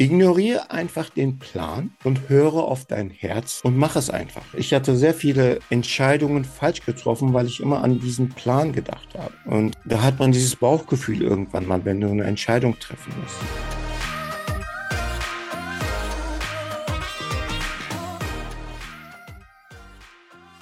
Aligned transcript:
Ignoriere 0.00 0.70
einfach 0.70 1.10
den 1.10 1.40
Plan 1.40 1.90
und 2.04 2.28
höre 2.28 2.54
auf 2.54 2.84
dein 2.84 3.10
Herz 3.10 3.60
und 3.64 3.76
mach 3.76 3.96
es 3.96 4.10
einfach. 4.10 4.44
Ich 4.56 4.72
hatte 4.72 4.96
sehr 4.96 5.12
viele 5.12 5.58
Entscheidungen 5.70 6.44
falsch 6.44 6.86
getroffen, 6.86 7.34
weil 7.34 7.46
ich 7.46 7.58
immer 7.58 7.82
an 7.82 7.98
diesen 7.98 8.28
Plan 8.28 8.72
gedacht 8.72 9.08
habe. 9.18 9.32
Und 9.44 9.76
da 9.84 10.02
hat 10.04 10.20
man 10.20 10.30
dieses 10.30 10.54
Bauchgefühl 10.54 11.20
irgendwann 11.20 11.66
mal, 11.66 11.84
wenn 11.84 12.00
du 12.00 12.08
eine 12.08 12.22
Entscheidung 12.22 12.78
treffen 12.78 13.12
musst. 13.20 13.77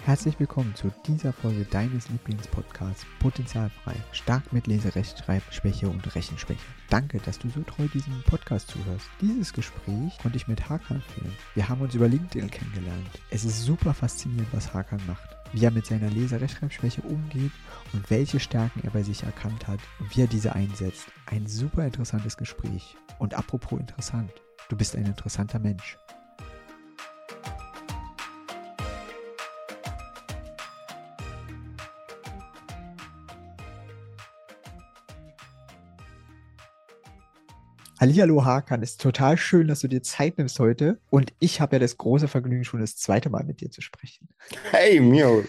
Herzlich 0.07 0.39
willkommen 0.39 0.73
zu 0.77 0.93
dieser 1.05 1.33
Folge 1.33 1.65
deines 1.65 2.09
Lieblingspodcasts 2.11 3.05
Potenzialfrei. 3.19 3.97
Stark 4.13 4.53
mit 4.53 4.69
Leserechtschreibschwäche 4.69 5.89
und 5.89 6.15
Rechenschwäche. 6.15 6.61
Danke, 6.89 7.19
dass 7.19 7.41
du 7.41 7.49
so 7.49 7.61
treu 7.63 7.89
diesem 7.89 8.23
Podcast 8.23 8.69
zuhörst. 8.69 9.09
Dieses 9.21 9.53
Gespräch 9.53 10.17
konnte 10.23 10.37
ich 10.37 10.47
mit 10.47 10.69
Hakan 10.69 11.03
führen. 11.03 11.35
Wir 11.57 11.69
haben 11.69 11.81
uns 11.81 11.97
über 11.97 12.07
LinkedIn 12.07 12.49
kennengelernt. 12.49 13.11
Es 13.31 13.45
ist 13.45 13.65
super 13.65 13.95
faszinierend, 13.95 14.47
was 14.53 14.73
Hakan 14.73 15.01
macht. 15.09 15.37
Wie 15.53 15.65
er 15.65 15.73
mit 15.73 15.87
seiner 15.87 16.09
Leserechtschreibschwäche 16.11 17.03
umgeht 17.03 17.51
und 17.93 18.09
welche 18.09 18.39
Stärken 18.39 18.85
er 18.85 18.93
bei 18.93 19.03
sich 19.03 19.25
erkannt 19.25 19.67
hat 19.67 19.81
und 19.99 20.17
wie 20.17 20.21
er 20.21 20.29
diese 20.29 20.55
einsetzt. 20.55 21.09
Ein 21.27 21.49
super 21.49 21.85
interessantes 21.85 22.37
Gespräch. 22.37 22.97
Und 23.19 23.35
apropos 23.35 23.81
interessant, 23.81 24.31
du 24.69 24.77
bist 24.77 24.95
ein 24.95 25.07
interessanter 25.07 25.59
Mensch. 25.59 25.99
Hallihallo 38.07 38.45
Hakan, 38.45 38.83
ist 38.83 39.01
total 39.01 39.37
schön, 39.37 39.67
dass 39.67 39.81
du 39.81 39.89
dir 39.89 40.01
Zeit 40.01 40.39
nimmst 40.39 40.61
heute. 40.61 41.01
Und 41.11 41.33
ich 41.41 41.61
habe 41.61 41.75
ja 41.75 41.81
das 41.81 41.99
große 41.99 42.29
Vergnügen, 42.29 42.63
schon 42.63 42.79
das 42.79 42.95
zweite 42.95 43.31
Mal 43.31 43.43
mit 43.43 43.61
dir 43.61 43.69
zu 43.69 43.81
sprechen. 43.81 44.29
Hey 44.71 45.01
Mio, 45.01 45.43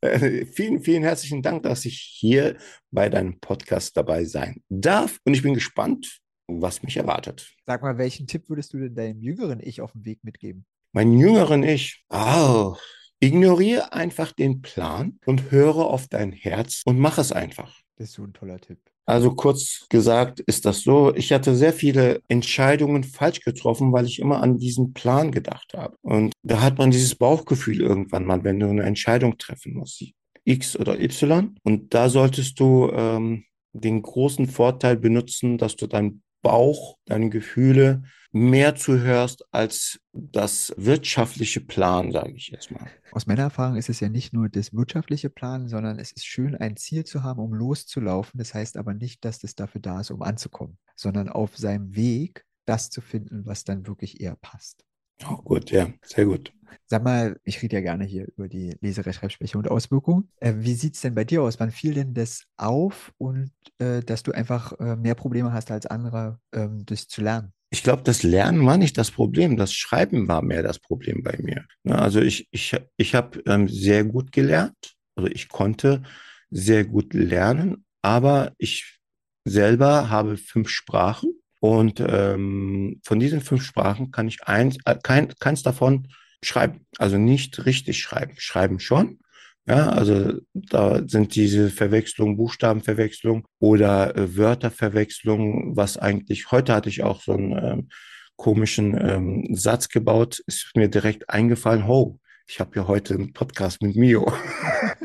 äh, 0.00 0.44
vielen, 0.44 0.80
vielen 0.80 1.04
herzlichen 1.04 1.40
Dank, 1.40 1.62
dass 1.62 1.84
ich 1.84 2.00
hier 2.00 2.56
bei 2.90 3.08
deinem 3.08 3.38
Podcast 3.38 3.96
dabei 3.96 4.24
sein 4.24 4.60
darf. 4.68 5.18
Und 5.24 5.34
ich 5.34 5.42
bin 5.42 5.54
gespannt, 5.54 6.18
was 6.48 6.82
mich 6.82 6.96
erwartet. 6.96 7.54
Sag 7.64 7.82
mal, 7.82 7.96
welchen 7.96 8.26
Tipp 8.26 8.48
würdest 8.48 8.72
du 8.72 8.78
denn 8.78 8.96
deinem 8.96 9.22
jüngeren 9.22 9.60
Ich 9.60 9.80
auf 9.80 9.92
dem 9.92 10.04
Weg 10.04 10.24
mitgeben? 10.24 10.66
Mein 10.90 11.12
jüngeren 11.16 11.62
Ich, 11.62 12.04
oh, 12.08 12.74
ignoriere 13.20 13.92
einfach 13.92 14.32
den 14.32 14.62
Plan 14.62 15.20
und 15.26 15.52
höre 15.52 15.76
auf 15.76 16.08
dein 16.08 16.32
Herz 16.32 16.82
und 16.84 16.98
mach 16.98 17.18
es 17.18 17.30
einfach. 17.30 17.80
Das 17.94 18.08
ist 18.08 18.14
so 18.14 18.24
ein 18.24 18.32
toller 18.32 18.58
Tipp. 18.58 18.80
Also 19.10 19.34
kurz 19.34 19.86
gesagt 19.88 20.40
ist 20.40 20.64
das 20.64 20.82
so, 20.82 21.12
ich 21.14 21.32
hatte 21.32 21.56
sehr 21.56 21.72
viele 21.72 22.22
Entscheidungen 22.28 23.02
falsch 23.02 23.40
getroffen, 23.40 23.92
weil 23.92 24.06
ich 24.06 24.20
immer 24.20 24.40
an 24.40 24.58
diesen 24.58 24.92
Plan 24.92 25.32
gedacht 25.32 25.74
habe. 25.74 25.96
Und 26.02 26.32
da 26.42 26.60
hat 26.60 26.78
man 26.78 26.92
dieses 26.92 27.16
Bauchgefühl 27.16 27.80
irgendwann 27.80 28.24
mal, 28.24 28.44
wenn 28.44 28.60
du 28.60 28.68
eine 28.68 28.84
Entscheidung 28.84 29.36
treffen 29.36 29.74
musst, 29.74 30.04
X 30.44 30.76
oder 30.78 31.00
Y. 31.00 31.56
Und 31.64 31.92
da 31.92 32.08
solltest 32.08 32.60
du 32.60 32.90
ähm, 32.92 33.44
den 33.72 34.02
großen 34.02 34.46
Vorteil 34.46 34.96
benutzen, 34.96 35.58
dass 35.58 35.74
du 35.74 35.88
dein 35.88 36.22
Bauch, 36.42 36.96
deine 37.04 37.30
Gefühle 37.30 38.02
mehr 38.32 38.76
zuhörst 38.76 39.44
als 39.52 40.00
das 40.12 40.72
wirtschaftliche 40.76 41.60
Plan, 41.60 42.12
sage 42.12 42.32
ich 42.34 42.48
jetzt 42.48 42.70
mal. 42.70 42.86
Aus 43.12 43.26
meiner 43.26 43.42
Erfahrung 43.42 43.76
ist 43.76 43.88
es 43.88 44.00
ja 44.00 44.08
nicht 44.08 44.32
nur 44.32 44.48
das 44.48 44.72
wirtschaftliche 44.72 45.30
Plan, 45.30 45.68
sondern 45.68 45.98
es 45.98 46.12
ist 46.12 46.26
schön, 46.26 46.54
ein 46.54 46.76
Ziel 46.76 47.04
zu 47.04 47.22
haben, 47.22 47.40
um 47.40 47.52
loszulaufen. 47.52 48.38
Das 48.38 48.54
heißt 48.54 48.76
aber 48.76 48.94
nicht, 48.94 49.24
dass 49.24 49.40
das 49.40 49.54
dafür 49.54 49.80
da 49.80 50.00
ist, 50.00 50.10
um 50.10 50.22
anzukommen, 50.22 50.78
sondern 50.94 51.28
auf 51.28 51.56
seinem 51.56 51.94
Weg 51.96 52.44
das 52.66 52.90
zu 52.90 53.00
finden, 53.00 53.46
was 53.46 53.64
dann 53.64 53.86
wirklich 53.86 54.20
eher 54.20 54.36
passt. 54.36 54.84
Oh, 55.28 55.36
gut, 55.36 55.70
ja, 55.70 55.88
sehr 56.02 56.24
gut. 56.24 56.52
Sag 56.86 57.04
mal, 57.04 57.38
ich 57.44 57.60
rede 57.62 57.76
ja 57.76 57.82
gerne 57.82 58.04
hier 58.04 58.26
über 58.28 58.48
die 58.48 58.76
Leserechtschreibschwäche 58.80 59.58
und 59.58 59.68
Auswirkungen. 59.68 60.30
Äh, 60.36 60.54
wie 60.58 60.74
sieht 60.74 60.94
es 60.94 61.00
denn 61.00 61.14
bei 61.14 61.24
dir 61.24 61.42
aus? 61.42 61.58
Wann 61.60 61.72
fiel 61.72 61.94
denn 61.94 62.14
das 62.14 62.44
auf 62.56 63.12
und 63.18 63.52
äh, 63.78 64.00
dass 64.00 64.22
du 64.22 64.32
einfach 64.32 64.78
äh, 64.78 64.96
mehr 64.96 65.14
Probleme 65.14 65.52
hast 65.52 65.70
als 65.70 65.86
andere, 65.86 66.40
ähm, 66.52 66.84
das 66.86 67.06
zu 67.08 67.22
lernen? 67.22 67.52
Ich 67.72 67.84
glaube, 67.84 68.02
das 68.02 68.24
Lernen 68.24 68.66
war 68.66 68.76
nicht 68.76 68.98
das 68.98 69.12
Problem, 69.12 69.56
das 69.56 69.72
Schreiben 69.72 70.26
war 70.26 70.42
mehr 70.42 70.62
das 70.62 70.80
Problem 70.80 71.22
bei 71.22 71.38
mir. 71.40 71.64
Ne, 71.84 71.96
also 71.96 72.20
ich, 72.20 72.48
ich, 72.50 72.76
ich 72.96 73.14
habe 73.14 73.42
ähm, 73.46 73.68
sehr 73.68 74.04
gut 74.04 74.32
gelernt, 74.32 74.96
also 75.14 75.30
ich 75.30 75.48
konnte 75.48 76.02
sehr 76.50 76.84
gut 76.84 77.14
lernen, 77.14 77.84
aber 78.02 78.52
ich 78.58 78.98
selber 79.44 80.10
habe 80.10 80.36
fünf 80.36 80.68
Sprachen 80.68 81.40
und 81.60 82.00
ähm, 82.00 83.00
von 83.04 83.20
diesen 83.20 83.40
fünf 83.40 83.62
Sprachen 83.64 84.10
kann 84.10 84.26
ich 84.26 84.42
eins, 84.44 84.78
äh, 84.84 84.96
kein, 85.00 85.28
keins 85.38 85.62
davon 85.62 86.08
schreiben. 86.42 86.86
Also 86.98 87.18
nicht 87.18 87.66
richtig 87.66 88.00
schreiben. 88.00 88.34
Schreiben 88.38 88.80
schon. 88.80 89.20
Ja, 89.66 89.90
also 89.90 90.40
da 90.54 91.02
sind 91.06 91.34
diese 91.34 91.70
Verwechslungen, 91.70 92.36
Buchstabenverwechslung 92.36 93.46
oder 93.58 94.16
äh, 94.16 94.36
Wörterverwechslung, 94.36 95.76
was 95.76 95.96
eigentlich, 95.96 96.50
heute 96.50 96.74
hatte 96.74 96.88
ich 96.88 97.02
auch 97.02 97.20
so 97.20 97.32
einen 97.32 97.52
ähm, 97.52 97.88
komischen 98.36 98.98
ähm, 98.98 99.54
Satz 99.54 99.88
gebaut, 99.88 100.42
ist 100.46 100.72
mir 100.74 100.88
direkt 100.88 101.28
eingefallen, 101.28 101.84
oh, 101.86 102.18
ich 102.46 102.58
habe 102.58 102.74
ja 102.74 102.88
heute 102.88 103.14
einen 103.14 103.32
Podcast 103.32 103.80
mit 103.80 103.94
Mio. 103.94 104.32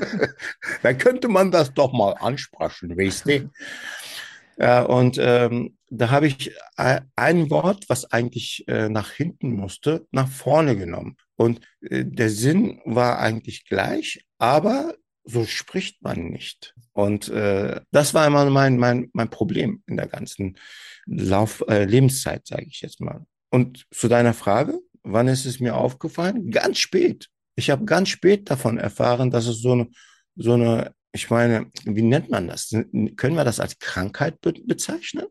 da 0.81 0.93
könnte 0.93 1.27
man 1.27 1.51
das 1.51 1.73
doch 1.73 1.93
mal 1.93 2.13
ansprechen, 2.13 2.97
weißt 2.97 3.27
du? 3.27 3.51
Ja, 4.57 4.83
und 4.83 5.17
ähm, 5.19 5.77
da 5.89 6.09
habe 6.09 6.27
ich 6.27 6.55
ein 6.77 7.49
Wort, 7.49 7.85
was 7.87 8.11
eigentlich 8.11 8.67
äh, 8.67 8.89
nach 8.89 9.11
hinten 9.11 9.53
musste, 9.53 10.07
nach 10.11 10.27
vorne 10.27 10.75
genommen. 10.75 11.17
Und 11.35 11.59
äh, 11.81 12.05
der 12.05 12.29
Sinn 12.29 12.81
war 12.85 13.19
eigentlich 13.19 13.65
gleich, 13.65 14.24
aber 14.37 14.95
so 15.23 15.45
spricht 15.45 16.01
man 16.03 16.29
nicht. 16.29 16.75
Und 16.93 17.29
äh, 17.29 17.81
das 17.91 18.13
war 18.13 18.27
immer 18.27 18.49
mein, 18.49 18.77
mein, 18.77 19.09
mein 19.13 19.29
Problem 19.29 19.81
in 19.87 19.97
der 19.97 20.07
ganzen 20.07 20.57
Lauf, 21.05 21.63
äh, 21.67 21.85
Lebenszeit, 21.85 22.45
sage 22.45 22.65
ich 22.67 22.81
jetzt 22.81 23.01
mal. 23.01 23.25
Und 23.49 23.85
zu 23.91 24.07
deiner 24.07 24.33
Frage, 24.33 24.79
wann 25.03 25.27
ist 25.27 25.45
es 25.45 25.59
mir 25.59 25.75
aufgefallen? 25.75 26.51
Ganz 26.51 26.77
spät. 26.77 27.29
Ich 27.55 27.69
habe 27.69 27.85
ganz 27.85 28.09
spät 28.09 28.49
davon 28.49 28.77
erfahren, 28.77 29.31
dass 29.31 29.47
es 29.47 29.61
so 29.61 29.71
eine, 29.71 29.87
so 30.35 30.53
eine 30.53 30.93
ich 31.15 31.29
meine, 31.29 31.71
wie 31.85 32.01
nennt 32.01 32.29
man 32.29 32.47
das? 32.47 32.69
Können 33.15 33.35
wir 33.35 33.45
das 33.45 33.61
als 33.61 33.79
Krankheit 33.79 34.41
be 34.41 34.53
bezeichnen? 34.65 35.25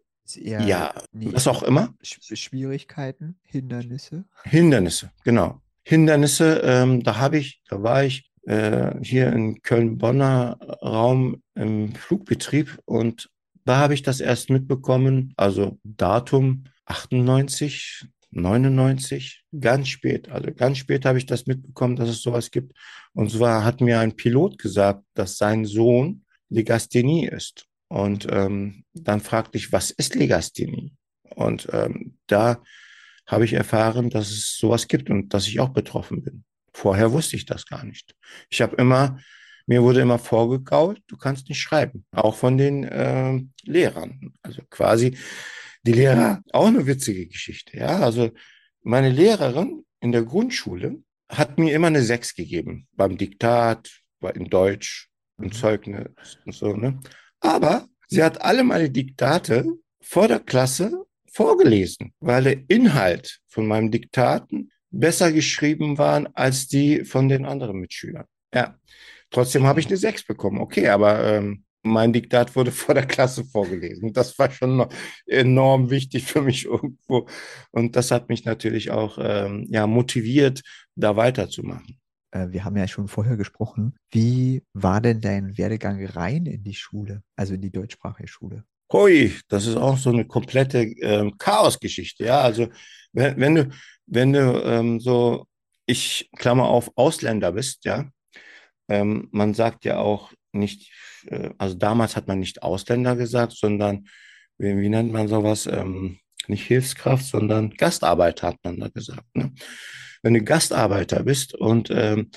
Ja, 0.66 0.94
was 1.12 1.46
auch 1.46 1.62
immer. 1.62 1.94
Schwierigkeiten, 2.02 3.38
Hindernisse. 3.42 4.24
Hindernisse, 4.44 5.10
genau. 5.22 5.60
Hindernisse, 5.82 6.62
ähm, 6.64 7.02
da 7.02 7.18
habe 7.18 7.36
ich, 7.36 7.62
da 7.68 7.82
war 7.82 8.02
ich 8.02 8.30
äh, 8.46 8.92
hier 9.02 9.32
in 9.32 9.62
Köln-Bonner 9.62 10.58
Raum 10.82 11.42
im 11.54 11.94
Flugbetrieb 11.94 12.78
und 12.84 13.30
da 13.64 13.78
habe 13.78 13.94
ich 13.94 14.02
das 14.02 14.20
erst 14.20 14.50
mitbekommen, 14.50 15.32
also 15.36 15.78
Datum 15.84 16.64
98, 16.84 18.06
99, 18.30 19.42
ganz 19.58 19.88
spät, 19.88 20.28
also 20.28 20.52
ganz 20.52 20.78
spät 20.78 21.04
habe 21.06 21.18
ich 21.18 21.26
das 21.26 21.46
mitbekommen, 21.46 21.96
dass 21.96 22.08
es 22.08 22.20
sowas 22.20 22.50
gibt. 22.50 22.72
Und 23.14 23.30
zwar 23.30 23.64
hat 23.64 23.80
mir 23.80 24.00
ein 24.00 24.16
Pilot 24.16 24.58
gesagt, 24.58 25.04
dass 25.14 25.38
sein 25.38 25.64
Sohn 25.64 26.24
Legasthenie 26.50 27.26
ist. 27.26 27.66
Und 27.88 28.26
ähm, 28.30 28.84
dann 28.92 29.20
fragte 29.20 29.56
ich, 29.56 29.72
was 29.72 29.90
ist 29.90 30.14
Legasthenie? 30.14 30.92
Und 31.34 31.68
ähm, 31.72 32.18
da 32.26 32.62
habe 33.26 33.44
ich 33.44 33.52
erfahren, 33.54 34.10
dass 34.10 34.30
es 34.30 34.56
sowas 34.58 34.88
gibt 34.88 35.10
und 35.10 35.32
dass 35.32 35.46
ich 35.46 35.60
auch 35.60 35.70
betroffen 35.70 36.22
bin. 36.22 36.44
Vorher 36.74 37.12
wusste 37.12 37.36
ich 37.36 37.46
das 37.46 37.66
gar 37.66 37.84
nicht. 37.84 38.14
Ich 38.50 38.60
habe 38.60 38.76
immer, 38.76 39.18
mir 39.66 39.82
wurde 39.82 40.00
immer 40.00 40.18
vorgegault, 40.18 41.00
du 41.06 41.16
kannst 41.16 41.48
nicht 41.48 41.60
schreiben, 41.60 42.04
auch 42.10 42.36
von 42.36 42.58
den 42.58 42.84
äh, 42.84 43.40
Lehrern. 43.62 44.34
Also 44.42 44.62
quasi, 44.68 45.16
die 45.84 45.92
Lehrer, 45.92 46.42
auch 46.52 46.66
eine 46.66 46.86
witzige 46.86 47.26
Geschichte. 47.26 47.78
Ja, 47.78 48.00
also 48.00 48.30
meine 48.82 49.10
Lehrerin 49.10 49.84
in 50.00 50.12
der 50.12 50.24
Grundschule 50.24 50.98
hat 51.28 51.58
mir 51.58 51.74
immer 51.74 51.86
eine 51.86 52.02
Sechs 52.02 52.34
gegeben 52.34 52.86
beim 52.92 53.16
Diktat, 53.16 53.90
in 54.34 54.48
Deutsch, 54.48 55.10
im 55.38 55.46
mhm. 55.46 55.52
Zeugnis 55.52 56.38
und 56.46 56.54
so. 56.54 56.74
Ne? 56.74 56.98
Aber 57.40 57.86
sie 58.08 58.22
hat 58.22 58.40
alle 58.40 58.64
meine 58.64 58.90
Diktate 58.90 59.66
vor 60.00 60.28
der 60.28 60.40
Klasse 60.40 61.04
vorgelesen, 61.30 62.14
weil 62.20 62.44
der 62.44 62.58
Inhalt 62.68 63.40
von 63.48 63.66
meinem 63.66 63.90
Diktaten 63.90 64.70
besser 64.98 65.32
geschrieben 65.32 65.98
waren 65.98 66.28
als 66.34 66.68
die 66.68 67.04
von 67.04 67.28
den 67.28 67.44
anderen 67.44 67.78
Mitschülern. 67.78 68.24
Ja, 68.54 68.78
trotzdem 69.30 69.64
habe 69.64 69.80
ich 69.80 69.86
eine 69.86 69.96
Sechs 69.96 70.24
bekommen. 70.24 70.58
Okay, 70.58 70.88
aber 70.88 71.24
ähm, 71.24 71.64
mein 71.82 72.12
Diktat 72.12 72.56
wurde 72.56 72.72
vor 72.72 72.94
der 72.94 73.06
Klasse 73.06 73.44
vorgelesen. 73.44 74.12
Das 74.12 74.38
war 74.38 74.50
schon 74.50 74.86
enorm 75.26 75.90
wichtig 75.90 76.24
für 76.24 76.42
mich 76.42 76.64
irgendwo. 76.64 77.28
Und 77.70 77.96
das 77.96 78.10
hat 78.10 78.28
mich 78.28 78.44
natürlich 78.44 78.90
auch 78.90 79.18
ähm, 79.20 79.66
ja, 79.70 79.86
motiviert, 79.86 80.62
da 80.96 81.16
weiterzumachen. 81.16 82.00
Äh, 82.30 82.48
wir 82.50 82.64
haben 82.64 82.76
ja 82.76 82.88
schon 82.88 83.08
vorher 83.08 83.36
gesprochen. 83.36 83.96
Wie 84.10 84.62
war 84.72 85.00
denn 85.00 85.20
dein 85.20 85.56
Werdegang 85.56 86.04
rein 86.04 86.46
in 86.46 86.62
die 86.64 86.74
Schule, 86.74 87.22
also 87.36 87.54
in 87.54 87.60
die 87.60 87.70
deutschsprachige 87.70 88.28
Schule? 88.28 88.64
Hui, 88.92 89.34
das 89.48 89.66
ist 89.66 89.76
auch 89.76 89.98
so 89.98 90.10
eine 90.10 90.26
komplette 90.26 90.82
ähm, 90.82 91.36
Chaosgeschichte. 91.38 92.24
Ja, 92.24 92.40
also 92.40 92.68
wenn, 93.12 93.38
wenn 93.38 93.54
du, 93.54 93.70
wenn 94.06 94.32
du 94.32 94.62
ähm, 94.64 95.00
so, 95.00 95.46
ich 95.86 96.30
Klammer 96.36 96.68
auf, 96.68 96.90
Ausländer 96.96 97.52
bist, 97.52 97.84
ja, 97.84 98.08
ähm, 98.88 99.28
man 99.32 99.54
sagt 99.54 99.84
ja 99.84 99.98
auch 99.98 100.32
nicht, 100.52 100.92
äh, 101.26 101.50
also 101.58 101.74
damals 101.74 102.16
hat 102.16 102.28
man 102.28 102.40
nicht 102.40 102.62
Ausländer 102.62 103.16
gesagt, 103.16 103.52
sondern 103.52 104.06
wie, 104.58 104.76
wie 104.76 104.88
nennt 104.88 105.12
man 105.12 105.28
sowas? 105.28 105.66
Ähm, 105.66 106.18
nicht 106.46 106.66
Hilfskraft, 106.66 107.24
sondern 107.24 107.70
Gastarbeiter 107.70 108.48
hat 108.48 108.58
man 108.62 108.78
da 108.78 108.88
gesagt. 108.88 109.24
Ne? 109.34 109.52
Wenn 110.22 110.34
du 110.34 110.42
Gastarbeiter 110.42 111.22
bist 111.22 111.54
und 111.54 111.90
ähm, 111.90 112.30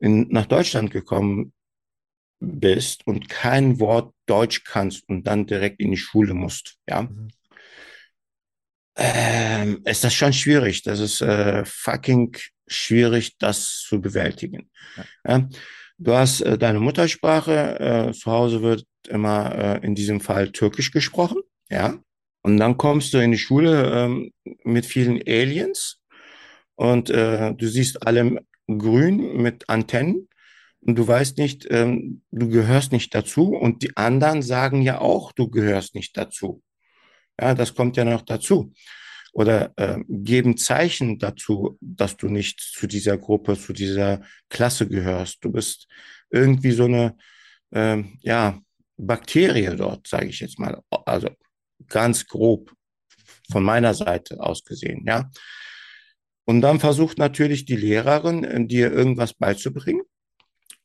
in, 0.00 0.28
nach 0.28 0.46
Deutschland 0.46 0.90
gekommen 0.90 1.52
bist 2.42 3.06
und 3.06 3.28
kein 3.28 3.78
Wort 3.78 4.12
Deutsch 4.26 4.64
kannst 4.64 5.08
und 5.08 5.26
dann 5.26 5.46
direkt 5.46 5.80
in 5.80 5.92
die 5.92 5.96
Schule 5.96 6.34
musst, 6.34 6.76
ja, 6.88 7.02
mhm. 7.02 7.28
ähm, 8.96 9.82
ist 9.84 10.02
das 10.04 10.14
schon 10.14 10.32
schwierig. 10.32 10.82
Das 10.82 10.98
ist 11.00 11.20
äh, 11.20 11.64
fucking 11.64 12.36
schwierig, 12.66 13.38
das 13.38 13.84
zu 13.86 14.00
bewältigen. 14.00 14.70
Ja. 14.96 15.04
ja? 15.28 15.48
Du 15.98 16.12
hast 16.14 16.40
äh, 16.40 16.58
deine 16.58 16.80
Muttersprache, 16.80 17.78
äh, 17.78 18.12
zu 18.12 18.30
Hause 18.30 18.62
wird 18.62 18.84
immer 19.08 19.54
äh, 19.54 19.86
in 19.86 19.94
diesem 19.94 20.20
Fall 20.20 20.50
Türkisch 20.50 20.90
gesprochen, 20.90 21.40
ja. 21.70 21.98
Und 22.44 22.56
dann 22.56 22.76
kommst 22.76 23.14
du 23.14 23.18
in 23.18 23.30
die 23.30 23.38
Schule 23.38 23.92
ähm, 23.94 24.32
mit 24.64 24.84
vielen 24.84 25.22
Aliens 25.28 26.00
und 26.74 27.08
äh, 27.08 27.54
du 27.54 27.68
siehst 27.68 28.04
alle 28.04 28.44
grün 28.66 29.36
mit 29.36 29.68
Antennen 29.68 30.28
und 30.84 30.96
du 30.96 31.06
weißt 31.06 31.38
nicht, 31.38 31.66
ähm, 31.70 32.22
du 32.32 32.48
gehörst 32.48 32.90
nicht 32.90 33.14
dazu 33.14 33.54
und 33.54 33.82
die 33.82 33.96
anderen 33.96 34.42
sagen 34.42 34.82
ja 34.82 35.00
auch, 35.00 35.32
du 35.32 35.48
gehörst 35.48 35.94
nicht 35.94 36.16
dazu. 36.16 36.62
Ja, 37.40 37.54
das 37.54 37.74
kommt 37.74 37.96
ja 37.96 38.04
noch 38.04 38.22
dazu. 38.22 38.72
Oder 39.32 39.72
äh, 39.76 39.98
geben 40.08 40.56
Zeichen 40.56 41.18
dazu, 41.18 41.78
dass 41.80 42.16
du 42.16 42.28
nicht 42.28 42.60
zu 42.60 42.86
dieser 42.86 43.16
Gruppe, 43.16 43.56
zu 43.56 43.72
dieser 43.72 44.22
Klasse 44.50 44.86
gehörst. 44.88 45.42
Du 45.42 45.52
bist 45.52 45.86
irgendwie 46.30 46.72
so 46.72 46.84
eine, 46.84 47.16
äh, 47.70 48.02
ja, 48.20 48.60
Bakterie 48.96 49.74
dort, 49.76 50.06
sage 50.06 50.26
ich 50.26 50.40
jetzt 50.40 50.58
mal. 50.58 50.82
Also 50.90 51.30
ganz 51.88 52.26
grob 52.26 52.72
von 53.50 53.62
meiner 53.62 53.94
Seite 53.94 54.40
aus 54.40 54.64
gesehen, 54.64 55.04
ja. 55.06 55.30
Und 56.44 56.60
dann 56.60 56.80
versucht 56.80 57.18
natürlich 57.18 57.64
die 57.64 57.76
Lehrerin, 57.76 58.44
äh, 58.44 58.66
dir 58.66 58.92
irgendwas 58.92 59.32
beizubringen. 59.32 60.02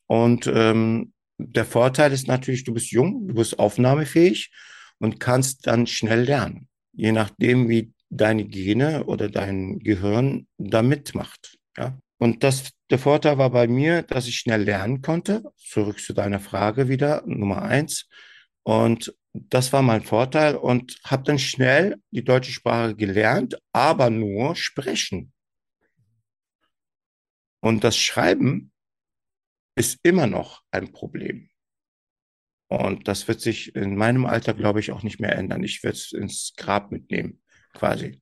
Und 0.08 0.50
ähm, 0.52 1.12
der 1.38 1.64
Vorteil 1.64 2.12
ist 2.12 2.26
natürlich, 2.26 2.64
du 2.64 2.74
bist 2.74 2.90
jung, 2.90 3.28
du 3.28 3.34
bist 3.34 3.58
aufnahmefähig 3.58 4.50
und 4.98 5.20
kannst 5.20 5.66
dann 5.68 5.86
schnell 5.86 6.22
lernen, 6.22 6.68
je 6.92 7.12
nachdem, 7.12 7.68
wie 7.68 7.92
deine 8.10 8.44
Gene 8.44 9.04
oder 9.04 9.28
dein 9.28 9.78
Gehirn 9.78 10.48
da 10.56 10.82
mitmacht. 10.82 11.58
Ja? 11.76 11.96
Und 12.18 12.42
das, 12.42 12.70
der 12.90 12.98
Vorteil 12.98 13.38
war 13.38 13.50
bei 13.50 13.68
mir, 13.68 14.02
dass 14.02 14.26
ich 14.26 14.38
schnell 14.38 14.62
lernen 14.62 15.02
konnte. 15.02 15.44
Zurück 15.56 16.00
zu 16.00 16.14
deiner 16.14 16.40
Frage 16.40 16.88
wieder, 16.88 17.22
Nummer 17.26 17.62
eins. 17.62 18.08
Und 18.64 19.14
das 19.32 19.72
war 19.72 19.82
mein 19.82 20.02
Vorteil 20.02 20.56
und 20.56 20.98
habe 21.04 21.22
dann 21.22 21.38
schnell 21.38 21.96
die 22.10 22.24
deutsche 22.24 22.50
Sprache 22.50 22.96
gelernt, 22.96 23.58
aber 23.72 24.10
nur 24.10 24.56
sprechen. 24.56 25.32
Und 27.60 27.84
das 27.84 27.96
Schreiben 27.96 28.72
ist 29.78 30.00
immer 30.02 30.26
noch 30.26 30.62
ein 30.70 30.92
Problem. 30.92 31.48
Und 32.68 33.08
das 33.08 33.28
wird 33.28 33.40
sich 33.40 33.74
in 33.74 33.96
meinem 33.96 34.26
Alter, 34.26 34.52
glaube 34.52 34.80
ich, 34.80 34.92
auch 34.92 35.02
nicht 35.02 35.20
mehr 35.20 35.36
ändern. 35.36 35.62
Ich 35.62 35.82
werde 35.82 35.96
es 35.96 36.12
ins 36.12 36.52
Grab 36.56 36.92
mitnehmen, 36.92 37.40
quasi. 37.72 38.20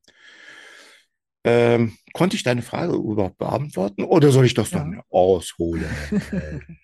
Ähm, 1.45 1.97
konnte 2.13 2.37
ich 2.37 2.43
deine 2.43 2.63
Frage 2.63 2.95
überhaupt 2.95 3.39
beantworten 3.39 4.05
oder 4.05 4.31
soll 4.31 4.47
ich 4.47 4.55
das 4.55 4.71
ja. 4.73 4.85
noch 4.85 5.05
ausholen? 5.11 5.85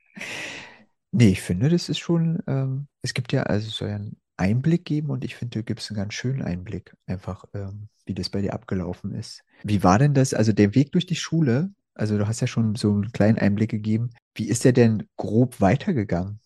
nee, 1.13 1.31
ich 1.31 1.43
finde, 1.43 1.69
das 1.69 1.89
ist 1.89 1.99
schon, 1.99 2.41
ähm, 2.47 2.87
es 3.03 3.15
gibt 3.15 3.33
ja, 3.33 3.43
also 3.43 3.69
soll 3.71 3.89
ja 3.89 3.97
einen 3.97 4.17
Einblick 4.37 4.85
geben 4.85 5.11
und 5.11 5.25
ich 5.25 5.35
finde, 5.35 5.59
du 5.59 5.65
gibst 5.65 5.91
einen 5.91 5.97
ganz 5.97 6.15
schönen 6.15 6.43
Einblick, 6.43 6.95
einfach 7.07 7.45
ähm, 7.55 7.89
wie 8.07 8.15
das 8.15 8.31
bei 8.31 8.41
dir 8.41 8.55
abgelaufen 8.55 9.15
ist. 9.15 9.43
Wie 9.65 9.83
war 9.83 9.99
denn 9.99 10.15
das, 10.15 10.33
also 10.33 10.53
der 10.53 10.75
Weg 10.75 10.93
durch 10.93 11.07
die 11.07 11.17
Schule, 11.17 11.73
also 11.95 12.17
du 12.17 12.27
hast 12.27 12.41
ja 12.41 12.47
schon 12.47 12.75
so 12.75 12.91
einen 12.91 13.13
kleinen 13.13 13.39
Einblick 13.39 13.71
gegeben. 13.71 14.11
Wie 14.35 14.49
ist 14.49 14.65
der 14.65 14.73
denn 14.73 15.09
grob 15.17 15.61
weitergegangen? 15.61 16.41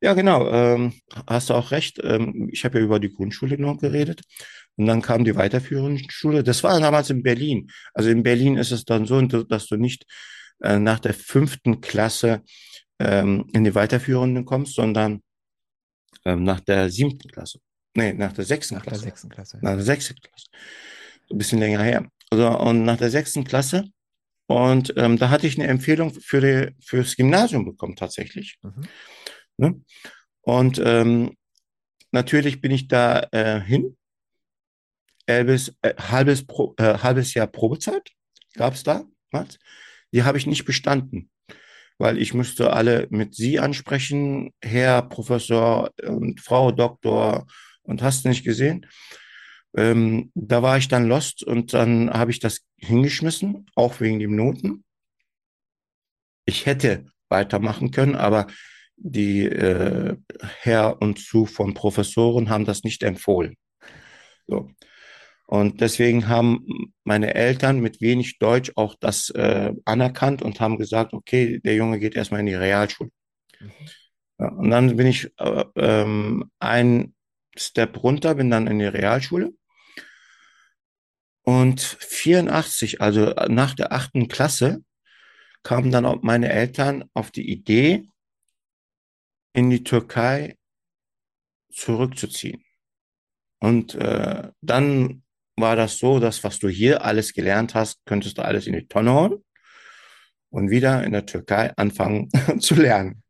Ja, 0.00 0.14
genau. 0.14 0.48
Ähm, 0.50 0.94
hast 1.26 1.50
du 1.50 1.54
auch 1.54 1.70
recht. 1.70 2.00
Ähm, 2.02 2.48
ich 2.52 2.64
habe 2.64 2.78
ja 2.78 2.84
über 2.84 3.00
die 3.00 3.12
Grundschule 3.12 3.58
noch 3.58 3.78
geredet. 3.78 4.22
Und 4.76 4.86
dann 4.86 5.02
kam 5.02 5.24
die 5.24 5.36
weiterführende 5.36 6.02
Schule. 6.08 6.44
Das 6.44 6.62
war 6.62 6.78
damals 6.78 7.10
in 7.10 7.22
Berlin. 7.22 7.70
Also 7.94 8.10
in 8.10 8.22
Berlin 8.22 8.56
ist 8.56 8.72
es 8.72 8.84
dann 8.84 9.06
so, 9.06 9.20
dass 9.22 9.66
du 9.66 9.76
nicht 9.76 10.04
äh, 10.62 10.78
nach 10.78 11.00
der 11.00 11.14
fünften 11.14 11.80
Klasse 11.80 12.42
ähm, 12.98 13.48
in 13.52 13.64
die 13.64 13.74
weiterführenden 13.74 14.44
kommst, 14.44 14.74
sondern 14.74 15.22
ähm, 16.24 16.44
nach 16.44 16.60
der 16.60 16.90
siebten 16.90 17.28
Klasse. 17.30 17.60
Nee, 17.94 18.12
nach 18.12 18.32
der 18.32 18.44
sechsten 18.44 18.74
nach 18.74 18.82
Klasse. 18.82 18.96
Nach 18.96 19.02
der 19.02 19.10
sechsten 19.10 19.28
Klasse. 19.30 19.58
Nach 19.62 19.74
der 19.74 19.82
sechsten 19.82 20.20
Klasse. 20.20 20.46
Ein 21.30 21.38
bisschen 21.38 21.58
länger 21.58 21.82
her. 21.82 22.06
Also, 22.30 22.58
und 22.58 22.84
nach 22.84 22.98
der 22.98 23.10
sechsten 23.10 23.44
Klasse 23.44 23.84
und 24.46 24.94
ähm, 24.96 25.18
da 25.18 25.30
hatte 25.30 25.46
ich 25.46 25.58
eine 25.58 25.68
Empfehlung 25.68 26.12
für 26.12 26.40
die, 26.40 26.74
fürs 26.80 27.16
Gymnasium 27.16 27.64
bekommen, 27.64 27.96
tatsächlich. 27.96 28.58
Mhm. 28.62 28.84
Ne? 29.56 29.80
Und 30.42 30.80
ähm, 30.84 31.36
natürlich 32.12 32.60
bin 32.60 32.70
ich 32.70 32.86
da 32.88 33.26
äh, 33.32 33.60
hin. 33.60 33.96
Elbis, 35.26 35.74
äh, 35.82 35.94
halbes, 35.98 36.46
Pro, 36.46 36.74
äh, 36.78 36.98
halbes 36.98 37.34
Jahr 37.34 37.48
Probezeit 37.48 38.10
gab 38.54 38.74
es 38.74 38.84
da. 38.84 39.04
Was? 39.32 39.58
Die 40.12 40.22
habe 40.22 40.38
ich 40.38 40.46
nicht 40.46 40.64
bestanden, 40.64 41.30
weil 41.98 42.18
ich 42.18 42.32
musste 42.32 42.72
alle 42.72 43.08
mit 43.10 43.34
Sie 43.34 43.58
ansprechen, 43.58 44.52
Herr 44.62 45.02
Professor 45.02 45.90
und 46.04 46.40
Frau 46.40 46.70
Doktor 46.70 47.46
und 47.82 48.02
hast 48.02 48.24
du 48.24 48.28
nicht 48.28 48.44
gesehen. 48.44 48.86
Ähm, 49.76 50.30
da 50.34 50.62
war 50.62 50.78
ich 50.78 50.86
dann 50.86 51.08
lost 51.08 51.42
und 51.42 51.74
dann 51.74 52.10
habe 52.10 52.30
ich 52.30 52.38
das 52.38 52.65
hingeschmissen, 52.76 53.66
auch 53.74 54.00
wegen 54.00 54.18
den 54.18 54.36
Noten. 54.36 54.84
Ich 56.44 56.66
hätte 56.66 57.06
weitermachen 57.28 57.90
können, 57.90 58.14
aber 58.14 58.46
die 58.96 59.44
äh, 59.44 60.16
Herr 60.60 61.00
und 61.02 61.18
zu 61.18 61.46
von 61.46 61.74
Professoren 61.74 62.48
haben 62.48 62.64
das 62.64 62.84
nicht 62.84 63.02
empfohlen. 63.02 63.56
So. 64.46 64.70
Und 65.46 65.80
deswegen 65.80 66.28
haben 66.28 66.92
meine 67.04 67.34
Eltern 67.34 67.80
mit 67.80 68.00
wenig 68.00 68.38
Deutsch 68.38 68.72
auch 68.74 68.96
das 68.98 69.30
äh, 69.30 69.72
anerkannt 69.84 70.42
und 70.42 70.60
haben 70.60 70.76
gesagt, 70.76 71.12
okay, 71.12 71.60
der 71.60 71.76
Junge 71.76 72.00
geht 72.00 72.16
erstmal 72.16 72.40
in 72.40 72.46
die 72.46 72.54
Realschule. 72.54 73.10
Mhm. 73.60 73.70
Ja, 74.38 74.48
und 74.48 74.70
dann 74.70 74.96
bin 74.96 75.06
ich 75.06 75.30
äh, 75.38 75.64
ähm, 75.76 76.50
ein 76.58 77.14
Step 77.56 78.02
runter, 78.02 78.34
bin 78.34 78.50
dann 78.50 78.66
in 78.66 78.78
die 78.78 78.86
Realschule. 78.86 79.52
Und 81.48 81.80
84, 81.80 83.00
also 83.00 83.26
nach 83.48 83.74
der 83.74 83.92
achten 83.92 84.26
Klasse, 84.26 84.82
kamen 85.62 85.92
dann 85.92 86.04
auch 86.04 86.22
meine 86.22 86.48
Eltern 86.48 87.04
auf 87.14 87.30
die 87.30 87.48
Idee, 87.48 88.08
in 89.52 89.70
die 89.70 89.84
Türkei 89.84 90.56
zurückzuziehen. 91.72 92.64
Und 93.60 93.94
äh, 93.94 94.50
dann 94.60 95.22
war 95.56 95.76
das 95.76 95.98
so, 95.98 96.18
dass 96.18 96.42
was 96.42 96.58
du 96.58 96.68
hier 96.68 97.04
alles 97.04 97.32
gelernt 97.32 97.74
hast, 97.74 98.00
könntest 98.04 98.38
du 98.38 98.42
alles 98.44 98.66
in 98.66 98.74
die 98.74 98.88
Tonne 98.88 99.12
hauen 99.12 99.44
und 100.50 100.70
wieder 100.70 101.04
in 101.04 101.12
der 101.12 101.26
Türkei 101.26 101.72
anfangen 101.76 102.28
zu 102.60 102.74
lernen. 102.74 103.22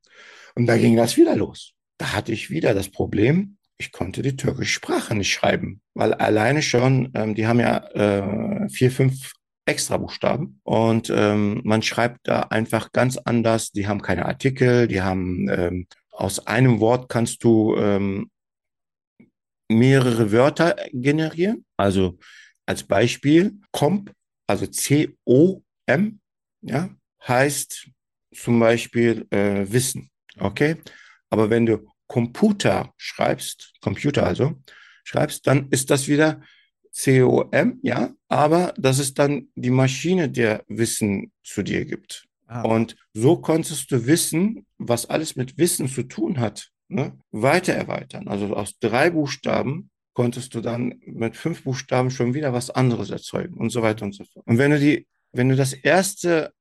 Und 0.55 0.67
da 0.67 0.79
ging 0.79 0.97
das 0.97 1.19
wieder 1.19 1.37
los. 1.37 1.75
Da 1.99 2.15
hatte 2.15 2.33
ich 2.33 2.49
wieder 2.49 2.73
das 2.73 2.89
Problem, 2.89 3.59
ich 3.79 3.93
konnte 3.93 4.23
die 4.23 4.37
türkische 4.37 4.73
Sprache 4.73 5.15
nicht 5.15 5.33
schreiben, 5.33 5.81
weil 5.95 6.15
alleine 6.15 6.63
schon, 6.63 7.11
ähm, 7.15 7.35
die 7.35 7.47
haben 7.47 7.61
ja 7.61 7.79
äh, 7.89 8.69
vier, 8.69 8.91
fünf 8.91 9.33
extra 9.67 9.97
Buchstaben 9.97 10.61
und 10.63 11.11
ähm, 11.15 11.61
man 11.65 11.83
schreibt 11.83 12.21
da 12.29 12.41
einfach 12.43 12.93
ganz 12.93 13.17
anders. 13.17 13.73
Die 13.73 13.87
haben 13.87 14.01
keine 14.01 14.27
Artikel, 14.27 14.87
die 14.87 15.03
haben 15.03 15.49
ähm, 15.49 15.87
aus 16.13 16.47
einem 16.47 16.81
Wort 16.81 17.09
kannst 17.09 17.45
du 17.45 17.77
ähm, 17.77 18.31
mehrere 19.69 20.33
Wörter 20.33 20.77
generieren. 20.93 21.65
Also 21.77 22.19
als 22.65 22.85
Beispiel 22.85 23.59
comp, 23.73 24.13
also 24.47 24.67
C-O-M, 24.67 26.21
ja, 26.63 26.89
heißt 27.27 27.91
zum 28.35 28.61
Beispiel 28.61 29.27
äh, 29.31 29.67
Wissen. 29.69 30.11
Okay, 30.39 30.77
aber 31.31 31.51
wenn 31.51 31.67
du 31.67 31.89
Computer 32.07 32.93
schreibst, 32.97 33.75
Computer 33.81 34.27
also, 34.27 34.55
schreibst, 35.05 35.47
dann 35.47 35.69
ist 35.71 35.91
das 35.91 36.09
wieder 36.09 36.41
COM, 36.93 37.79
ja, 37.83 38.11
aber 38.29 38.73
das 38.79 38.99
ist 38.99 39.19
dann 39.19 39.49
die 39.55 39.71
Maschine, 39.71 40.31
der 40.31 40.65
Wissen 40.69 41.33
zu 41.43 41.63
dir 41.63 41.85
gibt. 41.85 42.27
Ah. 42.47 42.63
Und 42.63 42.97
so 43.13 43.37
konntest 43.37 43.91
du 43.91 44.07
wissen, 44.07 44.67
was 44.79 45.07
alles 45.07 45.37
mit 45.37 45.59
Wissen 45.59 45.89
zu 45.89 46.05
tun 46.05 46.39
hat, 46.39 46.71
ne, 46.89 47.19
weiter 47.33 47.75
erweitern. 47.75 48.29
Also 48.29 48.55
aus 48.55 48.79
drei 48.79 49.11
Buchstaben 49.11 49.91
konntest 50.15 50.55
du 50.55 50.61
dann 50.61 50.95
mit 51.05 51.37
fünf 51.37 51.65
Buchstaben 51.65 52.11
schon 52.11 52.33
wieder 52.33 52.53
was 52.53 52.71
anderes 52.71 53.11
erzeugen 53.11 53.55
und 53.59 53.71
so 53.71 53.83
weiter 53.83 54.05
und 54.05 54.15
so 54.15 54.25
fort. 54.25 54.47
Und 54.47 54.59
wenn 54.59 54.71
du 54.71 54.79
die, 54.79 55.07
wenn 55.33 55.49
du 55.49 55.57
das 55.57 55.75
erste, 55.75 56.53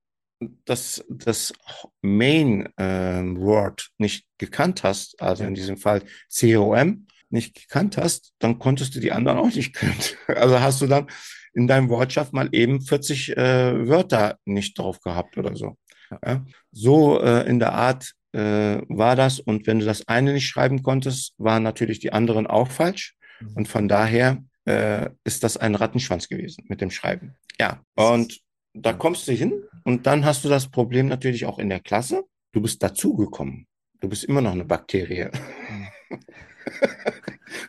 das, 0.65 1.03
das 1.09 1.53
Main 2.01 2.67
äh, 2.77 3.21
Word 3.37 3.89
nicht 3.97 4.25
gekannt 4.37 4.83
hast, 4.83 5.21
also 5.21 5.43
in 5.43 5.55
diesem 5.55 5.77
Fall 5.77 6.03
COM, 6.29 7.07
nicht 7.29 7.55
gekannt 7.55 7.97
hast, 7.97 8.33
dann 8.39 8.59
konntest 8.59 8.95
du 8.95 8.99
die 8.99 9.11
anderen 9.11 9.39
auch 9.39 9.53
nicht 9.53 9.75
kennen. 9.75 9.95
Also 10.27 10.59
hast 10.59 10.81
du 10.81 10.87
dann 10.87 11.07
in 11.53 11.67
deinem 11.67 11.89
Wortschaft 11.89 12.33
mal 12.33 12.49
eben 12.51 12.81
40 12.81 13.37
äh, 13.37 13.87
Wörter 13.87 14.37
nicht 14.45 14.77
drauf 14.77 14.99
gehabt 15.01 15.37
oder 15.37 15.55
so. 15.55 15.77
Ja? 16.23 16.45
So 16.71 17.19
äh, 17.21 17.47
in 17.47 17.59
der 17.59 17.73
Art 17.73 18.13
äh, 18.33 18.81
war 18.89 19.15
das. 19.15 19.39
Und 19.39 19.65
wenn 19.67 19.79
du 19.79 19.85
das 19.85 20.07
eine 20.07 20.33
nicht 20.33 20.47
schreiben 20.47 20.83
konntest, 20.83 21.33
waren 21.37 21.63
natürlich 21.63 21.99
die 21.99 22.13
anderen 22.13 22.47
auch 22.47 22.69
falsch. 22.69 23.15
Mhm. 23.39 23.53
Und 23.55 23.67
von 23.67 23.87
daher 23.87 24.43
äh, 24.65 25.09
ist 25.23 25.43
das 25.43 25.57
ein 25.57 25.75
Rattenschwanz 25.75 26.27
gewesen 26.27 26.65
mit 26.67 26.81
dem 26.81 26.91
Schreiben. 26.91 27.35
Ja, 27.59 27.81
und 27.95 28.39
da 28.75 28.93
kommst 28.93 29.27
du 29.27 29.31
hin 29.31 29.63
und 29.83 30.05
dann 30.05 30.25
hast 30.25 30.43
du 30.43 30.49
das 30.49 30.69
Problem 30.69 31.07
natürlich 31.07 31.45
auch 31.45 31.59
in 31.59 31.69
der 31.69 31.79
Klasse. 31.79 32.23
Du 32.51 32.61
bist 32.61 32.83
dazugekommen. 32.83 33.67
Du 34.01 34.09
bist 34.09 34.25
immer 34.25 34.41
noch 34.41 34.51
eine 34.51 34.65
Bakterie. 34.65 35.29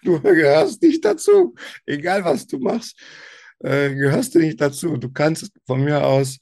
Du 0.02 0.20
gehörst 0.20 0.82
nicht 0.82 1.04
dazu. 1.04 1.54
Egal 1.84 2.24
was 2.24 2.46
du 2.46 2.58
machst, 2.58 2.98
äh, 3.58 3.94
gehörst 3.94 4.34
du 4.34 4.38
nicht 4.38 4.60
dazu. 4.60 4.96
Du 4.96 5.10
kannst 5.10 5.52
von 5.66 5.82
mir 5.84 6.04
aus 6.04 6.38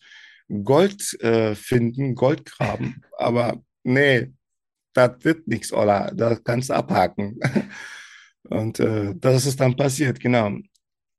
Gold 0.63 1.19
äh, 1.21 1.55
finden, 1.55 2.15
Gold 2.15 2.45
graben, 2.45 3.03
aber 3.19 3.63
nee, 3.83 4.33
das 4.93 5.13
wird 5.23 5.49
nichts, 5.49 5.73
Ola. 5.73 6.11
Das 6.13 6.45
kannst 6.45 6.71
du 6.71 6.75
abhaken. 6.75 7.41
Und 8.51 8.79
äh, 8.81 9.15
das 9.17 9.47
ist 9.47 9.59
dann 9.59 9.75
passiert, 9.75 10.21
genau. 10.21 10.59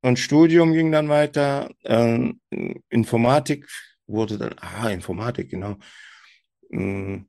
Und 0.02 0.18
Studium 0.18 0.72
ging 0.72 0.92
dann 0.92 1.08
weiter. 1.08 1.70
Äh, 1.82 2.32
Informatik 2.90 3.66
wurde 4.06 4.38
dann, 4.38 4.54
ah, 4.58 4.88
Informatik, 4.90 5.50
genau. 5.50 5.76
Mm, 6.70 7.22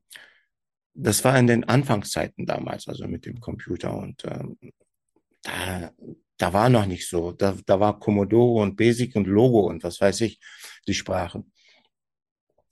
das 0.94 1.24
war 1.24 1.38
in 1.38 1.48
den 1.48 1.64
Anfangszeiten 1.64 2.46
damals, 2.46 2.88
also 2.88 3.08
mit 3.08 3.26
dem 3.26 3.40
Computer. 3.40 3.96
Und 3.96 4.24
ähm, 4.26 4.58
da, 5.44 5.92
da 6.38 6.54
war 6.54 6.70
noch 6.70 6.86
nicht 6.86 7.08
so. 7.08 7.32
Da, 7.32 7.56
da 7.66 7.80
war 7.80 8.00
Commodore 8.00 8.64
und 8.64 8.76
Basic 8.76 9.16
und 9.16 9.28
Logo 9.28 9.68
und 9.68 9.84
was 9.84 10.02
weiß 10.02 10.22
ich, 10.22 10.40
die 10.88 10.94
Sprachen. 10.94 11.52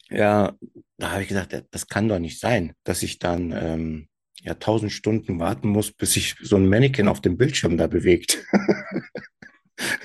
Ja, 0.09 0.55
da 0.97 1.11
habe 1.11 1.23
ich 1.23 1.27
gesagt, 1.27 1.65
das 1.71 1.87
kann 1.87 2.07
doch 2.07 2.19
nicht 2.19 2.39
sein, 2.39 2.73
dass 2.83 3.03
ich 3.03 3.17
dann 3.19 3.51
ähm, 3.51 4.07
ja 4.41 4.53
tausend 4.55 4.91
Stunden 4.91 5.39
warten 5.39 5.69
muss, 5.69 5.91
bis 5.91 6.13
sich 6.13 6.35
so 6.41 6.57
ein 6.57 6.69
Mannequin 6.69 7.07
auf 7.07 7.21
dem 7.21 7.37
Bildschirm 7.37 7.77
da 7.77 7.87
bewegt. 7.87 8.45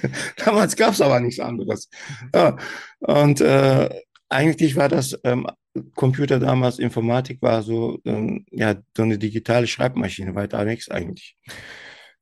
Damals 0.44 0.76
gab 0.76 0.92
es 0.92 1.00
aber 1.00 1.20
nichts 1.20 1.40
anderes. 1.40 1.88
Ja, 2.34 2.56
und 3.00 3.40
äh, 3.40 3.88
eigentlich 4.28 4.76
war 4.76 4.88
das 4.88 5.18
ähm, 5.24 5.46
Computer 5.94 6.38
damals, 6.38 6.78
Informatik 6.78 7.42
war 7.42 7.62
so, 7.62 8.00
ähm, 8.04 8.44
ja, 8.50 8.76
so 8.96 9.02
eine 9.02 9.18
digitale 9.18 9.66
Schreibmaschine, 9.66 10.34
weiter 10.34 10.64
nichts 10.64 10.90
eigentlich. 10.90 11.36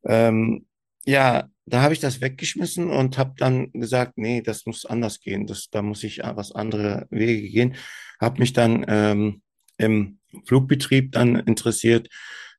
Ähm, 0.05 0.67
ja, 1.07 1.49
da 1.65 1.83
habe 1.83 1.95
ich 1.95 2.01
das 2.01 2.21
weggeschmissen 2.21 2.91
und 2.91 3.19
habe 3.19 3.35
dann 3.39 3.73
gesagt, 3.73 4.15
nee, 4.17 4.43
das 4.43 4.67
muss 4.67 4.85
anders 4.85 5.21
gehen, 5.21 5.47
das, 5.47 5.71
da 5.71 5.83
muss 5.83 6.05
ich 6.05 6.19
was 6.23 6.53
andere 6.53 7.07
Wege 7.11 7.49
gehen. 7.49 7.77
Habe 8.21 8.41
mich 8.41 8.53
dann 8.53 8.85
ähm, 8.89 9.43
im 9.79 10.19
Flugbetrieb 10.45 11.13
dann 11.13 11.37
interessiert. 11.37 12.09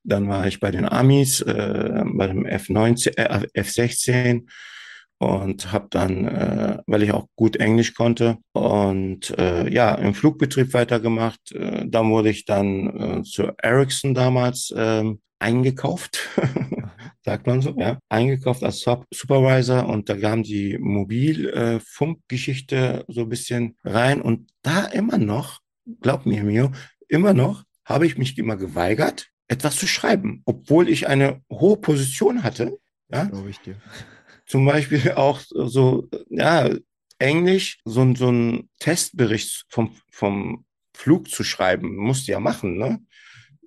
Dann 0.02 0.28
war 0.28 0.46
ich 0.46 0.60
bei 0.60 0.70
den 0.70 0.86
Amis, 0.86 1.40
äh, 1.42 2.02
bei 2.04 2.26
dem 2.26 2.46
F19, 2.46 3.16
äh, 3.16 3.46
F16 3.60 4.48
und 5.20 5.70
habe 5.70 5.86
dann, 5.90 6.26
äh, 6.26 6.78
weil 6.86 7.02
ich 7.02 7.12
auch 7.12 7.26
gut 7.36 7.56
Englisch 7.56 7.92
konnte 7.94 8.38
und 8.52 9.38
äh, 9.38 9.70
ja, 9.70 9.94
im 9.94 10.14
Flugbetrieb 10.14 10.72
weitergemacht. 10.72 11.52
Äh, 11.52 11.84
dann 11.86 12.08
wurde 12.10 12.30
ich 12.30 12.46
dann 12.46 13.20
äh, 13.20 13.22
zu 13.22 13.52
Ericsson 13.58 14.14
damals 14.14 14.70
äh, 14.70 15.04
eingekauft. 15.38 16.26
sagt 17.22 17.46
man 17.46 17.60
so, 17.60 17.74
ja, 17.78 17.98
eingekauft 18.08 18.64
als 18.64 18.82
Supervisor 19.12 19.86
und 19.86 20.08
da 20.08 20.16
kam 20.16 20.42
die 20.42 20.78
Mobilfunkgeschichte 20.78 22.76
äh, 22.76 23.04
so 23.12 23.20
ein 23.22 23.28
bisschen 23.28 23.76
rein 23.84 24.22
und 24.22 24.50
da 24.62 24.86
immer 24.86 25.18
noch, 25.18 25.58
glaub 26.00 26.24
mir, 26.24 26.42
Mio, 26.42 26.70
immer 27.08 27.34
noch 27.34 27.64
habe 27.84 28.06
ich 28.06 28.16
mich 28.16 28.38
immer 28.38 28.56
geweigert, 28.56 29.28
etwas 29.48 29.76
zu 29.76 29.86
schreiben, 29.86 30.40
obwohl 30.46 30.88
ich 30.88 31.08
eine 31.08 31.42
hohe 31.52 31.76
Position 31.76 32.42
hatte. 32.42 32.78
Ja, 33.12 33.24
glaube 33.24 33.50
ich 33.50 33.60
dir. 33.60 33.76
Zum 34.50 34.66
Beispiel 34.66 35.12
auch 35.16 35.40
so, 35.48 36.08
ja, 36.28 36.68
Englisch, 37.20 37.78
so, 37.84 38.14
so 38.16 38.30
ein 38.30 38.68
Testbericht 38.80 39.64
vom, 39.68 39.94
vom 40.10 40.64
Flug 40.92 41.30
zu 41.30 41.44
schreiben, 41.44 41.96
musste 41.96 42.32
ja 42.32 42.40
machen, 42.40 42.76
ne? 42.76 43.00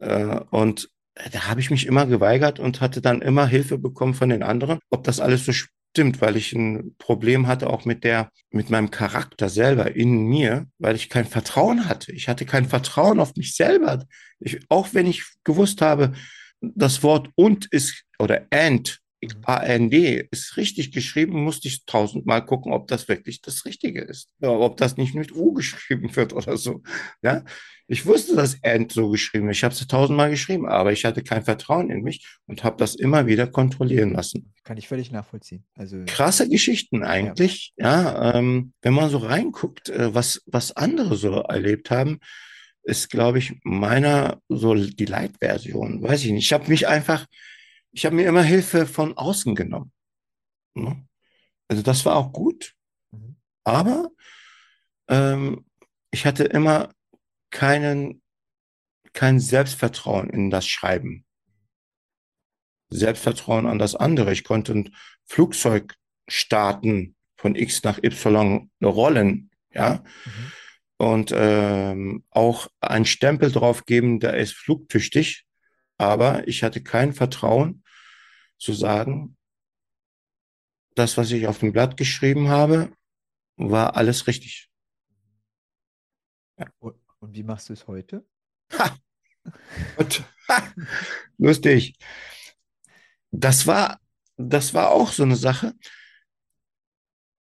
Äh, 0.02 0.42
und 0.50 0.90
da 1.32 1.48
habe 1.48 1.62
ich 1.62 1.70
mich 1.70 1.86
immer 1.86 2.06
geweigert 2.06 2.60
und 2.60 2.82
hatte 2.82 3.02
dann 3.02 3.22
immer 3.22 3.48
Hilfe 3.48 3.78
bekommen 3.78 4.14
von 4.14 4.30
den 4.30 4.44
anderen, 4.44 4.80
ob 4.90 5.04
das 5.06 5.20
alles 5.22 5.46
so 5.46 5.54
stimmt, 5.54 6.20
weil 6.20 6.36
ich 6.36 6.52
ein 6.54 6.96
Problem 6.98 7.48
hatte 7.48 7.70
auch 7.70 7.86
mit 7.86 8.04
der, 8.04 8.30
mit 8.50 8.70
meinem 8.70 8.92
Charakter 8.92 9.48
selber 9.48 9.96
in 9.96 10.26
mir, 10.26 10.68
weil 10.80 10.96
ich 10.96 11.10
kein 11.10 11.26
Vertrauen 11.26 11.88
hatte. 11.88 12.12
Ich 12.12 12.28
hatte 12.28 12.46
kein 12.46 12.66
Vertrauen 12.66 13.20
auf 13.22 13.36
mich 13.36 13.56
selber. 13.56 14.04
Ich, 14.40 14.60
auch 14.70 14.90
wenn 14.94 15.06
ich 15.06 15.24
gewusst 15.46 15.82
habe, 15.82 16.14
das 16.60 17.04
Wort 17.04 17.30
und 17.36 17.68
ist 17.72 18.04
oder 18.18 18.48
and 18.50 19.03
AND 19.44 19.94
ist 19.94 20.58
richtig 20.58 20.92
geschrieben, 20.92 21.44
musste 21.44 21.68
ich 21.68 21.86
tausendmal 21.86 22.46
gucken, 22.46 22.74
ob 22.74 22.88
das 22.88 23.08
wirklich 23.08 23.42
das 23.42 23.66
Richtige 23.66 24.02
ist. 24.02 24.30
ob 24.42 24.78
das 24.78 24.98
nicht 24.98 25.16
mit 25.16 25.34
U 25.36 25.54
geschrieben 25.54 26.16
wird 26.16 26.34
oder 26.34 26.58
so. 26.58 26.82
Ja, 27.22 27.44
ich 27.88 28.06
wusste, 28.06 28.36
dass 28.36 28.64
AND 28.64 28.92
so 28.92 29.10
geschrieben 29.10 29.50
ist. 29.50 29.58
Ich 29.58 29.64
habe 29.64 29.74
es 29.74 29.86
tausendmal 29.88 30.30
geschrieben, 30.30 30.68
aber 30.68 30.92
ich 30.92 31.06
hatte 31.06 31.22
kein 31.22 31.44
Vertrauen 31.44 31.90
in 31.90 32.02
mich 32.02 32.26
und 32.46 32.64
habe 32.64 32.78
das 32.78 32.96
immer 32.96 33.28
wieder 33.28 33.48
kontrollieren 33.48 34.14
lassen. 34.14 34.54
Kann 34.64 34.78
ich 34.78 34.88
völlig 34.88 35.12
nachvollziehen. 35.12 35.66
Also 35.76 36.04
krasse 36.06 36.48
Geschichten 36.48 37.04
eigentlich. 37.04 37.74
Ja, 37.78 38.04
ja 38.04 38.36
ähm, 38.36 38.74
wenn 38.82 38.94
man 38.94 39.10
so 39.10 39.18
reinguckt, 39.18 39.90
äh, 39.90 40.14
was 40.14 40.42
was 40.46 40.72
andere 40.72 41.18
so 41.18 41.42
erlebt 41.42 41.92
haben, 41.92 42.20
ist, 42.84 43.10
glaube 43.10 43.40
ich, 43.40 43.54
meiner 43.64 44.42
so 44.50 44.76
die 44.76 45.06
Leitversion. 45.06 46.02
Weiß 46.02 46.24
ich 46.24 46.32
nicht. 46.32 46.46
Ich 46.46 46.54
habe 46.54 46.70
mich 46.70 46.88
einfach 46.88 47.26
ich 47.94 48.06
habe 48.06 48.16
mir 48.16 48.28
immer 48.28 48.44
Hilfe 48.44 48.86
von 48.88 49.16
außen 49.16 49.56
genommen. 49.56 49.92
Ne? 50.74 51.08
Also 51.68 51.84
das 51.84 52.06
war 52.06 52.16
auch 52.16 52.34
gut, 52.34 52.76
mhm. 53.12 53.38
aber 53.64 54.12
ähm, 55.08 55.66
ich 56.12 56.26
hatte 56.26 56.44
immer 56.44 56.94
keinen, 57.52 58.22
kein 59.14 59.40
Selbstvertrauen 59.40 60.30
in 60.30 60.50
das 60.50 60.68
Schreiben. 60.68 61.26
Selbstvertrauen 62.90 63.68
an 63.68 63.80
das 63.80 63.96
andere. 63.96 64.34
Ich 64.34 64.44
konnte 64.44 64.74
ein 64.74 64.96
Flugzeug 65.26 65.96
starten 66.28 67.16
von 67.38 67.56
X 67.56 67.84
nach 67.84 68.02
Y 68.02 68.70
rollen, 68.84 69.52
ja. 69.72 70.04
Mhm. 70.26 70.52
Und 70.98 71.34
ähm, 71.36 72.24
auch 72.30 72.68
einen 72.80 73.06
Stempel 73.06 73.52
drauf 73.52 73.86
geben, 73.86 74.20
der 74.20 74.38
ist 74.38 74.54
flugtüchtig. 74.54 75.46
Aber 75.98 76.48
ich 76.48 76.64
hatte 76.64 76.82
kein 76.82 77.14
Vertrauen 77.14 77.83
zu 78.64 78.74
sagen, 78.74 79.38
das, 80.96 81.18
was 81.18 81.32
ich 81.32 81.48
auf 81.48 81.60
dem 81.60 81.74
Blatt 81.74 81.98
geschrieben 81.98 82.48
habe, 82.48 82.96
war 83.58 83.96
alles 83.96 84.28
richtig. 84.28 84.70
Ja. 86.58 86.68
Und, 86.80 86.96
wie 87.20 87.44
machst 87.44 87.70
du 87.70 87.74
es 87.74 87.88
heute? 87.88 88.26
Ha! 88.78 88.98
Und, 89.98 90.24
ha! 90.48 90.74
Lustig. 91.38 91.96
Das 93.32 93.66
war, 93.66 94.00
das 94.38 94.74
war 94.74 94.92
auch 94.92 95.12
so 95.12 95.24
eine 95.24 95.36
Sache. 95.36 95.74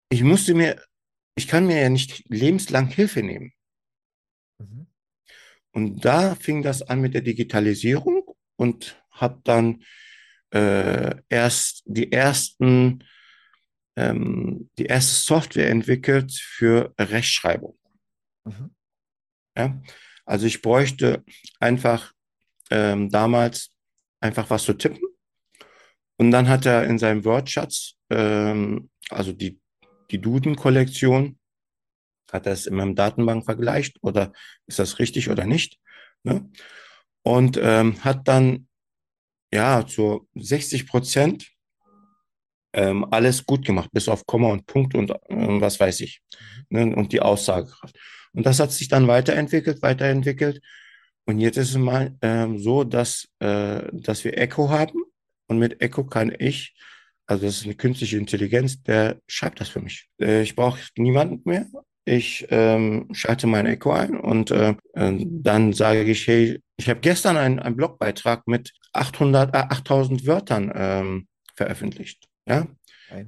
Ich 0.09 0.23
musste 0.23 0.53
mir, 0.53 0.83
ich 1.35 1.47
kann 1.47 1.65
mir 1.65 1.81
ja 1.81 1.89
nicht 1.89 2.23
lebenslang 2.29 2.87
Hilfe 2.87 3.23
nehmen. 3.23 3.53
Mhm. 4.57 4.87
Und 5.71 6.05
da 6.05 6.35
fing 6.35 6.61
das 6.61 6.81
an 6.81 7.01
mit 7.01 7.13
der 7.13 7.21
Digitalisierung 7.21 8.35
und 8.55 9.01
habe 9.11 9.41
dann 9.43 9.83
äh, 10.51 11.15
erst 11.29 11.83
die 11.85 12.11
ersten, 12.11 13.03
ähm, 13.95 14.69
die 14.77 14.85
erste 14.85 15.15
Software 15.15 15.69
entwickelt 15.69 16.31
für 16.31 16.93
Rechtschreibung. 16.99 17.77
Mhm. 18.45 18.75
Ja? 19.57 19.81
Also 20.25 20.45
ich 20.45 20.61
bräuchte 20.61 21.23
einfach 21.59 22.13
ähm, 22.69 23.09
damals 23.09 23.71
einfach 24.19 24.49
was 24.49 24.63
zu 24.63 24.73
tippen. 24.73 25.01
Und 26.17 26.31
dann 26.31 26.47
hat 26.49 26.65
er 26.65 26.83
in 26.83 26.99
seinem 26.99 27.23
Wortschatz, 27.25 27.95
ähm, 28.09 28.89
also 29.09 29.31
die, 29.31 29.59
die 30.11 30.19
Duden-Kollektion, 30.19 31.39
hat 32.31 32.45
er 32.45 32.53
es 32.53 32.67
in 32.67 32.75
meinem 32.75 32.95
Datenbank 32.95 33.45
vergleicht 33.45 33.97
oder 34.01 34.33
ist 34.67 34.79
das 34.79 34.99
richtig 34.99 35.29
oder 35.29 35.45
nicht. 35.45 35.79
Ne? 36.23 36.49
Und 37.23 37.57
ähm, 37.61 38.03
hat 38.03 38.27
dann 38.27 38.67
ja, 39.51 39.85
zu 39.85 40.27
60 40.35 40.87
Prozent 40.87 41.47
ähm, 42.73 43.05
alles 43.11 43.45
gut 43.45 43.65
gemacht, 43.65 43.89
bis 43.91 44.07
auf 44.07 44.25
Komma 44.25 44.49
und 44.49 44.65
Punkt 44.65 44.95
und 44.95 45.11
ähm, 45.29 45.61
was 45.61 45.79
weiß 45.79 46.01
ich. 46.01 46.21
Ne, 46.69 46.95
und 46.95 47.11
die 47.11 47.21
Aussagekraft. 47.21 47.97
Und 48.33 48.45
das 48.45 48.59
hat 48.59 48.71
sich 48.71 48.87
dann 48.87 49.07
weiterentwickelt, 49.07 49.81
weiterentwickelt. 49.81 50.61
Und 51.25 51.39
jetzt 51.39 51.57
ist 51.57 51.71
es 51.71 51.77
mal 51.77 52.15
ähm, 52.21 52.59
so, 52.59 52.83
dass, 52.83 53.27
äh, 53.39 53.81
dass 53.91 54.23
wir 54.23 54.37
Echo 54.37 54.69
haben. 54.69 55.03
Und 55.47 55.57
mit 55.57 55.81
Echo 55.81 56.03
kann 56.03 56.33
ich, 56.37 56.75
also 57.25 57.45
das 57.45 57.57
ist 57.57 57.65
eine 57.65 57.75
künstliche 57.75 58.17
Intelligenz, 58.17 58.81
der 58.83 59.19
schreibt 59.27 59.59
das 59.59 59.69
für 59.69 59.79
mich. 59.79 60.07
Äh, 60.21 60.43
ich 60.43 60.55
brauche 60.55 60.79
niemanden 60.95 61.41
mehr. 61.45 61.67
Ich 62.09 62.47
ähm, 62.49 63.07
schalte 63.11 63.45
mein 63.45 63.67
Echo 63.67 63.91
ein 63.91 64.19
und 64.19 64.49
äh, 64.49 64.73
dann 64.95 65.73
sage 65.73 66.01
ich, 66.05 66.27
hey, 66.27 66.59
ich 66.75 66.89
habe 66.89 67.01
gestern 67.01 67.37
einen, 67.37 67.59
einen 67.59 67.75
Blogbeitrag 67.75 68.47
mit 68.47 68.73
800, 68.93 69.53
äh, 69.53 69.57
8000 69.59 70.25
Wörtern 70.25 70.71
ähm, 70.73 71.27
veröffentlicht. 71.55 72.27
Ja? 72.47 72.67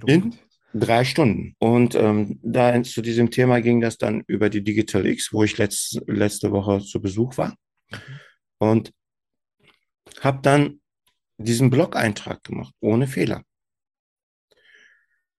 In 0.08 0.36
drei 0.74 1.06
Stunden. 1.06 1.56
Und 1.60 1.94
ähm, 1.94 2.40
da 2.42 2.82
zu 2.82 3.04
diesem 3.04 3.30
Thema 3.30 3.62
ging 3.62 3.82
das 3.82 4.00
dann 4.00 4.24
über 4.26 4.50
die 4.50 4.64
Digital 4.64 5.06
X, 5.06 5.32
wo 5.32 5.44
ich 5.44 5.60
letzt, 5.60 6.02
letzte 6.08 6.52
Woche 6.52 6.80
zu 6.80 7.00
Besuch 7.00 7.38
war. 7.38 7.54
Mhm. 7.92 7.98
Und 8.58 8.92
habe 10.22 10.40
dann 10.42 10.82
diesen 11.38 11.70
Blog-Eintrag 11.70 12.44
gemacht, 12.44 12.74
ohne 12.80 13.06
Fehler. 13.06 13.44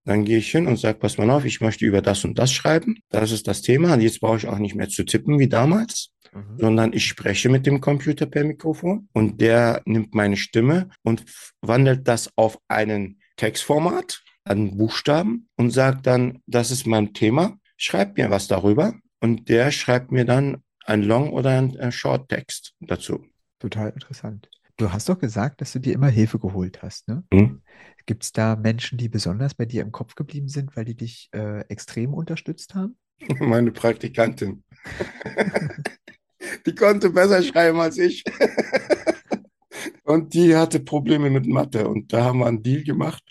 Dann 0.04 0.24
gehe 0.24 0.38
ich 0.38 0.50
hin 0.50 0.66
und 0.66 0.78
sage, 0.78 0.98
pass 0.98 1.18
mal 1.18 1.30
auf, 1.30 1.44
ich 1.44 1.60
möchte 1.60 1.86
über 1.86 2.02
das 2.02 2.24
und 2.24 2.38
das 2.38 2.52
schreiben. 2.52 2.98
Das 3.10 3.30
ist 3.30 3.46
das 3.46 3.62
Thema. 3.62 3.94
Und 3.94 4.00
jetzt 4.00 4.20
brauche 4.20 4.36
ich 4.36 4.48
auch 4.48 4.58
nicht 4.58 4.74
mehr 4.74 4.88
zu 4.88 5.04
tippen 5.04 5.38
wie 5.38 5.48
damals, 5.48 6.10
mhm. 6.32 6.58
sondern 6.58 6.92
ich 6.92 7.06
spreche 7.06 7.48
mit 7.48 7.66
dem 7.66 7.80
Computer 7.80 8.26
per 8.26 8.44
Mikrofon 8.44 9.08
und 9.12 9.40
der 9.40 9.82
nimmt 9.84 10.14
meine 10.14 10.36
Stimme 10.36 10.88
und 11.02 11.24
wandelt 11.60 12.08
das 12.08 12.30
auf 12.36 12.58
einen 12.68 13.20
Textformat 13.36 14.22
an 14.44 14.76
Buchstaben 14.76 15.48
und 15.56 15.70
sagt 15.70 16.06
dann, 16.06 16.42
das 16.46 16.70
ist 16.70 16.86
mein 16.86 17.14
Thema, 17.14 17.58
schreibt 17.76 18.18
mir 18.18 18.30
was 18.30 18.48
darüber 18.48 18.94
und 19.20 19.48
der 19.48 19.70
schreibt 19.70 20.10
mir 20.10 20.24
dann 20.24 20.62
ein 20.84 21.02
Long- 21.02 21.32
oder 21.32 21.50
ein, 21.50 21.78
ein 21.78 21.92
Short-Text 21.92 22.74
dazu. 22.80 23.24
Total 23.60 23.90
interessant. 23.90 24.48
Du 24.76 24.92
hast 24.92 25.08
doch 25.08 25.18
gesagt, 25.18 25.60
dass 25.60 25.72
du 25.72 25.78
dir 25.78 25.94
immer 25.94 26.08
Hilfe 26.08 26.38
geholt 26.38 26.82
hast. 26.82 27.08
Ne? 27.08 27.24
Hm? 27.32 27.62
Gibt 28.06 28.24
es 28.24 28.32
da 28.32 28.56
Menschen, 28.56 28.98
die 28.98 29.08
besonders 29.08 29.54
bei 29.54 29.66
dir 29.66 29.82
im 29.82 29.92
Kopf 29.92 30.14
geblieben 30.14 30.48
sind, 30.48 30.76
weil 30.76 30.84
die 30.84 30.96
dich 30.96 31.28
äh, 31.32 31.60
extrem 31.68 32.14
unterstützt 32.14 32.74
haben? 32.74 32.96
Meine 33.38 33.70
Praktikantin. 33.70 34.64
die 36.66 36.74
konnte 36.74 37.10
besser 37.10 37.42
schreiben 37.42 37.80
als 37.80 37.98
ich. 37.98 38.24
Und 40.04 40.34
die 40.34 40.56
hatte 40.56 40.80
Probleme 40.80 41.30
mit 41.30 41.46
Mathe. 41.46 41.88
Und 41.88 42.12
da 42.12 42.24
haben 42.24 42.40
wir 42.40 42.46
einen 42.46 42.62
Deal 42.62 42.82
gemacht. 42.82 43.22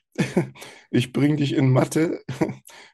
Ich 0.89 1.13
bringe 1.13 1.37
dich 1.37 1.53
in 1.53 1.71
Mathe 1.71 2.21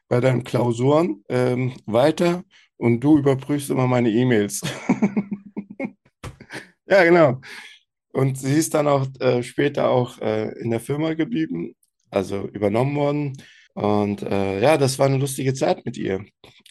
bei 0.08 0.20
deinen 0.20 0.44
Klausuren 0.44 1.24
ähm, 1.28 1.72
weiter 1.86 2.44
und 2.76 3.00
du 3.00 3.18
überprüfst 3.18 3.70
immer 3.70 3.86
meine 3.86 4.10
E-Mails. 4.10 4.62
ja, 6.86 7.04
genau. 7.04 7.40
Und 8.12 8.38
sie 8.38 8.54
ist 8.54 8.74
dann 8.74 8.88
auch 8.88 9.06
äh, 9.20 9.42
später 9.42 9.90
auch 9.90 10.18
äh, 10.20 10.50
in 10.60 10.70
der 10.70 10.80
Firma 10.80 11.14
geblieben, 11.14 11.74
also 12.10 12.48
übernommen 12.48 12.96
worden. 12.96 13.42
Und 13.74 14.22
äh, 14.22 14.60
ja, 14.60 14.76
das 14.76 14.98
war 14.98 15.06
eine 15.06 15.18
lustige 15.18 15.54
Zeit 15.54 15.84
mit 15.84 15.96
ihr, 15.96 16.24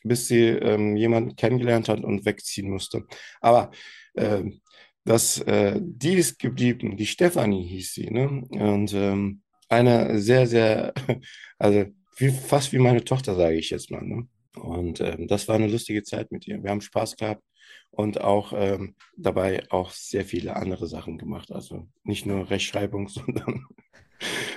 bis 0.03 0.27
sie 0.27 0.45
ähm, 0.47 0.97
jemanden 0.97 1.35
kennengelernt 1.35 1.89
hat 1.89 2.03
und 2.03 2.25
wegziehen 2.25 2.69
musste. 2.69 3.05
Aber 3.39 3.71
ähm, 4.15 4.61
dass 5.05 5.39
äh, 5.41 5.79
die 5.81 6.15
ist 6.15 6.37
geblieben, 6.39 6.97
die 6.97 7.05
Stefanie 7.05 7.65
hieß 7.65 7.93
sie, 7.93 8.09
ne? 8.11 8.43
Und 8.49 8.93
ähm, 8.93 9.41
eine 9.69 10.19
sehr, 10.19 10.47
sehr, 10.47 10.93
also 11.57 11.85
wie, 12.17 12.29
fast 12.29 12.73
wie 12.73 12.79
meine 12.79 13.03
Tochter, 13.03 13.35
sage 13.35 13.55
ich 13.55 13.69
jetzt 13.69 13.91
mal. 13.91 14.03
Ne? 14.03 14.27
Und 14.55 15.01
ähm, 15.01 15.27
das 15.27 15.47
war 15.47 15.55
eine 15.55 15.67
lustige 15.67 16.03
Zeit 16.03 16.31
mit 16.31 16.47
ihr. 16.47 16.61
Wir 16.61 16.71
haben 16.71 16.81
Spaß 16.81 17.15
gehabt 17.15 17.43
und 17.91 18.21
auch 18.21 18.53
ähm, 18.55 18.95
dabei 19.15 19.63
auch 19.69 19.91
sehr 19.91 20.25
viele 20.25 20.55
andere 20.55 20.87
Sachen 20.87 21.17
gemacht. 21.17 21.51
Also 21.51 21.87
nicht 22.03 22.25
nur 22.25 22.49
Rechtschreibung, 22.49 23.07
sondern 23.07 23.65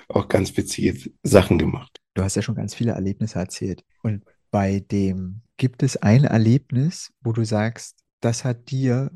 auch 0.09 0.29
ganz 0.29 0.57
witzige 0.57 1.11
Sachen 1.23 1.59
gemacht. 1.59 2.01
Du 2.15 2.23
hast 2.23 2.37
ja 2.37 2.43
schon 2.43 2.55
ganz 2.55 2.75
viele 2.75 2.93
Erlebnisse 2.93 3.39
erzählt. 3.39 3.85
Und 4.03 4.25
bei 4.51 4.81
dem 4.81 5.43
gibt 5.57 5.83
es 5.83 5.97
ein 5.97 6.25
Erlebnis, 6.25 7.13
wo 7.21 7.33
du 7.33 7.45
sagst, 7.45 7.99
das 8.21 8.45
hat 8.45 8.71
dir 8.71 9.11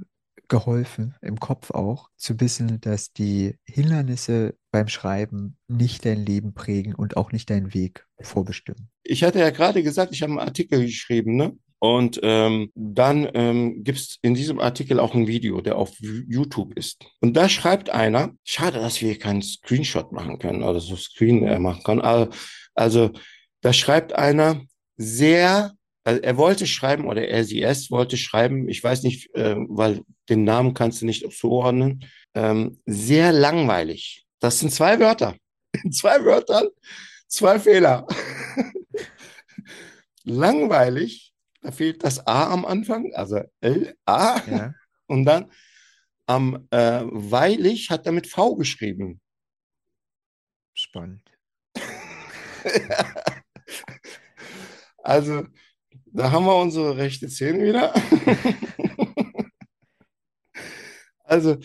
geholfen, 0.49 1.15
im 1.23 1.41
Kopf 1.41 1.71
auch, 1.71 2.11
zu 2.17 2.39
wissen, 2.41 2.81
dass 2.81 3.13
die 3.13 3.59
Hindernisse 3.65 4.57
beim 4.71 4.89
Schreiben 4.89 5.57
nicht 5.69 6.05
dein 6.05 6.25
Leben 6.25 6.55
prägen 6.55 6.95
und 6.95 7.17
auch 7.17 7.33
nicht 7.33 7.51
deinen 7.51 7.75
Weg 7.75 8.07
vorbestimmen. 8.21 8.91
Ich 9.03 9.25
hatte 9.25 9.41
ja 9.41 9.51
gerade 9.51 9.83
gesagt, 9.83 10.13
ich 10.13 10.23
habe 10.23 10.33
einen 10.33 10.41
Artikel 10.41 10.85
geschrieben, 10.85 11.37
ne? 11.37 11.57
Und 11.85 12.19
ähm, 12.23 12.73
dann 12.75 13.29
ähm, 13.35 13.85
gibt 13.85 13.99
es 13.99 14.19
in 14.23 14.33
diesem 14.33 14.59
Artikel 14.59 14.99
auch 14.99 15.13
ein 15.13 15.27
Video, 15.27 15.61
der 15.61 15.77
auf 15.77 15.93
YouTube 16.01 16.73
ist. 16.79 17.05
Und 17.21 17.37
da 17.37 17.47
schreibt 17.47 17.91
einer, 17.91 18.33
schade, 18.43 18.79
dass 18.79 19.03
wir 19.03 19.19
keinen 19.19 19.43
Screenshot 19.43 20.11
machen 20.11 20.39
können 20.39 20.63
oder 20.63 20.81
so 20.81 20.97
Screen 20.97 21.47
äh, 21.47 21.59
machen 21.59 21.83
können. 21.83 22.01
Also, 22.01 22.31
also 22.75 23.11
da 23.61 23.75
schreibt 23.75 24.15
einer 24.15 24.63
sehr 24.97 25.75
also 26.05 26.23
er 26.23 26.39
wollte 26.39 26.67
schreiben 26.67 27.07
oder 27.07 27.29
er 27.29 27.45
sie 27.45 27.61
es 27.61 27.91
wollte 27.91 28.17
schreiben, 28.17 28.67
ich 28.67 28.83
weiß 28.83 29.03
nicht, 29.03 29.35
äh, 29.35 29.55
weil 29.69 30.01
den 30.31 30.45
Namen 30.45 30.73
kannst 30.73 31.03
du 31.03 31.07
nicht 31.07 31.31
zuordnen, 31.39 32.07
ähm, 32.35 32.81
sehr 32.87 33.31
langweilig. 33.31 34.25
Das 34.41 34.59
sind 34.59 34.73
zwei 34.73 34.99
Wörter. 35.01 35.37
In 35.83 35.93
zwei 35.93 36.25
Wörtern, 36.25 36.69
zwei 37.29 37.59
Fehler. 37.59 38.07
langweilig, 40.25 41.34
da 41.65 41.73
fehlt 41.73 42.05
das 42.05 42.27
A 42.27 42.53
am 42.53 42.67
Anfang, 42.67 43.13
also 43.15 43.41
L, 43.61 43.97
A. 44.05 44.41
Ja. 44.47 44.75
Und 45.07 45.25
dann 45.25 45.51
am 46.27 46.69
äh, 46.71 47.03
Weilig 47.05 47.91
hat 47.91 48.07
er 48.07 48.13
mit 48.13 48.27
V 48.27 48.55
geschrieben. 48.57 49.21
Spannend. 50.75 51.23
also 55.03 55.47
da 56.07 56.31
haben 56.31 56.45
wir 56.45 56.57
unsere 56.57 56.97
rechte 56.99 57.29
Szene 57.29 57.65
wieder. 57.65 57.95
also, 61.25 61.57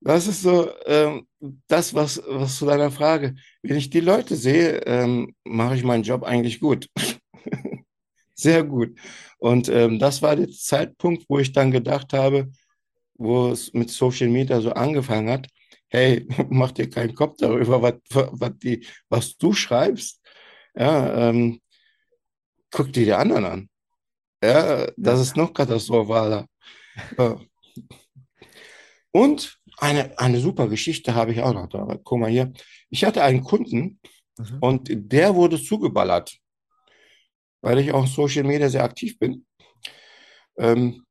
das 0.00 0.26
ist 0.28 0.42
so 0.42 0.72
ähm, 0.86 1.26
das, 1.66 1.92
was, 1.94 2.22
was 2.26 2.56
zu 2.56 2.66
deiner 2.66 2.90
Frage. 2.90 3.34
Wenn 3.62 3.76
ich 3.76 3.90
die 3.90 4.00
Leute 4.00 4.36
sehe, 4.36 4.78
ähm, 4.86 5.34
mache 5.44 5.76
ich 5.76 5.84
meinen 5.84 6.04
Job 6.04 6.22
eigentlich 6.22 6.60
gut. 6.60 6.88
Sehr 8.40 8.64
gut. 8.64 8.98
Und 9.38 9.68
ähm, 9.68 9.98
das 9.98 10.22
war 10.22 10.34
der 10.34 10.48
Zeitpunkt, 10.50 11.26
wo 11.28 11.38
ich 11.38 11.52
dann 11.52 11.70
gedacht 11.70 12.14
habe, 12.14 12.50
wo 13.14 13.48
es 13.48 13.72
mit 13.74 13.90
Social 13.90 14.28
Media 14.28 14.60
so 14.62 14.72
angefangen 14.72 15.28
hat, 15.28 15.46
hey, 15.88 16.26
mach 16.48 16.70
dir 16.72 16.88
keinen 16.88 17.14
Kopf 17.14 17.36
darüber, 17.38 17.82
was, 17.82 17.94
was, 18.10 18.52
die, 18.58 18.86
was 19.10 19.36
du 19.36 19.52
schreibst. 19.52 20.22
Ja, 20.74 21.28
ähm, 21.28 21.60
guck 22.70 22.92
dir 22.92 23.04
die 23.04 23.12
anderen 23.12 23.44
an. 23.44 23.68
Ja, 24.42 24.86
das 24.96 25.20
ist 25.20 25.36
noch 25.36 25.52
katastrophaler. 25.52 26.46
Und 29.12 29.58
eine, 29.76 30.18
eine 30.18 30.40
super 30.40 30.66
Geschichte 30.66 31.14
habe 31.14 31.32
ich 31.32 31.42
auch 31.42 31.52
noch 31.52 31.68
da. 31.68 31.98
Guck 32.02 32.20
mal 32.20 32.30
hier. 32.30 32.52
Ich 32.88 33.04
hatte 33.04 33.22
einen 33.22 33.42
Kunden 33.42 34.00
mhm. 34.38 34.58
und 34.60 34.88
der 34.90 35.34
wurde 35.34 35.62
zugeballert, 35.62 36.39
weil 37.62 37.78
ich 37.78 37.92
auch 37.92 38.06
Social 38.06 38.44
Media 38.44 38.68
sehr 38.68 38.84
aktiv 38.84 39.18
bin. 39.18 39.46
Ähm, 40.58 41.04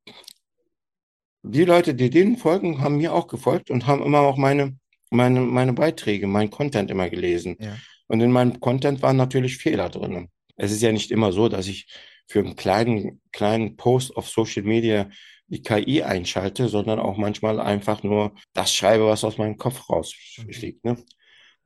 die 1.42 1.64
Leute, 1.64 1.94
die 1.94 2.10
denen 2.10 2.36
folgen, 2.36 2.80
haben 2.80 2.98
mir 2.98 3.14
auch 3.14 3.26
gefolgt 3.26 3.70
und 3.70 3.86
haben 3.86 4.02
immer 4.02 4.20
auch 4.20 4.36
meine, 4.36 4.76
meine, 5.10 5.40
meine 5.40 5.72
Beiträge, 5.72 6.26
mein 6.26 6.50
Content 6.50 6.90
immer 6.90 7.08
gelesen. 7.08 7.56
Ja. 7.58 7.76
Und 8.08 8.20
in 8.20 8.32
meinem 8.32 8.60
Content 8.60 9.02
waren 9.02 9.16
natürlich 9.16 9.56
Fehler 9.56 9.88
drin. 9.88 10.28
Es 10.56 10.72
ist 10.72 10.82
ja 10.82 10.92
nicht 10.92 11.10
immer 11.10 11.32
so, 11.32 11.48
dass 11.48 11.66
ich 11.66 11.86
für 12.26 12.40
einen 12.40 12.56
kleinen, 12.56 13.20
kleinen 13.32 13.76
Post 13.76 14.16
auf 14.16 14.28
Social 14.28 14.62
Media 14.62 15.08
die 15.46 15.62
KI 15.62 16.02
einschalte, 16.02 16.68
sondern 16.68 17.00
auch 17.00 17.16
manchmal 17.16 17.58
einfach 17.58 18.02
nur 18.02 18.34
das 18.52 18.72
schreibe, 18.72 19.06
was 19.06 19.24
aus 19.24 19.38
meinem 19.38 19.56
Kopf 19.56 19.88
rausfliegt. 19.88 20.84
Ne? 20.84 20.96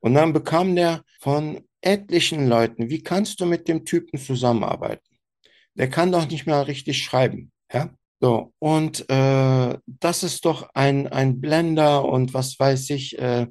Und 0.01 0.15
dann 0.15 0.33
bekam 0.33 0.75
der 0.75 1.03
von 1.21 1.67
etlichen 1.85 2.49
Leuten, 2.49 2.91
wie 2.91 3.03
kannst 3.03 3.41
du 3.41 3.47
mit 3.47 3.69
dem 3.69 3.85
Typen 3.85 4.19
zusammenarbeiten? 4.19 5.19
Der 5.75 5.91
kann 5.91 6.13
doch 6.13 6.29
nicht 6.29 6.47
mehr 6.47 6.67
richtig 6.67 7.03
schreiben. 7.03 7.53
Ja? 7.73 7.91
So, 8.21 8.53
und 8.59 9.09
äh, 9.11 9.79
das 9.87 10.23
ist 10.23 10.45
doch 10.45 10.71
ein, 10.75 11.09
ein 11.09 11.41
Blender 11.41 12.05
und 12.05 12.33
was 12.33 12.59
weiß 12.59 12.91
ich, 12.91 13.19
äh, 13.19 13.47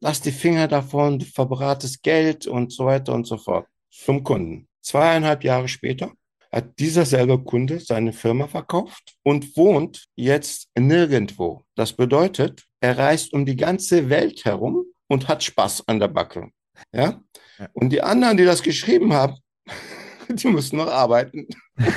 lass 0.00 0.20
die 0.20 0.32
Finger 0.32 0.68
davon, 0.68 1.18
du 1.18 1.24
verbratest 1.24 2.02
Geld 2.02 2.46
und 2.46 2.72
so 2.72 2.86
weiter 2.86 3.14
und 3.14 3.26
so 3.26 3.38
fort. 3.38 3.66
Zum 3.90 4.22
Kunden. 4.22 4.68
Zweieinhalb 4.82 5.44
Jahre 5.44 5.68
später 5.68 6.12
hat 6.52 6.78
dieser 6.78 7.04
selbe 7.04 7.42
Kunde 7.42 7.80
seine 7.80 8.12
Firma 8.12 8.46
verkauft 8.46 9.16
und 9.22 9.56
wohnt 9.56 10.06
jetzt 10.16 10.68
nirgendwo. 10.78 11.62
Das 11.74 11.92
bedeutet, 11.92 12.64
er 12.80 12.98
reist 12.98 13.32
um 13.32 13.44
die 13.44 13.56
ganze 13.56 14.08
Welt 14.08 14.44
herum 14.44 14.84
und 15.08 15.28
hat 15.28 15.42
Spaß 15.42 15.88
an 15.88 16.00
der 16.00 16.08
Backe. 16.08 16.50
Ja? 16.92 17.22
Ja. 17.58 17.68
Und 17.72 17.90
die 17.90 18.02
anderen, 18.02 18.36
die 18.36 18.44
das 18.44 18.62
geschrieben 18.62 19.12
haben, 19.12 19.36
die 20.28 20.48
müssen 20.48 20.76
noch 20.76 20.88
arbeiten. 20.88 21.46